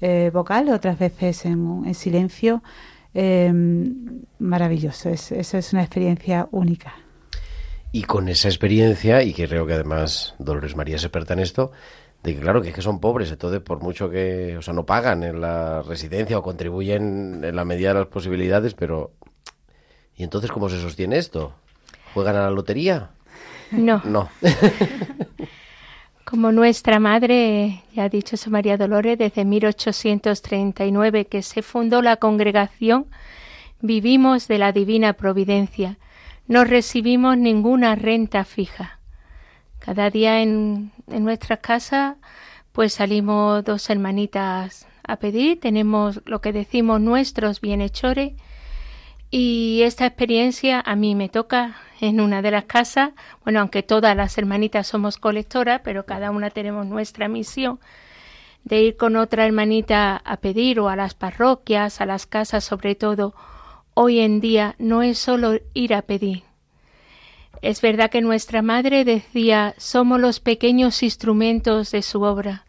eh, 0.00 0.30
vocal 0.32 0.68
otras 0.68 1.00
veces 1.00 1.44
en, 1.44 1.82
en 1.84 1.94
silencio. 1.94 2.62
Eh, 3.14 3.52
maravilloso 4.38 5.08
es, 5.08 5.32
eso 5.32 5.58
es 5.58 5.72
una 5.72 5.82
experiencia 5.82 6.46
única 6.52 6.92
Y 7.90 8.02
con 8.02 8.28
esa 8.28 8.48
experiencia, 8.48 9.22
y 9.22 9.32
que 9.32 9.48
creo 9.48 9.66
que 9.66 9.74
además 9.74 10.34
Dolores 10.38 10.76
María 10.76 10.96
es 10.96 11.04
experta 11.04 11.32
en 11.32 11.40
esto, 11.40 11.72
de 12.22 12.34
que 12.34 12.40
claro, 12.40 12.60
que 12.60 12.68
es 12.68 12.74
que 12.74 12.82
son 12.82 13.00
pobres, 13.00 13.30
entonces 13.30 13.60
por 13.60 13.80
mucho 13.80 14.10
que, 14.10 14.56
o 14.58 14.62
sea, 14.62 14.74
no 14.74 14.84
pagan 14.84 15.22
en 15.22 15.40
la 15.40 15.82
residencia 15.82 16.38
o 16.38 16.42
contribuyen 16.42 17.42
en 17.44 17.56
la 17.56 17.64
medida 17.64 17.88
de 17.88 18.00
las 18.00 18.08
posibilidades, 18.08 18.74
pero... 18.74 19.12
¿Y 20.16 20.24
entonces 20.24 20.50
cómo 20.50 20.68
se 20.68 20.80
sostiene 20.80 21.16
esto? 21.16 21.54
¿Juegan 22.12 22.36
a 22.36 22.42
la 22.42 22.50
lotería? 22.50 23.10
No. 23.70 24.02
No. 24.04 24.28
Como 26.24 26.52
nuestra 26.52 26.98
madre, 26.98 27.84
ya 27.94 28.04
ha 28.04 28.08
dicho 28.08 28.36
Sor 28.36 28.52
María 28.52 28.76
Dolores, 28.76 29.16
desde 29.16 29.44
1839 29.44 31.26
que 31.26 31.42
se 31.42 31.62
fundó 31.62 32.02
la 32.02 32.16
congregación, 32.16 33.06
vivimos 33.80 34.48
de 34.48 34.58
la 34.58 34.72
divina 34.72 35.14
providencia. 35.14 35.96
No 36.48 36.64
recibimos 36.64 37.36
ninguna 37.36 37.94
renta 37.94 38.44
fija. 38.44 38.98
Cada 39.78 40.08
día 40.08 40.40
en, 40.40 40.92
en 41.06 41.22
nuestra 41.22 41.58
casa, 41.58 42.16
pues 42.72 42.94
salimos 42.94 43.62
dos 43.64 43.90
hermanitas 43.90 44.88
a 45.06 45.16
pedir, 45.16 45.60
tenemos 45.60 46.22
lo 46.24 46.40
que 46.40 46.52
decimos 46.52 47.02
nuestros 47.02 47.60
bienhechores 47.60 48.32
y 49.30 49.82
esta 49.82 50.06
experiencia 50.06 50.80
a 50.80 50.96
mí 50.96 51.14
me 51.14 51.28
toca 51.28 51.76
en 52.00 52.18
una 52.18 52.40
de 52.40 52.50
las 52.50 52.64
casas, 52.64 53.10
bueno, 53.44 53.60
aunque 53.60 53.82
todas 53.82 54.16
las 54.16 54.38
hermanitas 54.38 54.86
somos 54.86 55.18
colectoras, 55.18 55.82
pero 55.84 56.06
cada 56.06 56.30
una 56.30 56.48
tenemos 56.48 56.86
nuestra 56.86 57.28
misión 57.28 57.78
de 58.64 58.80
ir 58.80 58.96
con 58.96 59.16
otra 59.16 59.44
hermanita 59.44 60.16
a 60.16 60.38
pedir 60.38 60.80
o 60.80 60.88
a 60.88 60.96
las 60.96 61.12
parroquias, 61.12 62.00
a 62.00 62.06
las 62.06 62.26
casas 62.26 62.64
sobre 62.64 62.94
todo. 62.94 63.34
Hoy 64.00 64.20
en 64.20 64.40
día 64.40 64.76
no 64.78 65.02
es 65.02 65.18
solo 65.18 65.58
ir 65.74 65.92
a 65.92 66.02
pedir. 66.02 66.44
Es 67.62 67.80
verdad 67.80 68.10
que 68.10 68.20
nuestra 68.20 68.62
madre 68.62 69.04
decía 69.04 69.74
somos 69.76 70.20
los 70.20 70.38
pequeños 70.38 71.02
instrumentos 71.02 71.90
de 71.90 72.02
su 72.02 72.22
obra. 72.22 72.64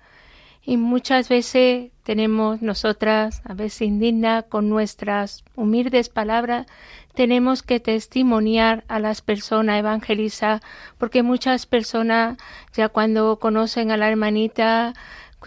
Y 0.63 0.77
muchas 0.77 1.29
veces 1.29 1.91
tenemos 2.01 2.63
nosotras, 2.63 3.43
a 3.45 3.53
veces 3.53 3.83
indigna, 3.83 4.41
con 4.41 4.69
nuestras 4.69 5.43
humildes 5.55 6.09
palabras, 6.09 6.65
tenemos 7.13 7.61
que 7.61 7.79
testimoniar 7.79 8.83
a 8.87 8.97
las 8.97 9.21
personas, 9.21 9.77
evangelizar, 9.77 10.61
porque 10.97 11.21
muchas 11.21 11.67
personas 11.67 12.39
ya 12.73 12.89
cuando 12.89 13.37
conocen 13.37 13.91
a 13.91 13.97
la 13.97 14.09
hermanita 14.09 14.95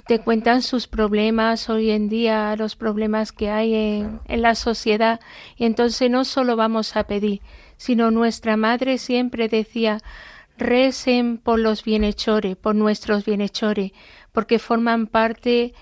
te 0.07 0.19
cuentan 0.19 0.63
sus 0.63 0.87
problemas 0.87 1.69
hoy 1.69 1.91
en 1.91 2.09
día, 2.09 2.57
los 2.57 2.77
problemas 2.77 3.33
que 3.33 3.51
hay 3.51 3.75
en, 3.75 4.21
en 4.27 4.43
la 4.43 4.55
sociedad, 4.55 5.21
y 5.57 5.65
entonces 5.65 6.11
no 6.11 6.25
solo 6.25 6.57
vamos 6.57 6.97
a 6.97 7.05
pedir, 7.05 7.41
sino 7.77 8.11
nuestra 8.11 8.57
madre 8.57 8.99
siempre 8.99 9.49
decía, 9.49 10.01
recen 10.57 11.39
por 11.39 11.59
los 11.59 11.85
bienhechores, 11.85 12.57
por 12.57 12.75
nuestros 12.75 13.25
bienhechores, 13.25 13.93
porque 14.33 14.59
forman 14.59 15.07
parte 15.07 15.75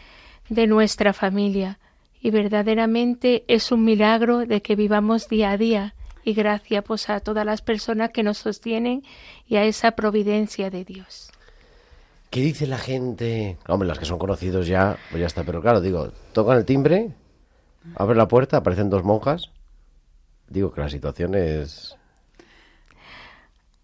de 0.49 0.67
nuestra 0.67 1.13
familia. 1.13 1.79
Y 2.21 2.31
verdaderamente 2.31 3.45
es 3.49 3.73
un 3.73 3.85
milagro 3.85 4.39
de 4.47 4.61
que 4.61 4.77
vivamos 4.77 5.29
día 5.29 5.53
a 5.53 5.57
día. 5.57 5.95
Y 6.23 6.35
gracias 6.35 6.85
pues 6.85 7.09
a 7.09 7.21
todas 7.21 7.47
las 7.47 7.63
personas 7.63 8.11
que 8.11 8.23
nos 8.23 8.39
sostienen 8.39 9.03
y 9.47 9.57
a 9.57 9.65
esa 9.65 9.93
providencia 9.93 10.69
de 10.69 10.85
Dios. 10.85 11.30
¿Qué 12.31 12.41
dice 12.43 12.69
la 12.69 12.79
gente? 12.79 13.59
Hombre, 13.67 13.89
las 13.89 13.99
que 13.99 14.05
son 14.05 14.19
conocidos 14.19 14.69
ya, 14.69 14.97
pues 15.11 15.21
ya 15.21 15.27
está. 15.27 15.43
Pero 15.43 15.61
claro, 15.61 15.81
digo, 15.81 16.13
tocan 16.33 16.59
el 16.59 16.65
timbre, 16.65 17.13
abren 17.97 18.19
la 18.19 18.29
puerta, 18.29 18.59
aparecen 18.59 18.89
dos 18.89 19.03
monjas. 19.03 19.51
Digo 20.49 20.73
que 20.73 20.81
la 20.81 20.89
situación 20.89 21.35
es... 21.35 21.97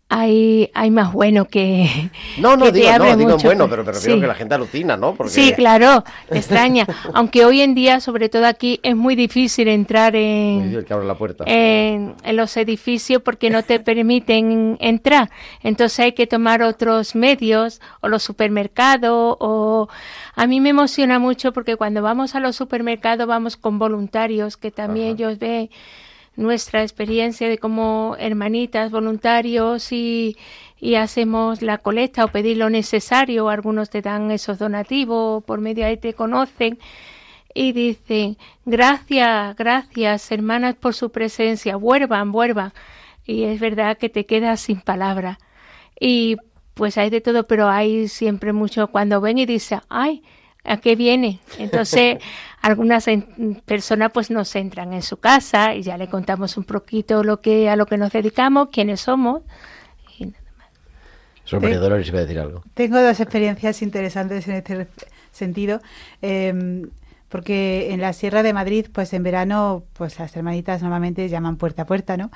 Hay, 0.08 0.70
hay 0.72 0.92
más 0.92 1.12
bueno 1.12 1.46
que. 1.46 2.10
No, 2.38 2.56
no, 2.56 2.66
que 2.66 2.72
te 2.72 2.78
digo, 2.78 2.90
abre 2.90 3.10
no, 3.10 3.16
digo 3.16 3.30
mucho. 3.32 3.48
bueno, 3.48 3.68
pero 3.68 3.82
me 3.82 3.90
refiero 3.90 4.14
Sí. 4.14 4.20
que 4.20 4.26
la 4.28 4.34
gente 4.36 4.54
alucina, 4.54 4.96
¿no? 4.96 5.16
Porque... 5.16 5.32
Sí, 5.32 5.52
claro, 5.52 6.04
extraña. 6.30 6.86
Aunque 7.12 7.44
hoy 7.44 7.60
en 7.60 7.74
día, 7.74 7.98
sobre 7.98 8.28
todo 8.28 8.46
aquí, 8.46 8.78
es 8.84 8.94
muy 8.94 9.16
difícil 9.16 9.66
entrar 9.66 10.14
en, 10.14 10.62
difícil 10.62 10.84
que 10.84 10.92
abra 10.94 11.06
la 11.06 11.16
puerta. 11.16 11.42
en, 11.48 12.14
en 12.22 12.36
los 12.36 12.56
edificios 12.56 13.20
porque 13.22 13.50
no 13.50 13.64
te 13.64 13.80
permiten 13.80 14.76
entrar. 14.80 15.28
Entonces 15.64 15.98
hay 15.98 16.12
que 16.12 16.28
tomar 16.28 16.62
otros 16.62 17.16
medios 17.16 17.80
o 18.00 18.06
los 18.08 18.22
supermercados 18.22 19.36
o 19.40 19.88
a 20.36 20.46
mí 20.46 20.60
me 20.60 20.68
emociona 20.68 21.18
mucho 21.18 21.52
porque 21.52 21.74
cuando 21.74 22.00
vamos 22.02 22.36
a 22.36 22.40
los 22.40 22.54
supermercados 22.54 23.26
vamos 23.26 23.56
con 23.56 23.80
voluntarios 23.80 24.56
que 24.56 24.70
también 24.70 25.06
Ajá. 25.06 25.14
ellos 25.14 25.38
ven 25.40 25.68
nuestra 26.36 26.82
experiencia 26.82 27.48
de 27.48 27.58
como 27.58 28.16
hermanitas 28.18 28.90
voluntarios 28.90 29.92
y, 29.92 30.36
y 30.78 30.94
hacemos 30.94 31.62
la 31.62 31.78
colecta 31.78 32.24
o 32.24 32.28
pedir 32.28 32.58
lo 32.58 32.70
necesario, 32.70 33.48
algunos 33.48 33.90
te 33.90 34.02
dan 34.02 34.30
esos 34.30 34.58
donativos, 34.58 35.42
por 35.44 35.60
medio 35.60 35.86
ahí 35.86 35.96
te 35.96 36.14
conocen 36.14 36.78
y 37.56 37.72
dicen, 37.72 38.36
gracias, 38.66 39.56
gracias 39.56 40.30
hermanas 40.30 40.74
por 40.76 40.94
su 40.94 41.10
presencia, 41.10 41.76
vuelvan, 41.76 42.30
vuelvan. 42.30 42.72
Y 43.24 43.44
es 43.44 43.58
verdad 43.58 43.96
que 43.96 44.10
te 44.10 44.26
quedas 44.26 44.60
sin 44.60 44.80
palabras. 44.82 45.38
Y 45.98 46.36
pues 46.74 46.98
hay 46.98 47.08
de 47.08 47.22
todo, 47.22 47.46
pero 47.46 47.68
hay 47.68 48.08
siempre 48.08 48.52
mucho 48.52 48.88
cuando 48.88 49.22
ven 49.22 49.38
y 49.38 49.46
dicen, 49.46 49.80
ay, 49.88 50.22
¿a 50.66 50.76
qué 50.78 50.96
viene? 50.96 51.40
Entonces, 51.58 52.18
algunas 52.62 53.06
en- 53.08 53.62
personas 53.64 54.10
pues 54.12 54.30
nos 54.30 54.54
entran 54.56 54.92
en 54.92 55.02
su 55.02 55.18
casa 55.18 55.74
y 55.74 55.82
ya 55.82 55.96
le 55.96 56.08
contamos 56.08 56.56
un 56.56 56.64
poquito 56.64 57.22
lo 57.22 57.40
que, 57.40 57.68
a 57.70 57.76
lo 57.76 57.86
que 57.86 57.96
nos 57.96 58.12
dedicamos, 58.12 58.68
quiénes 58.70 59.00
somos. 59.00 59.42
Y. 60.18 60.32
Dolores 61.50 62.08
iba 62.08 62.18
a 62.18 62.22
decir 62.22 62.38
algo. 62.38 62.62
Tengo 62.74 63.00
dos 63.00 63.20
experiencias 63.20 63.82
interesantes 63.82 64.48
en 64.48 64.54
este 64.56 64.88
sentido, 65.30 65.80
eh, 66.22 66.82
porque 67.28 67.92
en 67.92 68.00
la 68.00 68.12
Sierra 68.12 68.42
de 68.42 68.52
Madrid, 68.52 68.86
pues 68.92 69.12
en 69.12 69.22
verano, 69.22 69.84
pues 69.92 70.18
las 70.18 70.36
hermanitas 70.36 70.82
normalmente 70.82 71.28
llaman 71.28 71.56
puerta 71.56 71.82
a 71.82 71.86
puerta, 71.86 72.16
¿no? 72.16 72.30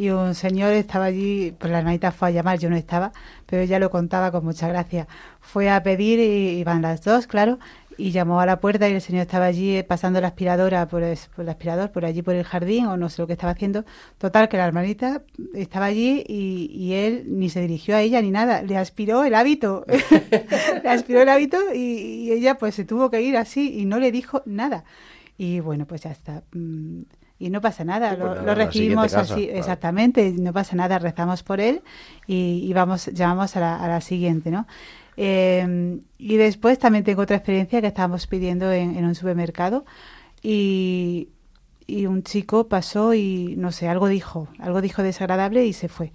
Y 0.00 0.08
un 0.08 0.34
señor 0.34 0.72
estaba 0.72 1.04
allí, 1.04 1.52
pues 1.58 1.70
la 1.70 1.80
hermanita 1.80 2.10
fue 2.10 2.28
a 2.28 2.30
llamar, 2.30 2.58
yo 2.58 2.70
no 2.70 2.76
estaba, 2.76 3.12
pero 3.44 3.60
ella 3.60 3.78
lo 3.78 3.90
contaba 3.90 4.32
con 4.32 4.42
mucha 4.42 4.66
gracia. 4.66 5.06
Fue 5.42 5.68
a 5.68 5.82
pedir 5.82 6.18
y 6.20 6.58
iban 6.58 6.80
las 6.80 7.02
dos, 7.02 7.26
claro, 7.26 7.58
y 7.98 8.10
llamó 8.10 8.40
a 8.40 8.46
la 8.46 8.60
puerta 8.60 8.88
y 8.88 8.94
el 8.94 9.02
señor 9.02 9.20
estaba 9.20 9.44
allí 9.44 9.76
eh, 9.76 9.84
pasando 9.84 10.18
la 10.22 10.28
aspiradora 10.28 10.88
por, 10.88 11.02
el 11.02 11.18
aspirador, 11.50 11.92
por 11.92 12.06
allí 12.06 12.22
por 12.22 12.34
el 12.34 12.44
jardín 12.44 12.86
o 12.86 12.96
no 12.96 13.10
sé 13.10 13.20
lo 13.20 13.26
que 13.26 13.34
estaba 13.34 13.52
haciendo. 13.52 13.84
Total, 14.16 14.48
que 14.48 14.56
la 14.56 14.64
hermanita 14.64 15.20
estaba 15.52 15.84
allí 15.84 16.24
y, 16.26 16.94
él 16.94 17.24
ni 17.26 17.50
se 17.50 17.60
dirigió 17.60 17.94
a 17.94 18.00
ella 18.00 18.22
ni 18.22 18.30
nada, 18.30 18.62
le 18.62 18.78
aspiró 18.78 19.24
el 19.24 19.34
hábito, 19.34 19.84
le 20.82 20.88
aspiró 20.88 21.20
el 21.20 21.28
hábito 21.28 21.58
y, 21.74 21.78
y 21.78 22.32
ella 22.32 22.56
pues 22.56 22.74
se 22.74 22.86
tuvo 22.86 23.10
que 23.10 23.20
ir 23.20 23.36
así 23.36 23.78
y 23.78 23.84
no 23.84 23.98
le 23.98 24.12
dijo 24.12 24.40
nada. 24.46 24.84
Y 25.36 25.60
bueno, 25.60 25.84
pues 25.86 26.04
ya 26.04 26.10
está. 26.10 26.42
Y 27.40 27.50
no 27.50 27.60
pasa 27.60 27.84
nada, 27.84 28.16
lo, 28.16 28.34
pues 28.34 28.42
lo 28.44 28.54
recibimos 28.54 29.14
así, 29.14 29.48
exactamente, 29.50 30.30
no 30.38 30.52
pasa 30.52 30.76
nada, 30.76 30.98
rezamos 30.98 31.42
por 31.42 31.58
él 31.58 31.80
y, 32.26 32.60
y 32.64 32.72
vamos, 32.74 33.06
llamamos 33.06 33.56
a 33.56 33.60
la, 33.60 33.82
a 33.82 33.88
la 33.88 34.00
siguiente, 34.02 34.50
¿no? 34.50 34.66
Eh, 35.16 35.98
y 36.18 36.36
después 36.36 36.78
también 36.78 37.02
tengo 37.02 37.22
otra 37.22 37.36
experiencia 37.36 37.80
que 37.80 37.86
estábamos 37.86 38.26
pidiendo 38.26 38.70
en, 38.70 38.96
en 38.96 39.04
un 39.06 39.14
supermercado 39.14 39.84
y, 40.42 41.30
y 41.86 42.06
un 42.06 42.22
chico 42.22 42.68
pasó 42.68 43.14
y 43.14 43.54
no 43.56 43.72
sé, 43.72 43.88
algo 43.88 44.08
dijo, 44.08 44.48
algo 44.58 44.80
dijo 44.80 45.02
desagradable 45.02 45.64
y 45.64 45.72
se 45.72 45.88
fue. 45.88 46.12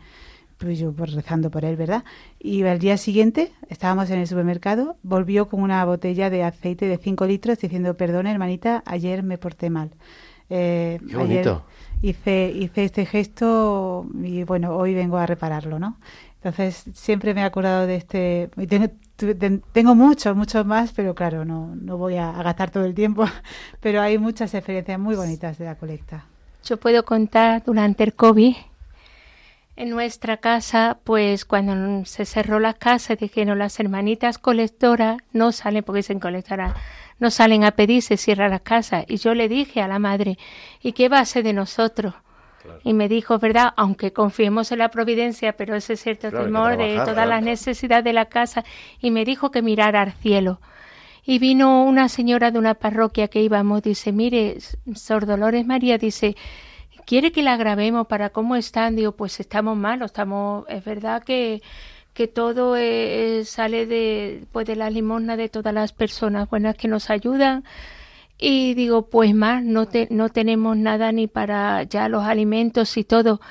Pues 0.57 0.79
yo 0.79 0.93
pues 0.93 1.11
rezando 1.13 1.51
por 1.51 1.65
él, 1.65 1.75
¿verdad? 1.75 2.05
Y 2.39 2.63
al 2.63 2.79
día 2.79 2.95
siguiente 2.97 3.51
estábamos 3.67 4.09
en 4.09 4.19
el 4.19 4.27
supermercado, 4.27 4.95
volvió 5.03 5.49
con 5.49 5.61
una 5.61 5.83
botella 5.83 6.29
de 6.29 6.43
aceite 6.43 6.87
de 6.87 6.97
5 6.97 7.25
litros 7.25 7.59
diciendo, 7.59 7.97
perdón 7.97 8.25
hermanita, 8.25 8.81
ayer 8.85 9.21
me 9.21 9.37
porté 9.37 9.69
mal. 9.69 9.91
Eh, 10.49 10.99
Qué 10.99 11.15
ayer 11.15 11.17
bonito. 11.17 11.65
hice, 12.01 12.51
hice 12.53 12.83
este 12.85 13.05
gesto 13.05 14.05
y 14.23 14.43
bueno, 14.43 14.75
hoy 14.75 14.93
vengo 14.93 15.17
a 15.17 15.25
repararlo, 15.25 15.79
¿no? 15.79 15.97
Entonces 16.35 16.83
siempre 16.93 17.33
me 17.33 17.41
he 17.41 17.43
acordado 17.43 17.87
de 17.87 17.95
este, 17.95 18.49
y 18.57 18.67
tengo, 18.67 18.87
tengo 19.71 19.95
muchos, 19.95 20.35
muchos 20.35 20.63
más, 20.65 20.91
pero 20.91 21.15
claro, 21.15 21.43
no, 21.45 21.75
no 21.75 21.97
voy 21.97 22.17
a, 22.17 22.29
a 22.29 22.43
gastar 22.43 22.69
todo 22.69 22.85
el 22.85 22.93
tiempo, 22.93 23.25
pero 23.79 24.01
hay 24.01 24.17
muchas 24.19 24.53
experiencias 24.53 24.99
muy 24.99 25.15
bonitas 25.15 25.57
de 25.57 25.65
la 25.65 25.75
colecta. 25.75 26.25
Yo 26.63 26.77
puedo 26.77 27.03
contar 27.03 27.63
durante 27.63 28.03
el 28.03 28.13
COVID, 28.13 28.55
en 29.77 29.89
nuestra 29.89 30.37
casa, 30.37 30.99
pues 31.03 31.43
cuando 31.43 32.05
se 32.05 32.25
cerró 32.25 32.59
la 32.59 32.73
casa, 32.73 33.15
dijeron 33.15 33.59
las 33.59 33.77
hermanitas 33.79 34.37
colectoras 34.37 35.17
no 35.33 35.51
salen 35.51 35.83
porque 35.83 35.97
dicen 35.97 36.19
colectoras, 36.21 36.73
no 37.19 37.31
salen 37.31 37.63
a 37.63 37.71
pedir, 37.71 38.01
se 38.01 38.17
cierra 38.17 38.49
la 38.49 38.59
casa. 38.59 39.05
Y 39.07 39.17
yo 39.17 39.33
le 39.33 39.47
dije 39.47 39.81
a 39.81 39.87
la 39.87 39.99
madre, 39.99 40.37
¿y 40.81 40.91
qué 40.93 41.09
va 41.09 41.19
a 41.19 41.25
ser 41.25 41.43
de 41.43 41.53
nosotros? 41.53 42.13
Y 42.83 42.93
me 42.93 43.07
dijo, 43.07 43.37
¿verdad? 43.37 43.73
Aunque 43.77 44.11
confiemos 44.11 44.71
en 44.71 44.79
la 44.79 44.89
providencia, 44.89 45.53
pero 45.53 45.75
ese 45.75 45.95
cierto 45.97 46.29
Claro, 46.29 46.45
temor 46.45 46.77
de 46.77 46.95
todas 47.05 47.27
las 47.27 47.43
necesidades 47.43 48.03
de 48.03 48.13
la 48.13 48.25
casa. 48.25 48.63
Y 48.99 49.11
me 49.11 49.23
dijo 49.23 49.51
que 49.51 49.61
mirara 49.61 50.01
al 50.01 50.13
cielo. 50.13 50.59
Y 51.23 51.39
vino 51.39 51.83
una 51.83 52.09
señora 52.09 52.51
de 52.51 52.59
una 52.59 52.75
parroquia 52.75 53.27
que 53.27 53.41
íbamos, 53.41 53.81
dice, 53.81 54.11
mire, 54.11 54.57
Sor 54.93 55.25
Dolores 55.25 55.65
María, 55.65 55.97
dice, 55.97 56.35
¿quiere 57.05 57.31
que 57.31 57.41
la 57.41 57.57
grabemos 57.57 58.07
para 58.07 58.29
cómo 58.29 58.55
están? 58.55 58.95
Digo, 58.95 59.13
pues 59.13 59.39
estamos 59.39 59.75
malos, 59.75 60.07
estamos, 60.07 60.65
es 60.69 60.83
verdad 60.83 61.23
que, 61.23 61.61
que 62.15 62.27
todo 62.29 62.77
eh, 62.77 63.39
eh, 63.39 63.45
sale 63.45 63.85
de, 63.85 64.45
pues 64.53 64.65
de 64.65 64.77
la 64.77 64.89
limosna 64.89 65.35
de 65.35 65.49
todas 65.49 65.73
las 65.73 65.91
personas 65.91 66.49
buenas 66.49 66.75
que 66.77 66.87
nos 66.87 67.09
ayudan. 67.09 67.65
Y 68.37 68.73
digo, 68.73 69.09
pues 69.09 69.35
más, 69.35 69.63
no, 69.63 69.87
te, 69.87 70.07
no 70.11 70.29
tenemos 70.29 70.77
nada 70.77 71.11
ni 71.11 71.27
para 71.27 71.83
ya 71.83 72.09
los 72.09 72.23
alimentos 72.23 72.95
y 72.97 73.03
todo. 73.03 73.41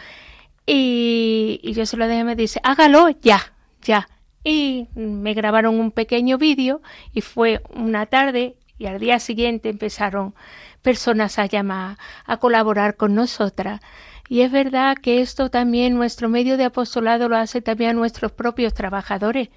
Y, 0.67 1.61
y 1.63 1.75
yo 1.75 1.85
se 1.85 1.99
lo 1.99 2.09
dejé, 2.09 2.25
me 2.25 2.37
dice, 2.37 2.61
hágalo 2.65 3.11
ya, 3.11 3.53
ya. 3.83 4.09
Y 4.43 4.89
me 4.95 5.35
grabaron 5.35 5.79
un 5.79 5.91
pequeño 5.91 6.39
vídeo 6.39 6.81
y 7.13 7.21
fue 7.21 7.63
una 7.75 8.07
tarde 8.07 8.57
y 8.79 8.87
al 8.87 8.99
día 8.99 9.19
siguiente 9.21 9.69
empezaron 9.69 10.35
personas 10.81 11.39
a 11.39 11.47
llamar, 11.47 11.99
a 12.25 12.39
colaborar 12.39 12.97
con 12.97 13.15
nosotras. 13.15 13.81
Y 14.29 14.41
es 14.41 14.51
verdad 14.51 14.97
que 14.97 15.21
esto 15.21 15.51
también 15.51 15.95
nuestro 15.95 16.29
medio 16.29 16.57
de 16.57 16.65
apostolado 16.65 17.29
lo 17.29 17.37
hace 17.37 17.61
también 17.61 17.91
a 17.91 17.95
nuestros 17.95 18.33
propios 18.33 18.73
trabajadores 18.73 19.51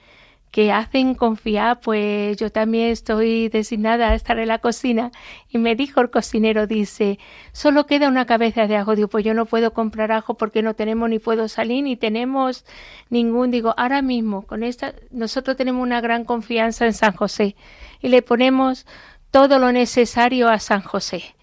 que 0.52 0.72
hacen 0.72 1.14
confiar, 1.16 1.80
pues 1.82 2.38
yo 2.38 2.52
también 2.52 2.90
estoy 2.90 3.50
designada 3.50 4.10
a 4.10 4.16
estar 4.16 4.40
en 4.40 4.48
la 4.48 4.60
cocina 4.60 5.12
y 5.50 5.58
me 5.58 5.76
dijo 5.76 6.02
el 6.02 6.10
cocinero, 6.10 6.68
dice, 6.68 7.20
solo 7.52 7.86
queda 7.86 8.08
una 8.08 8.26
cabeza 8.26 8.66
de 8.68 8.78
ajo, 8.78 8.96
digo, 8.96 9.08
pues 9.10 9.26
yo 9.26 9.34
no 9.34 9.46
puedo 9.46 9.74
comprar 9.74 10.12
ajo 10.12 10.36
porque 10.36 10.64
no 10.64 10.74
tenemos 10.74 11.10
ni 11.10 11.20
puedo 11.20 11.48
salir 11.48 11.84
ni 11.84 11.98
tenemos 11.98 12.66
ningún, 13.10 13.52
digo, 13.52 13.74
ahora 13.78 14.02
mismo 14.02 14.44
con 14.44 14.64
esta, 14.64 14.94
nosotros 15.12 15.58
tenemos 15.58 15.84
una 15.84 16.02
gran 16.02 16.24
confianza 16.26 16.86
en 16.86 16.94
San 16.94 17.14
José 17.14 17.56
y 18.02 18.08
le 18.08 18.22
ponemos 18.22 18.86
todo 19.32 19.60
lo 19.60 19.72
necesario 19.72 20.50
a 20.50 20.60
San 20.60 20.82
José. 20.82 21.37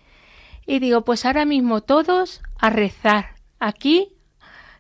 Y 0.67 0.79
digo, 0.79 1.05
pues 1.05 1.25
ahora 1.25 1.45
mismo 1.45 1.83
todos 1.83 2.41
a 2.59 2.71
rezar. 2.71 3.35
Aquí 3.59 4.09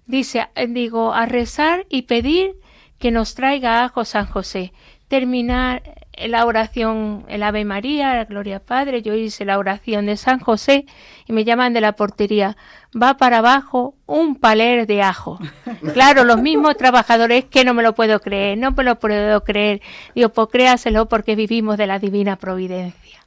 dice, 0.06 0.48
eh, 0.54 0.66
digo, 0.66 1.12
a 1.14 1.26
rezar 1.26 1.86
y 1.88 2.02
pedir 2.02 2.56
que 2.98 3.10
nos 3.10 3.34
traiga 3.34 3.84
ajo 3.84 4.04
San 4.04 4.26
José. 4.26 4.72
Terminar 5.08 5.82
la 6.16 6.46
oración, 6.46 7.24
el 7.28 7.42
Ave 7.42 7.64
María, 7.64 8.14
la 8.14 8.24
Gloria 8.24 8.60
Padre, 8.60 9.02
yo 9.02 9.14
hice 9.14 9.44
la 9.44 9.58
oración 9.58 10.06
de 10.06 10.16
San 10.16 10.38
José 10.38 10.86
y 11.26 11.32
me 11.32 11.44
llaman 11.44 11.72
de 11.72 11.80
la 11.80 11.92
portería, 11.92 12.56
va 13.00 13.16
para 13.16 13.38
abajo 13.38 13.94
un 14.06 14.36
paler 14.36 14.86
de 14.86 15.02
ajo. 15.02 15.38
Claro, 15.92 16.24
los 16.24 16.40
mismos 16.40 16.76
trabajadores 16.76 17.44
que 17.44 17.64
no 17.64 17.74
me 17.74 17.82
lo 17.82 17.94
puedo 17.94 18.20
creer, 18.20 18.58
no 18.58 18.72
me 18.72 18.84
lo 18.84 18.98
puedo 18.98 19.42
creer. 19.44 19.80
Digo, 20.14 20.30
pues 20.30 20.48
créaselo 20.50 21.08
porque 21.08 21.36
vivimos 21.36 21.76
de 21.76 21.86
la 21.86 21.98
divina 21.98 22.36
providencia. 22.36 23.20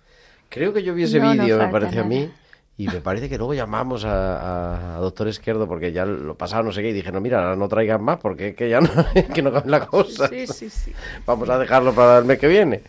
Creo 0.49 0.73
que 0.73 0.83
yo 0.83 0.93
vi 0.93 1.03
ese 1.03 1.19
No, 1.19 1.31
vídeo, 1.31 1.57
me 1.57 1.67
parece 1.67 1.99
a 1.99 2.03
mí, 2.03 2.29
y 2.77 2.87
me 2.87 3.01
parece 3.01 3.27
que 3.27 3.37
luego 3.37 3.53
llamamos 3.55 4.05
a, 4.05 4.37
a- 4.37 4.97
a 4.97 4.99
doctor 4.99 5.27
Esquerdo 5.27 5.67
porque 5.67 5.91
ya 5.91 6.05
lo 6.05 6.35
pasaba 6.37 6.63
no 6.63 6.71
sé 6.71 6.81
qué 6.81 6.89
y 6.89 6.93
dije, 6.93 7.11
no, 7.11 7.19
mira, 7.19 7.39
ahora 7.39 7.55
no 7.55 7.67
traigan 7.67 8.03
más 8.03 8.17
porque 8.19 8.49
es 8.49 8.55
que 8.55 8.69
ya 8.69 8.79
no, 8.81 8.89
que 9.33 9.41
no 9.41 9.51
cabe 9.51 9.69
la 9.69 9.85
cosa. 9.87 10.27
Sí, 10.27 10.45
sí, 10.47 10.69
sí. 10.69 10.93
Vamos 11.25 11.49
a 11.49 11.57
dejarlo 11.57 11.93
para 11.93 12.19
el 12.19 12.25
mes 12.25 12.37
que 12.39 12.47
viene. 12.47 12.81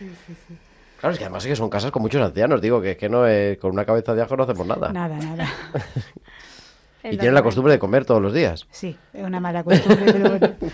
Claro, 1.01 1.13
es 1.13 1.19
que 1.19 1.25
además 1.25 1.45
es 1.45 1.51
que 1.51 1.57
son 1.57 1.71
casas 1.71 1.91
con 1.93 2.03
muchos 2.03 2.21
ancianos, 2.21 2.61
digo, 2.61 2.81
que 2.83 2.91
es 2.93 2.97
que 2.97 3.09
no 3.09 3.27
es, 3.27 3.57
con 3.59 3.71
una 3.71 3.85
cabeza 3.85 4.15
de 4.15 4.23
ajo 4.23 4.37
no 4.37 4.43
hacemos 4.43 4.67
nada. 4.67 4.93
Nada, 4.93 5.17
nada. 5.19 5.49
Y 7.05 7.17
tienen 7.17 7.33
la 7.35 7.43
costumbre 7.45 7.73
de 7.73 7.79
comer 7.79 8.05
todos 8.05 8.21
los 8.21 8.35
días. 8.35 8.67
Sí, 8.73 8.95
es 9.15 9.25
una 9.25 9.39
mala 9.41 9.63
costumbre, 9.63 10.13
pero 10.13 10.31
bueno. 10.31 10.51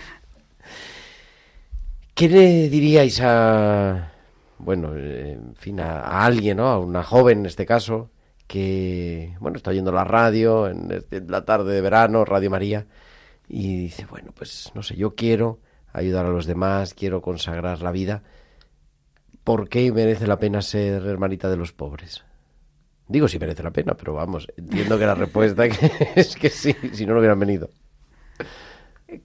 ¿Qué 2.13 2.27
le 2.29 2.67
diríais 2.69 3.21
a, 3.21 4.11
bueno, 4.57 4.95
en 4.95 5.53
fin, 5.55 5.79
a, 5.79 5.99
a 6.01 6.25
alguien, 6.25 6.57
¿no? 6.57 6.67
A 6.67 6.79
una 6.79 7.03
joven 7.03 7.39
en 7.41 7.45
este 7.45 7.65
caso, 7.65 8.09
que, 8.47 9.35
bueno, 9.39 9.57
está 9.57 9.71
oyendo 9.71 9.91
la 9.91 10.03
radio 10.03 10.67
en 10.67 11.03
la 11.27 11.45
tarde 11.45 11.73
de 11.73 11.81
verano, 11.81 12.25
Radio 12.25 12.49
María, 12.49 12.85
y 13.47 13.77
dice, 13.77 14.05
bueno, 14.05 14.31
pues 14.35 14.71
no 14.75 14.83
sé, 14.83 14.95
yo 14.95 15.15
quiero 15.15 15.59
ayudar 15.93 16.25
a 16.25 16.29
los 16.29 16.45
demás, 16.45 16.93
quiero 16.93 17.21
consagrar 17.21 17.81
la 17.81 17.91
vida. 17.91 18.23
¿Por 19.43 19.69
qué 19.69 19.91
merece 19.91 20.27
la 20.27 20.39
pena 20.39 20.61
ser 20.61 21.05
hermanita 21.05 21.49
de 21.49 21.57
los 21.57 21.71
pobres? 21.71 22.23
Digo 23.07 23.27
si 23.27 23.37
merece 23.37 23.61
la 23.61 23.71
pena, 23.71 23.93
pero 23.93 24.13
vamos, 24.13 24.47
entiendo 24.57 24.97
que 24.97 25.05
la 25.05 25.15
respuesta 25.15 25.65
es 26.15 26.35
que 26.35 26.49
sí, 26.49 26.75
si 26.93 27.05
no, 27.05 27.13
no 27.13 27.19
hubieran 27.19 27.39
venido. 27.39 27.69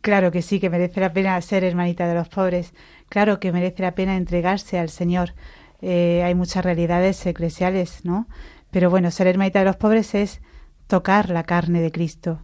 Claro 0.02 0.30
que 0.30 0.42
sí, 0.42 0.60
que 0.60 0.68
merece 0.68 1.00
la 1.00 1.12
pena 1.12 1.40
ser 1.40 1.64
hermanita 1.64 2.06
de 2.06 2.14
los 2.14 2.28
pobres. 2.28 2.74
Claro 3.08 3.40
que 3.40 3.52
merece 3.52 3.82
la 3.82 3.92
pena 3.92 4.16
entregarse 4.16 4.78
al 4.78 4.90
Señor. 4.90 5.34
Eh, 5.80 6.22
hay 6.22 6.34
muchas 6.34 6.64
realidades 6.64 7.24
eclesiales, 7.24 8.04
¿no? 8.04 8.28
Pero 8.70 8.90
bueno, 8.90 9.10
ser 9.10 9.26
hermanita 9.26 9.58
de 9.60 9.64
los 9.66 9.76
pobres 9.76 10.14
es 10.14 10.40
tocar 10.86 11.30
la 11.30 11.42
carne 11.44 11.80
de 11.80 11.90
Cristo, 11.92 12.40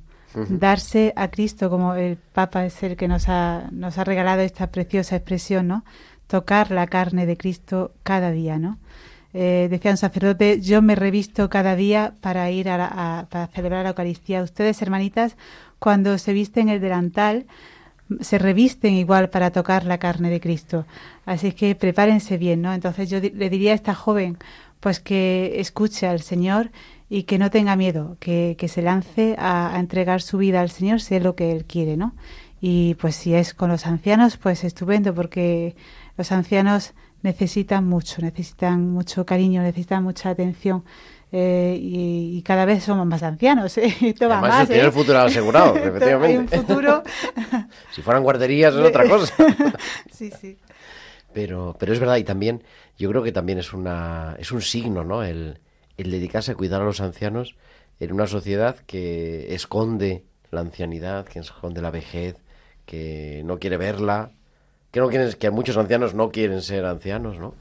darse 0.60 1.12
a 1.16 1.28
Cristo, 1.30 1.70
como 1.70 1.94
el 1.94 2.16
Papa 2.16 2.66
es 2.66 2.82
el 2.82 2.96
que 2.96 3.08
nos 3.08 3.28
ha, 3.28 3.68
nos 3.72 3.96
ha 3.98 4.04
regalado 4.04 4.42
esta 4.42 4.70
preciosa 4.70 5.16
expresión, 5.16 5.66
¿no? 5.68 5.84
Tocar 6.26 6.70
la 6.72 6.86
carne 6.88 7.24
de 7.26 7.36
Cristo 7.36 7.92
cada 8.02 8.30
día, 8.32 8.58
¿no? 8.58 8.78
Eh, 9.32 9.68
decía 9.70 9.90
un 9.92 9.96
sacerdote, 9.96 10.60
yo 10.60 10.82
me 10.82 10.94
revisto 10.94 11.48
cada 11.50 11.74
día 11.76 12.14
para 12.20 12.50
ir 12.50 12.68
a, 12.68 12.76
la- 12.78 12.92
a- 13.20 13.26
para 13.30 13.46
celebrar 13.48 13.82
la 13.84 13.90
Eucaristía. 13.90 14.42
Ustedes, 14.42 14.80
hermanitas, 14.82 15.36
cuando 15.78 16.16
se 16.18 16.32
visten 16.32 16.68
el 16.68 16.80
delantal, 16.80 17.46
se 18.20 18.38
revisten 18.38 18.94
igual 18.94 19.30
para 19.30 19.50
tocar 19.50 19.84
la 19.84 19.98
carne 19.98 20.30
de 20.30 20.40
Cristo. 20.40 20.86
Así 21.24 21.48
es 21.48 21.54
que 21.54 21.74
prepárense 21.74 22.38
bien, 22.38 22.62
¿no? 22.62 22.72
Entonces 22.72 23.10
yo 23.10 23.18
le 23.20 23.50
diría 23.50 23.72
a 23.72 23.74
esta 23.74 23.94
joven, 23.94 24.38
pues 24.80 25.00
que 25.00 25.60
escuche 25.60 26.06
al 26.06 26.20
Señor 26.20 26.70
y 27.08 27.22
que 27.24 27.38
no 27.38 27.50
tenga 27.50 27.76
miedo, 27.76 28.16
que, 28.20 28.56
que 28.58 28.68
se 28.68 28.82
lance 28.82 29.36
a, 29.38 29.74
a 29.74 29.80
entregar 29.80 30.22
su 30.22 30.38
vida 30.38 30.60
al 30.60 30.70
Señor 30.70 31.00
si 31.00 31.14
es 31.16 31.22
lo 31.22 31.34
que 31.36 31.52
Él 31.52 31.64
quiere, 31.64 31.96
¿no? 31.96 32.14
Y 32.60 32.94
pues 32.96 33.14
si 33.16 33.34
es 33.34 33.54
con 33.54 33.70
los 33.70 33.86
ancianos, 33.86 34.36
pues 34.38 34.64
estupendo, 34.64 35.14
porque 35.14 35.76
los 36.16 36.32
ancianos 36.32 36.94
necesitan 37.22 37.84
mucho, 37.86 38.22
necesitan 38.22 38.88
mucho 38.90 39.26
cariño, 39.26 39.62
necesitan 39.62 40.02
mucha 40.02 40.30
atención. 40.30 40.84
eh, 41.32 41.76
y, 41.80 42.38
y 42.38 42.42
cada 42.42 42.64
vez 42.64 42.84
somos 42.84 43.04
más 43.06 43.22
ancianos. 43.22 43.76
¿eh? 43.78 43.94
Además, 44.20 44.40
más, 44.40 44.66
tiene 44.68 44.82
¿eh? 44.82 44.86
el 44.86 44.92
futuro 44.92 45.18
asegurado, 45.20 45.76
efectivamente. 45.76 46.26
Hay 46.56 46.60
un 46.60 46.66
futuro. 46.66 47.02
Si 47.90 48.00
fueran 48.02 48.22
guarderías 48.22 48.74
es 48.74 48.80
otra 48.80 49.08
cosa. 49.08 49.34
sí, 50.12 50.30
sí. 50.40 50.56
Pero, 51.36 51.76
pero 51.78 51.92
es 51.92 52.00
verdad, 52.00 52.16
y 52.16 52.24
también, 52.24 52.62
yo 52.96 53.10
creo 53.10 53.22
que 53.22 53.30
también 53.30 53.58
es 53.58 53.74
una, 53.74 54.36
es 54.38 54.52
un 54.52 54.62
signo, 54.62 55.04
¿no? 55.04 55.22
El, 55.22 55.58
el 55.98 56.10
dedicarse 56.10 56.52
a 56.52 56.54
cuidar 56.54 56.80
a 56.80 56.86
los 56.86 57.02
ancianos 57.02 57.56
en 58.00 58.10
una 58.10 58.26
sociedad 58.26 58.76
que 58.86 59.54
esconde 59.54 60.24
la 60.50 60.60
ancianidad, 60.62 61.26
que 61.26 61.40
esconde 61.40 61.82
la 61.82 61.90
vejez, 61.90 62.36
que 62.86 63.42
no 63.44 63.58
quiere 63.58 63.76
verla, 63.76 64.30
que 64.90 65.00
no 65.00 65.10
quieren, 65.10 65.30
que 65.34 65.50
muchos 65.50 65.76
ancianos 65.76 66.14
no 66.14 66.30
quieren 66.30 66.62
ser 66.62 66.86
ancianos, 66.86 67.38
¿no? 67.38 67.52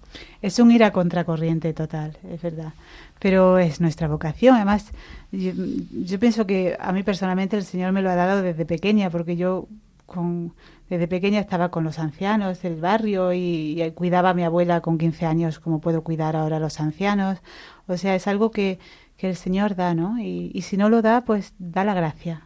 Es 0.41 0.57
un 0.59 0.71
ir 0.71 0.85
a 0.85 0.91
contracorriente 0.91 1.73
total, 1.73 2.17
es 2.31 2.41
verdad. 2.41 2.71
Pero 3.19 3.59
es 3.59 3.81
nuestra 3.81 4.07
vocación. 4.07 4.55
Además, 4.55 4.93
yo, 5.33 5.51
yo 5.51 6.17
pienso 6.17 6.47
que 6.47 6.77
a 6.79 6.93
mí 6.93 7.03
personalmente 7.03 7.57
el 7.57 7.65
Señor 7.65 7.91
me 7.91 8.01
lo 8.01 8.09
ha 8.09 8.15
dado 8.15 8.41
desde 8.41 8.65
pequeña, 8.65 9.09
porque 9.09 9.35
yo 9.35 9.67
con, 10.05 10.53
desde 10.89 11.07
pequeña 11.07 11.39
estaba 11.39 11.69
con 11.69 11.83
los 11.83 11.99
ancianos 11.99 12.61
del 12.61 12.79
barrio 12.79 13.33
y, 13.33 13.81
y 13.81 13.91
cuidaba 13.91 14.31
a 14.31 14.33
mi 14.33 14.43
abuela 14.43 14.81
con 14.81 14.97
15 14.97 15.25
años 15.25 15.59
como 15.59 15.81
puedo 15.81 16.03
cuidar 16.03 16.35
ahora 16.35 16.57
a 16.57 16.59
los 16.59 16.79
ancianos. 16.79 17.39
O 17.87 17.97
sea, 17.97 18.15
es 18.15 18.27
algo 18.27 18.51
que, 18.51 18.79
que 19.17 19.29
el 19.29 19.35
Señor 19.35 19.75
da, 19.75 19.93
¿no? 19.93 20.19
Y, 20.19 20.51
y 20.53 20.61
si 20.61 20.77
no 20.77 20.89
lo 20.89 21.01
da, 21.01 21.21
pues 21.25 21.53
da 21.59 21.83
la 21.83 21.93
gracia. 21.93 22.43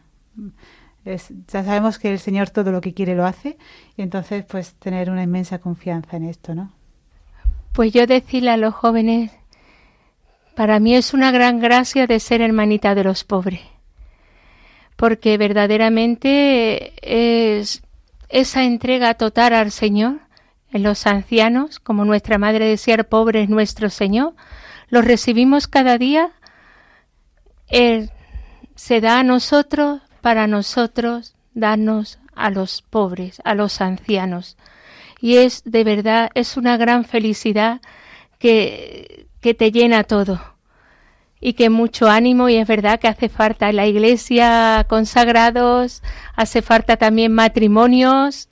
Es, 1.06 1.34
ya 1.48 1.64
sabemos 1.64 1.98
que 1.98 2.12
el 2.12 2.20
Señor 2.20 2.50
todo 2.50 2.72
lo 2.72 2.82
que 2.82 2.94
quiere 2.94 3.16
lo 3.16 3.26
hace 3.26 3.58
y 3.96 4.02
entonces 4.02 4.46
pues 4.46 4.74
tener 4.76 5.10
una 5.10 5.24
inmensa 5.24 5.60
confianza 5.60 6.18
en 6.18 6.24
esto, 6.24 6.54
¿no? 6.56 6.72
Pues 7.74 7.94
yo 7.94 8.06
decirle 8.06 8.52
a 8.52 8.58
los 8.58 8.74
jóvenes, 8.74 9.32
para 10.56 10.80
mí 10.80 10.96
es 10.96 11.14
una 11.14 11.32
gran 11.32 11.60
gracia 11.60 12.08
de 12.08 12.20
ser 12.20 12.42
hermanita 12.42 12.96
de 12.96 13.04
los 13.04 13.24
pobres, 13.24 13.62
porque 15.00 15.38
verdaderamente 15.38 16.92
es 17.02 17.82
esa 18.28 18.66
entrega 18.66 19.14
total 19.14 19.54
al 19.54 19.72
Señor 19.72 20.20
en 20.74 20.84
los 20.84 21.08
ancianos, 21.08 21.80
como 21.80 22.04
nuestra 22.04 22.38
madre 22.38 22.66
decía, 22.66 22.96
el 22.96 23.06
pobre 23.06 23.44
es 23.44 23.50
nuestro 23.50 23.90
Señor, 23.90 24.34
los 24.90 25.06
recibimos 25.06 25.70
cada 25.70 25.98
día, 25.98 26.34
Él 27.70 28.12
se 28.76 29.00
da 29.00 29.20
a 29.20 29.24
nosotros 29.24 30.02
para 30.20 30.48
nosotros 30.48 31.34
darnos 31.54 32.20
a 32.36 32.50
los 32.50 32.82
pobres, 32.82 33.42
a 33.46 33.56
los 33.56 33.80
ancianos. 33.80 34.58
Y 35.22 35.38
es 35.38 35.62
de 35.64 35.86
verdad, 35.86 36.30
es 36.34 36.58
una 36.58 36.76
gran 36.76 37.06
felicidad 37.06 37.80
que, 38.38 39.28
que 39.40 39.54
te 39.54 39.72
llena 39.72 40.04
todo. 40.04 40.42
Y 41.42 41.54
que 41.54 41.70
mucho 41.70 42.10
ánimo, 42.10 42.50
y 42.50 42.56
es 42.56 42.68
verdad 42.68 43.00
que 43.00 43.08
hace 43.08 43.30
falta 43.30 43.70
en 43.70 43.78
la 43.78 43.88
iglesia 43.88 44.86
consagrados, 44.90 46.04
hace 46.36 46.62
falta 46.62 46.98
también 46.98 47.34
matrimonios 47.34 48.50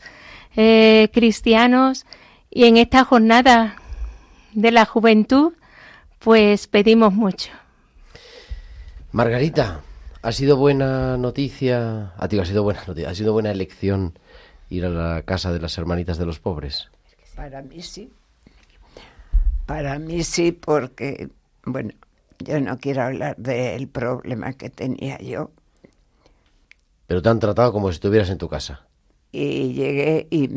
eh, 0.56 1.10
cristianos. 1.14 2.06
Y 2.50 2.66
en 2.66 2.78
esta 2.78 3.04
jornada 3.04 3.76
de 4.54 4.72
la 4.72 4.86
juventud, 4.86 5.54
pues 6.20 6.68
pedimos 6.68 7.14
mucho. 7.14 7.52
Margarita, 9.12 9.82
ha 10.22 10.32
sido 10.32 10.58
buena 10.58 11.18
noticia, 11.18 12.14
a 12.18 12.28
ti 12.28 12.40
ha 12.40 12.46
sido 12.46 12.64
buena 12.64 12.84
noticia, 12.86 13.10
ha 13.10 13.16
sido 13.16 13.34
buena 13.34 13.52
elección 13.52 14.18
ir 14.70 14.86
a 14.86 14.90
la 14.90 15.22
casa 15.24 15.52
de 15.54 15.60
las 15.60 15.78
hermanitas 15.78 16.18
de 16.18 16.26
los 16.26 16.40
pobres. 16.40 16.90
Para 17.36 17.62
mí 17.62 17.82
sí. 17.82 18.12
Para 19.66 20.00
mí 20.00 20.24
sí, 20.24 20.52
porque, 20.52 21.30
bueno, 21.64 21.92
yo 22.40 22.60
no 22.60 22.78
quiero 22.78 23.04
hablar 23.04 23.36
del 23.38 23.88
problema 23.88 24.54
que 24.54 24.70
tenía 24.70 25.18
yo. 25.20 25.52
Pero 27.08 27.22
te 27.22 27.30
han 27.30 27.40
tratado 27.40 27.72
como 27.72 27.90
si 27.90 27.96
estuvieras 27.96 28.30
en 28.30 28.38
tu 28.38 28.50
casa. 28.50 28.86
Y 29.32 29.74
llegué 29.74 30.28
y 30.30 30.48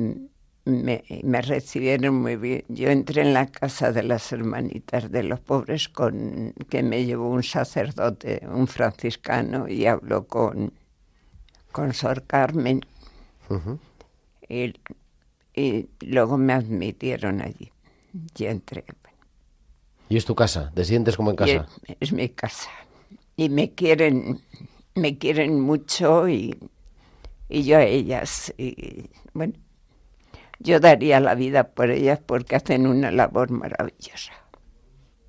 me, 0.65 1.05
me, 1.23 1.43
recibieron 1.43 2.15
muy 2.17 2.37
bien. 2.37 2.65
Yo 2.69 2.89
entré 2.91 3.23
en 3.23 3.35
la 3.35 3.47
casa 3.47 3.93
de 3.93 4.03
las 4.03 4.33
hermanitas 4.33 5.11
de 5.11 5.23
los 5.23 5.41
pobres 5.41 5.89
con 5.89 6.53
que 6.69 6.83
me 6.83 7.05
llevó 7.05 7.29
un 7.29 7.43
sacerdote, 7.43 8.43
un 8.51 8.67
franciscano, 8.67 9.69
y 9.69 9.87
habló 9.87 10.27
con, 10.27 10.73
con 11.73 11.95
Sor 11.95 12.25
Carmen. 12.25 12.81
Uh 13.49 13.55
-huh. 13.55 13.79
y, 14.49 14.75
y, 15.61 15.89
luego 16.01 16.37
me 16.37 16.53
admitieron 16.53 17.41
allí. 17.41 17.73
Y 18.37 18.45
entré. 18.45 18.85
¿Y 20.11 20.17
es 20.17 20.25
tu 20.25 20.35
casa? 20.35 20.73
¿Te 20.75 20.85
sientes 20.85 21.17
como 21.17 21.31
en 21.31 21.37
casa? 21.37 21.69
Es, 21.87 21.97
es, 22.01 22.13
mi 22.13 22.29
casa. 22.31 22.69
Y 23.37 23.49
me 23.49 23.75
quieren, 23.75 24.43
me 24.97 25.17
quieren 25.17 25.61
mucho 25.61 26.29
y, 26.29 26.59
y 27.49 27.63
yo 27.63 27.79
a 27.79 27.85
ellas. 27.85 28.53
Y, 28.59 29.09
bueno, 29.33 29.55
yo 30.59 30.81
daría 30.81 31.21
la 31.21 31.37
vida 31.37 31.63
por 31.63 31.93
ellas 31.93 32.19
porque 32.27 32.57
hacen 32.57 32.89
una 32.89 33.13
labor 33.13 33.53
maravillosa. 33.53 34.33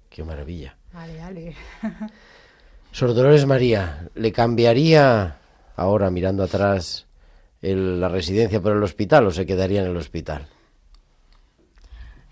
Qué 0.09 0.23
maravilla. 0.23 0.75
Vale, 0.91 1.19
vale. 1.19 1.55
Sor 2.91 3.13
Dolores 3.13 3.45
María, 3.45 4.09
¿le 4.15 4.31
cambiaría 4.31 5.37
ahora 5.75 6.09
mirando 6.09 6.41
atrás 6.41 7.05
el, 7.61 8.01
la 8.01 8.09
residencia 8.09 8.59
por 8.59 8.75
el 8.75 8.81
hospital 8.81 9.27
o 9.27 9.31
se 9.31 9.45
quedaría 9.45 9.83
en 9.83 9.91
el 9.91 9.97
hospital? 9.97 10.47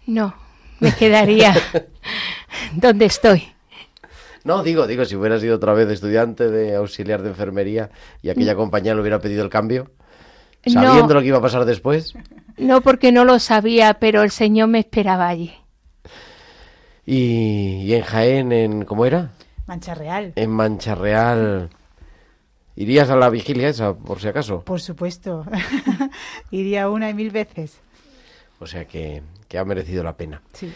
No, 0.08 0.34
me 0.80 0.96
quedaría 0.96 1.54
donde 2.76 3.06
estoy. 3.06 3.44
No, 4.44 4.64
digo, 4.64 4.88
digo, 4.88 5.06
si 5.06 5.16
hubiera 5.16 5.40
sido 5.40 5.58
otra 5.58 5.74
vez 5.74 5.90
estudiante 5.90 6.50
de 6.50 6.76
auxiliar 6.76 7.22
de 7.22 7.30
enfermería 7.30 7.90
y 8.22 8.30
aquella 8.30 8.56
compañía 8.56 8.96
le 8.96 9.02
hubiera 9.02 9.20
pedido 9.20 9.44
el 9.44 9.50
cambio, 9.50 9.92
sabiendo 10.66 11.10
no, 11.10 11.14
lo 11.16 11.22
que 11.22 11.28
iba 11.28 11.38
a 11.38 11.42
pasar 11.42 11.66
después. 11.66 12.14
No, 12.58 12.82
porque 12.82 13.12
no 13.12 13.26
lo 13.26 13.40
sabía, 13.40 13.96
pero 13.96 14.24
el 14.24 14.32
Señor 14.32 14.70
me 14.70 14.80
esperaba 14.80 15.28
allí. 15.28 15.54
¿Y, 17.06 17.82
y 17.84 17.94
en 17.94 18.02
Jaén, 18.04 18.52
en 18.52 18.86
cómo 18.86 19.06
era? 19.06 19.32
Mancha 19.68 19.94
Real. 19.94 20.34
En 20.36 20.50
Mancha 20.50 20.96
Real. 20.96 21.70
¿Irías 22.76 23.10
a 23.10 23.18
la 23.18 23.30
vigilia 23.30 23.68
esa, 23.68 23.94
por 23.94 24.22
si 24.22 24.30
acaso? 24.30 24.64
Por 24.64 24.80
supuesto. 24.80 25.46
Iría 26.52 26.90
una 26.90 27.10
y 27.10 27.14
mil 27.14 27.30
veces. 27.30 27.82
O 28.60 28.66
sea 28.66 28.86
que, 28.86 29.22
que 29.48 29.58
ha 29.58 29.66
merecido 29.66 30.02
la 30.02 30.16
pena. 30.16 30.42
Sí. 30.54 30.72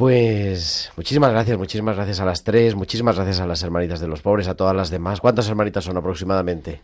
Pues 0.00 0.90
muchísimas 0.96 1.30
gracias, 1.30 1.58
muchísimas 1.58 1.94
gracias 1.94 2.20
a 2.20 2.24
las 2.24 2.42
tres, 2.42 2.74
muchísimas 2.74 3.16
gracias 3.16 3.38
a 3.38 3.46
las 3.46 3.62
hermanitas 3.62 4.00
de 4.00 4.08
los 4.08 4.22
pobres, 4.22 4.48
a 4.48 4.54
todas 4.54 4.74
las 4.74 4.88
demás. 4.88 5.20
¿Cuántas 5.20 5.46
hermanitas 5.46 5.84
son 5.84 5.94
aproximadamente? 5.98 6.80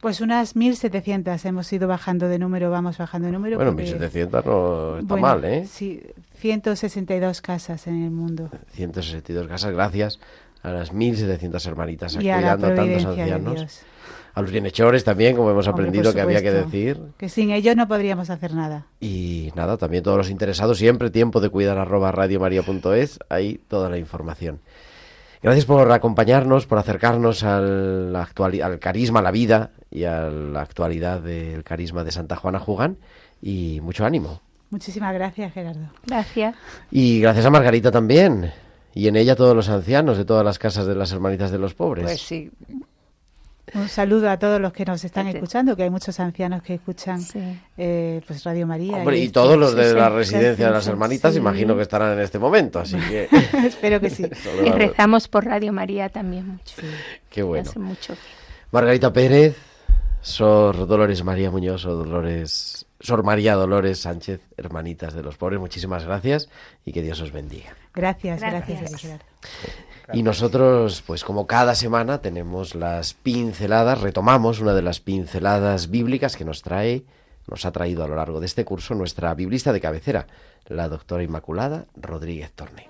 Pues 0.00 0.20
unas 0.20 0.54
1.700 0.54 1.44
hemos 1.44 1.72
ido 1.72 1.88
bajando 1.88 2.28
de 2.28 2.38
número, 2.38 2.70
vamos 2.70 2.98
bajando 2.98 3.26
de 3.26 3.32
número. 3.32 3.56
Bueno, 3.56 3.74
porque... 3.74 3.98
1.700 3.98 4.44
no 4.44 4.98
está 5.00 5.08
bueno, 5.08 5.16
mal, 5.16 5.44
¿eh? 5.44 5.66
Sí, 5.66 6.04
162 6.36 7.40
casas 7.40 7.88
en 7.88 8.04
el 8.04 8.12
mundo. 8.12 8.48
162 8.74 9.48
casas, 9.48 9.72
gracias 9.72 10.20
a 10.62 10.70
las 10.70 10.92
1.700 10.92 11.66
hermanitas 11.66 12.14
y 12.14 12.18
cuidando 12.18 12.68
a, 12.68 12.74
tantos 12.76 13.04
ancianos. 13.04 13.80
A 14.34 14.40
los 14.40 14.50
bienhechores 14.50 15.04
también, 15.04 15.36
como 15.36 15.50
hemos 15.50 15.68
Hombre, 15.68 15.84
aprendido 15.84 16.14
que 16.14 16.20
había 16.20 16.40
que 16.40 16.52
decir. 16.52 16.98
Que 17.18 17.28
sin 17.28 17.50
ellos 17.50 17.76
no 17.76 17.86
podríamos 17.86 18.30
hacer 18.30 18.54
nada. 18.54 18.86
Y 19.00 19.52
nada, 19.54 19.76
también 19.76 20.02
todos 20.02 20.16
los 20.16 20.30
interesados, 20.30 20.78
siempre 20.78 21.10
tiempo 21.10 21.40
de 21.40 21.50
cuidar 21.50 21.76
arroba 21.78 22.12
radiomaria.es, 22.12 23.18
ahí 23.28 23.60
toda 23.68 23.90
la 23.90 23.98
información. 23.98 24.60
Gracias 25.42 25.66
por 25.66 25.90
acompañarnos, 25.90 26.66
por 26.66 26.78
acercarnos 26.78 27.42
al, 27.42 28.14
actual, 28.14 28.62
al 28.62 28.78
carisma, 28.78 29.18
a 29.18 29.22
la 29.22 29.32
vida 29.32 29.70
y 29.90 30.04
a 30.04 30.28
la 30.28 30.62
actualidad 30.62 31.20
del 31.20 31.64
carisma 31.64 32.04
de 32.04 32.12
Santa 32.12 32.36
Juana 32.36 32.60
Jugán 32.60 32.96
y 33.42 33.80
mucho 33.82 34.06
ánimo. 34.06 34.40
Muchísimas 34.70 35.12
gracias, 35.12 35.52
Gerardo. 35.52 35.90
Gracias. 36.06 36.54
Y 36.90 37.20
gracias 37.20 37.44
a 37.44 37.50
Margarita 37.50 37.90
también. 37.90 38.52
Y 38.94 39.08
en 39.08 39.16
ella 39.16 39.36
todos 39.36 39.56
los 39.56 39.68
ancianos 39.68 40.16
de 40.16 40.24
todas 40.24 40.44
las 40.44 40.58
casas 40.58 40.86
de 40.86 40.94
las 40.94 41.12
hermanitas 41.12 41.50
de 41.50 41.58
los 41.58 41.74
pobres. 41.74 42.04
Pues 42.04 42.20
sí. 42.20 42.50
Un 43.74 43.88
saludo 43.88 44.28
a 44.28 44.38
todos 44.38 44.60
los 44.60 44.72
que 44.72 44.84
nos 44.84 45.04
están 45.04 45.28
escuchando, 45.28 45.76
que 45.76 45.84
hay 45.84 45.90
muchos 45.90 46.18
ancianos 46.20 46.62
que 46.62 46.74
escuchan 46.74 47.20
sí. 47.20 47.40
eh, 47.78 48.20
pues 48.26 48.42
Radio 48.44 48.66
María. 48.66 48.96
Hombre, 48.98 49.18
y, 49.18 49.22
y 49.24 49.28
todos 49.28 49.56
los 49.56 49.74
de 49.74 49.90
sí, 49.90 49.96
la 49.96 50.08
residencia 50.08 50.66
de 50.66 50.72
las 50.72 50.86
hermanitas, 50.88 51.36
imagino 51.36 51.76
que 51.76 51.82
estarán 51.82 52.12
en 52.14 52.20
este 52.20 52.38
momento, 52.38 52.80
así 52.80 52.96
que... 52.98 53.28
Espero 53.64 54.00
que 54.00 54.10
sí. 54.10 54.26
y 54.64 54.70
rezamos 54.70 55.28
por 55.28 55.44
Radio 55.44 55.72
María 55.72 56.08
también 56.08 56.48
mucho. 56.48 56.74
Qué 57.30 57.42
bueno. 57.42 57.70
Hace 57.70 57.78
mucho. 57.78 58.14
Margarita 58.72 59.12
Pérez, 59.12 59.56
Sor 60.20 60.86
Dolores 60.86 61.22
María 61.24 61.50
Muñoz, 61.50 61.86
o 61.86 61.94
Dolores... 61.94 62.86
Sor 62.98 63.24
María 63.24 63.54
Dolores 63.54 63.98
Sánchez, 63.98 64.40
hermanitas 64.56 65.12
de 65.14 65.22
los 65.22 65.36
pobres, 65.36 65.58
muchísimas 65.58 66.04
gracias 66.04 66.48
y 66.84 66.92
que 66.92 67.02
Dios 67.02 67.20
os 67.20 67.32
bendiga. 67.32 67.74
Gracias, 67.94 68.40
gracias, 68.40 68.80
gracias. 68.80 69.02
gracias. 69.02 69.91
Y 70.12 70.22
nosotros, 70.22 71.02
pues 71.06 71.24
como 71.24 71.46
cada 71.46 71.74
semana 71.74 72.18
tenemos 72.18 72.74
las 72.74 73.14
pinceladas, 73.14 74.00
retomamos 74.00 74.60
una 74.60 74.74
de 74.74 74.82
las 74.82 75.00
pinceladas 75.00 75.90
bíblicas 75.90 76.36
que 76.36 76.44
nos 76.44 76.62
trae, 76.62 77.04
nos 77.48 77.64
ha 77.64 77.72
traído 77.72 78.04
a 78.04 78.08
lo 78.08 78.16
largo 78.16 78.40
de 78.40 78.46
este 78.46 78.64
curso 78.64 78.94
nuestra 78.94 79.34
biblista 79.34 79.72
de 79.72 79.80
cabecera, 79.80 80.26
la 80.66 80.88
doctora 80.88 81.22
Inmaculada 81.22 81.86
Rodríguez 81.96 82.52
Torne. 82.52 82.88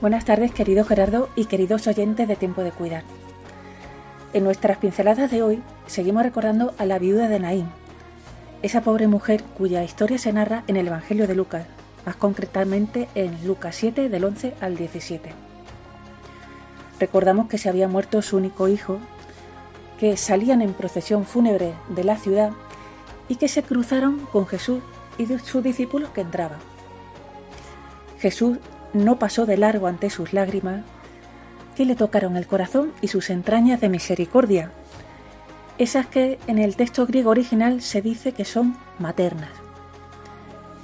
Buenas 0.00 0.26
tardes, 0.26 0.52
querido 0.52 0.84
Gerardo 0.84 1.30
y 1.34 1.46
queridos 1.46 1.86
oyentes 1.86 2.28
de 2.28 2.36
Tiempo 2.36 2.62
de 2.62 2.72
Cuidar. 2.72 3.04
En 4.34 4.42
nuestras 4.42 4.78
pinceladas 4.78 5.30
de 5.30 5.44
hoy 5.44 5.62
seguimos 5.86 6.24
recordando 6.24 6.74
a 6.76 6.86
la 6.86 6.98
viuda 6.98 7.28
de 7.28 7.38
Naín, 7.38 7.68
esa 8.62 8.80
pobre 8.80 9.06
mujer 9.06 9.44
cuya 9.56 9.84
historia 9.84 10.18
se 10.18 10.32
narra 10.32 10.64
en 10.66 10.76
el 10.76 10.88
Evangelio 10.88 11.28
de 11.28 11.36
Lucas, 11.36 11.68
más 12.04 12.16
concretamente 12.16 13.08
en 13.14 13.46
Lucas 13.46 13.76
7 13.76 14.08
del 14.08 14.24
11 14.24 14.54
al 14.60 14.76
17. 14.76 15.30
Recordamos 16.98 17.46
que 17.46 17.58
se 17.58 17.68
había 17.68 17.86
muerto 17.86 18.22
su 18.22 18.36
único 18.36 18.66
hijo, 18.66 18.98
que 20.00 20.16
salían 20.16 20.62
en 20.62 20.72
procesión 20.72 21.26
fúnebre 21.26 21.72
de 21.90 22.02
la 22.02 22.16
ciudad 22.16 22.50
y 23.28 23.36
que 23.36 23.46
se 23.46 23.62
cruzaron 23.62 24.18
con 24.32 24.48
Jesús 24.48 24.82
y 25.16 25.26
sus 25.26 25.62
discípulos 25.62 26.10
que 26.10 26.22
entraban. 26.22 26.58
Jesús 28.18 28.58
no 28.94 29.16
pasó 29.16 29.46
de 29.46 29.58
largo 29.58 29.86
ante 29.86 30.10
sus 30.10 30.32
lágrimas, 30.32 30.82
que 31.74 31.84
le 31.84 31.96
tocaron 31.96 32.36
el 32.36 32.46
corazón 32.46 32.92
y 33.00 33.08
sus 33.08 33.30
entrañas 33.30 33.80
de 33.80 33.88
misericordia, 33.88 34.70
esas 35.78 36.06
que 36.06 36.38
en 36.46 36.58
el 36.58 36.76
texto 36.76 37.06
griego 37.06 37.30
original 37.30 37.82
se 37.82 38.00
dice 38.00 38.32
que 38.32 38.44
son 38.44 38.76
maternas. 38.98 39.50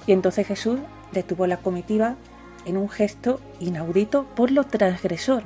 Y 0.07 0.13
entonces 0.13 0.47
Jesús 0.47 0.79
detuvo 1.13 1.47
la 1.47 1.59
comitiva 1.59 2.17
en 2.65 2.77
un 2.77 2.89
gesto 2.89 3.41
inaudito 3.61 4.27
por 4.35 4.51
lo 4.51 4.65
transgresor. 4.65 5.45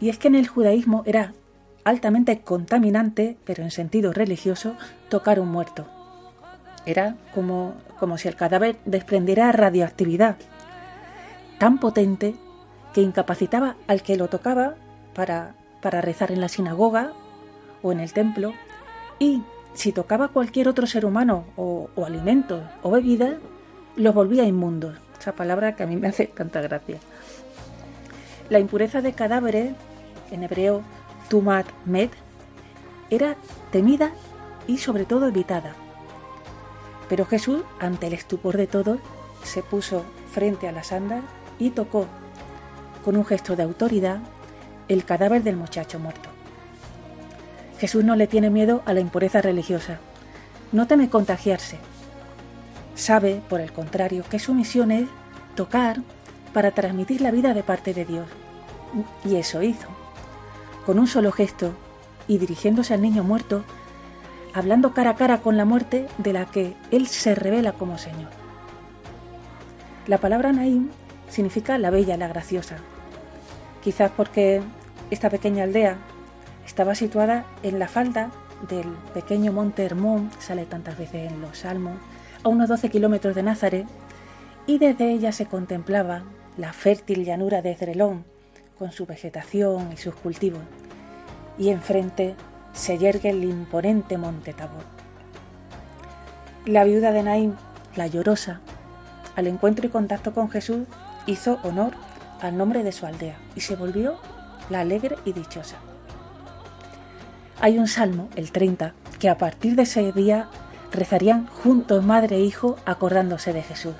Y 0.00 0.08
es 0.08 0.18
que 0.18 0.28
en 0.28 0.34
el 0.34 0.48
judaísmo 0.48 1.02
era 1.06 1.34
altamente 1.84 2.40
contaminante, 2.40 3.36
pero 3.44 3.62
en 3.62 3.70
sentido 3.70 4.12
religioso, 4.12 4.74
tocar 5.08 5.40
un 5.40 5.48
muerto. 5.48 5.86
Era 6.84 7.16
como, 7.34 7.74
como 7.98 8.18
si 8.18 8.28
el 8.28 8.36
cadáver 8.36 8.76
desprendiera 8.84 9.52
radioactividad 9.52 10.36
tan 11.58 11.78
potente 11.78 12.34
que 12.98 13.02
incapacitaba 13.02 13.76
al 13.86 14.02
que 14.02 14.16
lo 14.16 14.26
tocaba 14.26 14.74
para, 15.14 15.54
para 15.80 16.00
rezar 16.00 16.32
en 16.32 16.40
la 16.40 16.48
sinagoga 16.48 17.12
o 17.80 17.92
en 17.92 18.00
el 18.00 18.12
templo 18.12 18.54
y 19.20 19.44
si 19.72 19.92
tocaba 19.92 20.26
cualquier 20.26 20.66
otro 20.66 20.84
ser 20.88 21.06
humano 21.06 21.44
o, 21.54 21.90
o 21.94 22.04
alimento 22.04 22.60
o 22.82 22.90
bebida, 22.90 23.38
los 23.94 24.12
volvía 24.12 24.46
inmundos. 24.46 24.96
Esa 25.16 25.30
palabra 25.30 25.76
que 25.76 25.84
a 25.84 25.86
mí 25.86 25.94
me 25.94 26.08
hace 26.08 26.26
tanta 26.26 26.60
gracia. 26.60 26.98
La 28.50 28.58
impureza 28.58 29.00
de 29.00 29.12
cadáveres, 29.12 29.74
en 30.32 30.42
hebreo 30.42 30.82
tumat 31.28 31.66
med, 31.84 32.10
era 33.10 33.36
temida 33.70 34.10
y 34.66 34.78
sobre 34.78 35.04
todo 35.04 35.28
evitada. 35.28 35.76
Pero 37.08 37.26
Jesús, 37.26 37.62
ante 37.78 38.08
el 38.08 38.14
estupor 38.14 38.56
de 38.56 38.66
todos, 38.66 38.98
se 39.44 39.62
puso 39.62 40.02
frente 40.32 40.66
a 40.66 40.72
las 40.72 40.90
andas 40.90 41.22
y 41.60 41.70
tocó, 41.70 42.08
con 42.98 43.16
un 43.16 43.24
gesto 43.24 43.56
de 43.56 43.62
autoridad, 43.62 44.18
el 44.88 45.04
cadáver 45.04 45.42
del 45.42 45.56
muchacho 45.56 45.98
muerto. 45.98 46.28
Jesús 47.78 48.04
no 48.04 48.16
le 48.16 48.26
tiene 48.26 48.50
miedo 48.50 48.82
a 48.86 48.92
la 48.92 49.00
impureza 49.00 49.40
religiosa, 49.40 49.98
no 50.72 50.86
teme 50.86 51.08
contagiarse. 51.08 51.78
Sabe, 52.94 53.40
por 53.48 53.60
el 53.60 53.72
contrario, 53.72 54.24
que 54.28 54.38
su 54.38 54.54
misión 54.54 54.90
es 54.90 55.08
tocar 55.54 56.00
para 56.52 56.72
transmitir 56.72 57.20
la 57.20 57.30
vida 57.30 57.54
de 57.54 57.62
parte 57.62 57.94
de 57.94 58.04
Dios. 58.04 58.26
Y 59.24 59.36
eso 59.36 59.62
hizo. 59.62 59.88
Con 60.84 60.98
un 60.98 61.06
solo 61.06 61.30
gesto 61.30 61.72
y 62.26 62.38
dirigiéndose 62.38 62.94
al 62.94 63.02
niño 63.02 63.22
muerto, 63.22 63.64
hablando 64.54 64.92
cara 64.92 65.10
a 65.10 65.16
cara 65.16 65.40
con 65.40 65.56
la 65.56 65.64
muerte 65.64 66.08
de 66.18 66.32
la 66.32 66.46
que 66.46 66.74
Él 66.90 67.06
se 67.06 67.34
revela 67.34 67.72
como 67.72 67.98
Señor. 67.98 68.30
La 70.06 70.18
palabra 70.18 70.52
Naim 70.52 70.88
significa 71.28 71.78
la 71.78 71.90
bella, 71.90 72.16
la 72.16 72.28
graciosa. 72.28 72.76
Quizás 73.82 74.10
porque 74.16 74.62
esta 75.10 75.30
pequeña 75.30 75.64
aldea 75.64 75.98
estaba 76.66 76.94
situada 76.94 77.44
en 77.62 77.78
la 77.78 77.88
falda 77.88 78.30
del 78.68 78.88
pequeño 79.14 79.52
monte 79.52 79.84
Hermón, 79.84 80.30
sale 80.38 80.66
tantas 80.66 80.98
veces 80.98 81.30
en 81.30 81.40
los 81.40 81.58
Salmos, 81.58 81.96
a 82.42 82.48
unos 82.48 82.68
12 82.68 82.90
kilómetros 82.90 83.34
de 83.34 83.42
Nazaret, 83.42 83.86
y 84.66 84.78
desde 84.78 85.10
ella 85.10 85.32
se 85.32 85.46
contemplaba 85.46 86.24
la 86.56 86.72
fértil 86.72 87.24
llanura 87.24 87.62
de 87.62 87.74
Zrelón, 87.74 88.24
con 88.78 88.92
su 88.92 89.06
vegetación 89.06 89.92
y 89.92 89.96
sus 89.96 90.14
cultivos, 90.14 90.62
y 91.56 91.70
enfrente 91.70 92.34
se 92.72 92.98
yergue 92.98 93.30
el 93.30 93.44
imponente 93.44 94.18
monte 94.18 94.52
Tabor. 94.52 94.84
La 96.66 96.84
viuda 96.84 97.12
de 97.12 97.22
Naim, 97.22 97.54
la 97.96 98.06
llorosa, 98.06 98.60
al 99.36 99.46
encuentro 99.46 99.86
y 99.86 99.88
contacto 99.88 100.34
con 100.34 100.50
Jesús, 100.50 100.80
hizo 101.28 101.58
honor 101.62 101.92
al 102.40 102.56
nombre 102.56 102.82
de 102.82 102.92
su 102.92 103.06
aldea 103.06 103.36
y 103.54 103.60
se 103.60 103.76
volvió 103.76 104.16
la 104.70 104.80
alegre 104.80 105.16
y 105.24 105.32
dichosa. 105.32 105.76
Hay 107.60 107.78
un 107.78 107.88
salmo, 107.88 108.28
el 108.36 108.52
30, 108.52 108.94
que 109.18 109.28
a 109.28 109.38
partir 109.38 109.74
de 109.74 109.82
ese 109.82 110.12
día 110.12 110.48
rezarían 110.92 111.46
juntos 111.46 112.04
madre 112.04 112.36
e 112.36 112.40
hijo 112.40 112.76
acordándose 112.86 113.52
de 113.52 113.62
Jesús. 113.62 113.94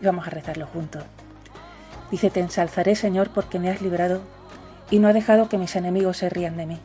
Y 0.00 0.06
vamos 0.06 0.26
a 0.26 0.30
rezarlo 0.30 0.66
juntos. 0.66 1.04
Dice, 2.10 2.30
te 2.30 2.40
ensalzaré 2.40 2.96
Señor 2.96 3.30
porque 3.30 3.58
me 3.58 3.70
has 3.70 3.82
librado 3.82 4.20
y 4.90 4.98
no 4.98 5.08
ha 5.08 5.12
dejado 5.12 5.48
que 5.48 5.58
mis 5.58 5.76
enemigos 5.76 6.18
se 6.18 6.30
rían 6.30 6.56
de 6.56 6.66
mí. 6.66 6.78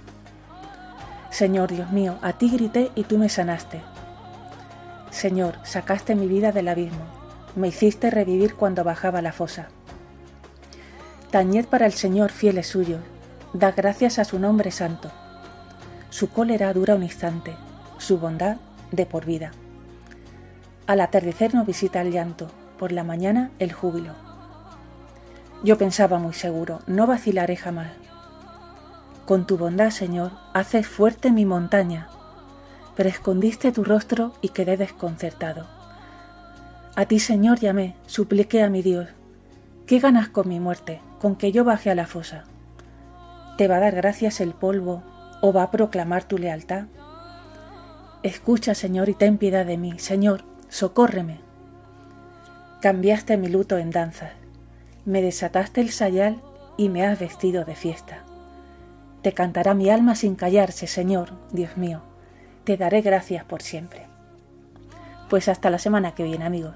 Señor 1.30 1.72
Dios 1.72 1.92
mío, 1.92 2.18
a 2.22 2.34
ti 2.34 2.50
grité 2.50 2.92
y 2.96 3.04
tú 3.04 3.18
me 3.18 3.30
sanaste. 3.30 3.82
Señor, 5.12 5.56
sacaste 5.64 6.16
mi 6.16 6.28
vida 6.28 6.52
del 6.52 6.68
abismo, 6.68 7.06
me 7.56 7.68
hiciste 7.68 8.10
revivir 8.10 8.56
cuando 8.56 8.84
bajaba 8.84 9.22
la 9.22 9.32
fosa. 9.32 9.70
Tañed 11.32 11.68
para 11.68 11.86
el 11.86 11.94
Señor 11.94 12.32
fieles 12.32 12.66
suyos, 12.66 13.02
da 13.54 13.72
gracias 13.72 14.18
a 14.18 14.26
su 14.26 14.40
nombre 14.40 14.72
santo. 14.72 15.12
Su 16.10 16.30
cólera 16.30 16.74
dura 16.74 16.96
un 16.96 17.04
instante, 17.04 17.56
su 18.00 18.18
bondad 18.18 18.58
de 18.92 19.06
por 19.06 19.26
vida. 19.26 19.52
Al 20.88 21.02
atardecer 21.02 21.54
nos 21.54 21.68
visita 21.68 22.02
el 22.02 22.12
llanto, 22.12 22.48
por 22.80 22.92
la 22.92 23.04
mañana 23.04 23.52
el 23.60 23.74
júbilo. 23.74 24.14
Yo 25.64 25.78
pensaba 25.78 26.18
muy 26.18 26.34
seguro, 26.34 26.80
no 26.88 27.06
vacilaré 27.06 27.56
jamás. 27.56 27.92
Con 29.28 29.46
tu 29.46 29.56
bondad, 29.56 29.92
Señor, 29.92 30.32
haces 30.56 30.88
fuerte 30.88 31.32
mi 31.32 31.46
montaña, 31.46 32.08
pero 32.96 33.08
escondiste 33.08 33.72
tu 33.72 33.84
rostro 33.84 34.34
y 34.42 34.50
quedé 34.50 34.78
desconcertado. 34.78 35.68
A 36.96 37.06
ti, 37.06 37.20
Señor, 37.20 37.60
llamé, 37.60 37.96
supliqué 38.08 38.64
a 38.64 38.70
mi 38.72 38.82
Dios. 38.82 39.10
¿Qué 39.86 40.00
ganas 40.00 40.30
con 40.30 40.50
mi 40.50 40.60
muerte? 40.60 41.02
Con 41.20 41.36
que 41.36 41.51
yo 41.51 41.63
baje 41.63 41.89
a 41.89 41.95
la 41.95 42.07
fosa? 42.07 42.45
¿Te 43.57 43.67
va 43.67 43.78
a 43.78 43.80
dar 43.82 43.95
gracias 43.95 44.39
el 44.39 44.53
polvo 44.53 45.03
o 45.41 45.53
va 45.53 45.63
a 45.63 45.72
proclamar 45.72 46.24
tu 46.24 46.38
lealtad? 46.38 46.86
Escucha, 48.24 48.74
Señor, 48.74 49.09
y 49.09 49.13
ten 49.13 49.38
piedad 49.38 49.65
de 49.65 49.78
mí. 49.78 49.99
Señor, 49.99 50.43
socórreme. 50.70 51.39
Cambiaste 52.82 53.38
mi 53.38 53.49
luto 53.49 53.78
en 53.78 53.91
danzas, 53.91 54.32
me 55.05 55.22
desataste 55.22 55.82
el 55.82 55.91
sayal 55.91 56.41
y 56.78 56.88
me 56.88 57.05
has 57.05 57.20
vestido 57.20 57.65
de 57.65 57.76
fiesta. 57.76 58.24
Te 59.22 59.34
cantará 59.34 59.74
mi 59.74 59.89
alma 59.89 60.15
sin 60.15 60.36
callarse, 60.36 60.88
Señor, 60.88 61.32
Dios 61.51 61.76
mío. 61.76 62.01
Te 62.63 62.78
daré 62.78 63.01
gracias 63.01 63.43
por 63.43 63.61
siempre. 63.61 64.07
Pues 65.30 65.49
hasta 65.49 65.70
la 65.70 65.78
semana 65.78 66.15
que 66.15 66.24
viene, 66.24 66.45
amigos. 66.45 66.76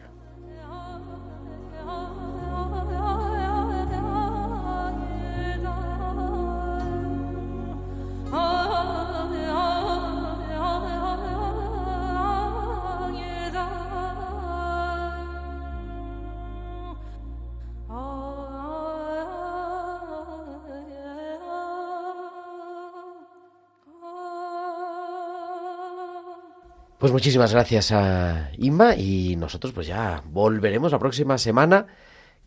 Pues 27.03 27.11
muchísimas 27.11 27.51
gracias 27.51 27.91
a 27.91 28.49
Inma 28.57 28.95
y 28.95 29.35
nosotros 29.35 29.73
pues 29.73 29.87
ya 29.87 30.23
volveremos 30.25 30.93
la 30.93 30.99
próxima 30.99 31.37
semana 31.37 31.87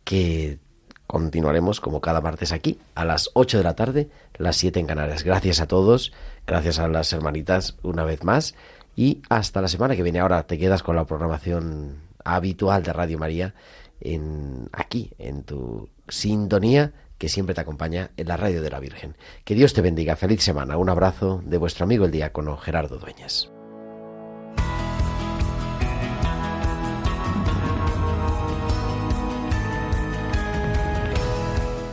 que 0.02 0.58
continuaremos 1.06 1.78
como 1.78 2.00
cada 2.00 2.22
martes 2.22 2.52
aquí 2.52 2.78
a 2.94 3.04
las 3.04 3.28
8 3.34 3.58
de 3.58 3.62
la 3.62 3.76
tarde, 3.76 4.08
las 4.38 4.56
7 4.56 4.80
en 4.80 4.86
Canarias. 4.86 5.24
Gracias 5.24 5.60
a 5.60 5.66
todos, 5.66 6.10
gracias 6.46 6.78
a 6.78 6.88
las 6.88 7.12
hermanitas 7.12 7.76
una 7.82 8.04
vez 8.04 8.24
más 8.24 8.54
y 8.96 9.20
hasta 9.28 9.60
la 9.60 9.68
semana 9.68 9.94
que 9.94 10.02
viene. 10.02 10.20
Ahora 10.20 10.46
te 10.46 10.56
quedas 10.56 10.82
con 10.82 10.96
la 10.96 11.04
programación 11.04 11.98
habitual 12.24 12.82
de 12.82 12.94
Radio 12.94 13.18
María 13.18 13.52
en 14.00 14.70
aquí 14.72 15.12
en 15.18 15.42
tu 15.42 15.90
sintonía 16.08 16.94
que 17.18 17.28
siempre 17.28 17.54
te 17.54 17.60
acompaña 17.60 18.10
en 18.16 18.26
la 18.26 18.38
radio 18.38 18.62
de 18.62 18.70
la 18.70 18.80
Virgen. 18.80 19.18
Que 19.44 19.54
Dios 19.54 19.74
te 19.74 19.82
bendiga. 19.82 20.16
Feliz 20.16 20.42
semana. 20.42 20.78
Un 20.78 20.88
abrazo 20.88 21.42
de 21.44 21.58
vuestro 21.58 21.84
amigo 21.84 22.06
el 22.06 22.10
diácono 22.10 22.56
Gerardo 22.56 22.96
Dueñas. 22.96 23.50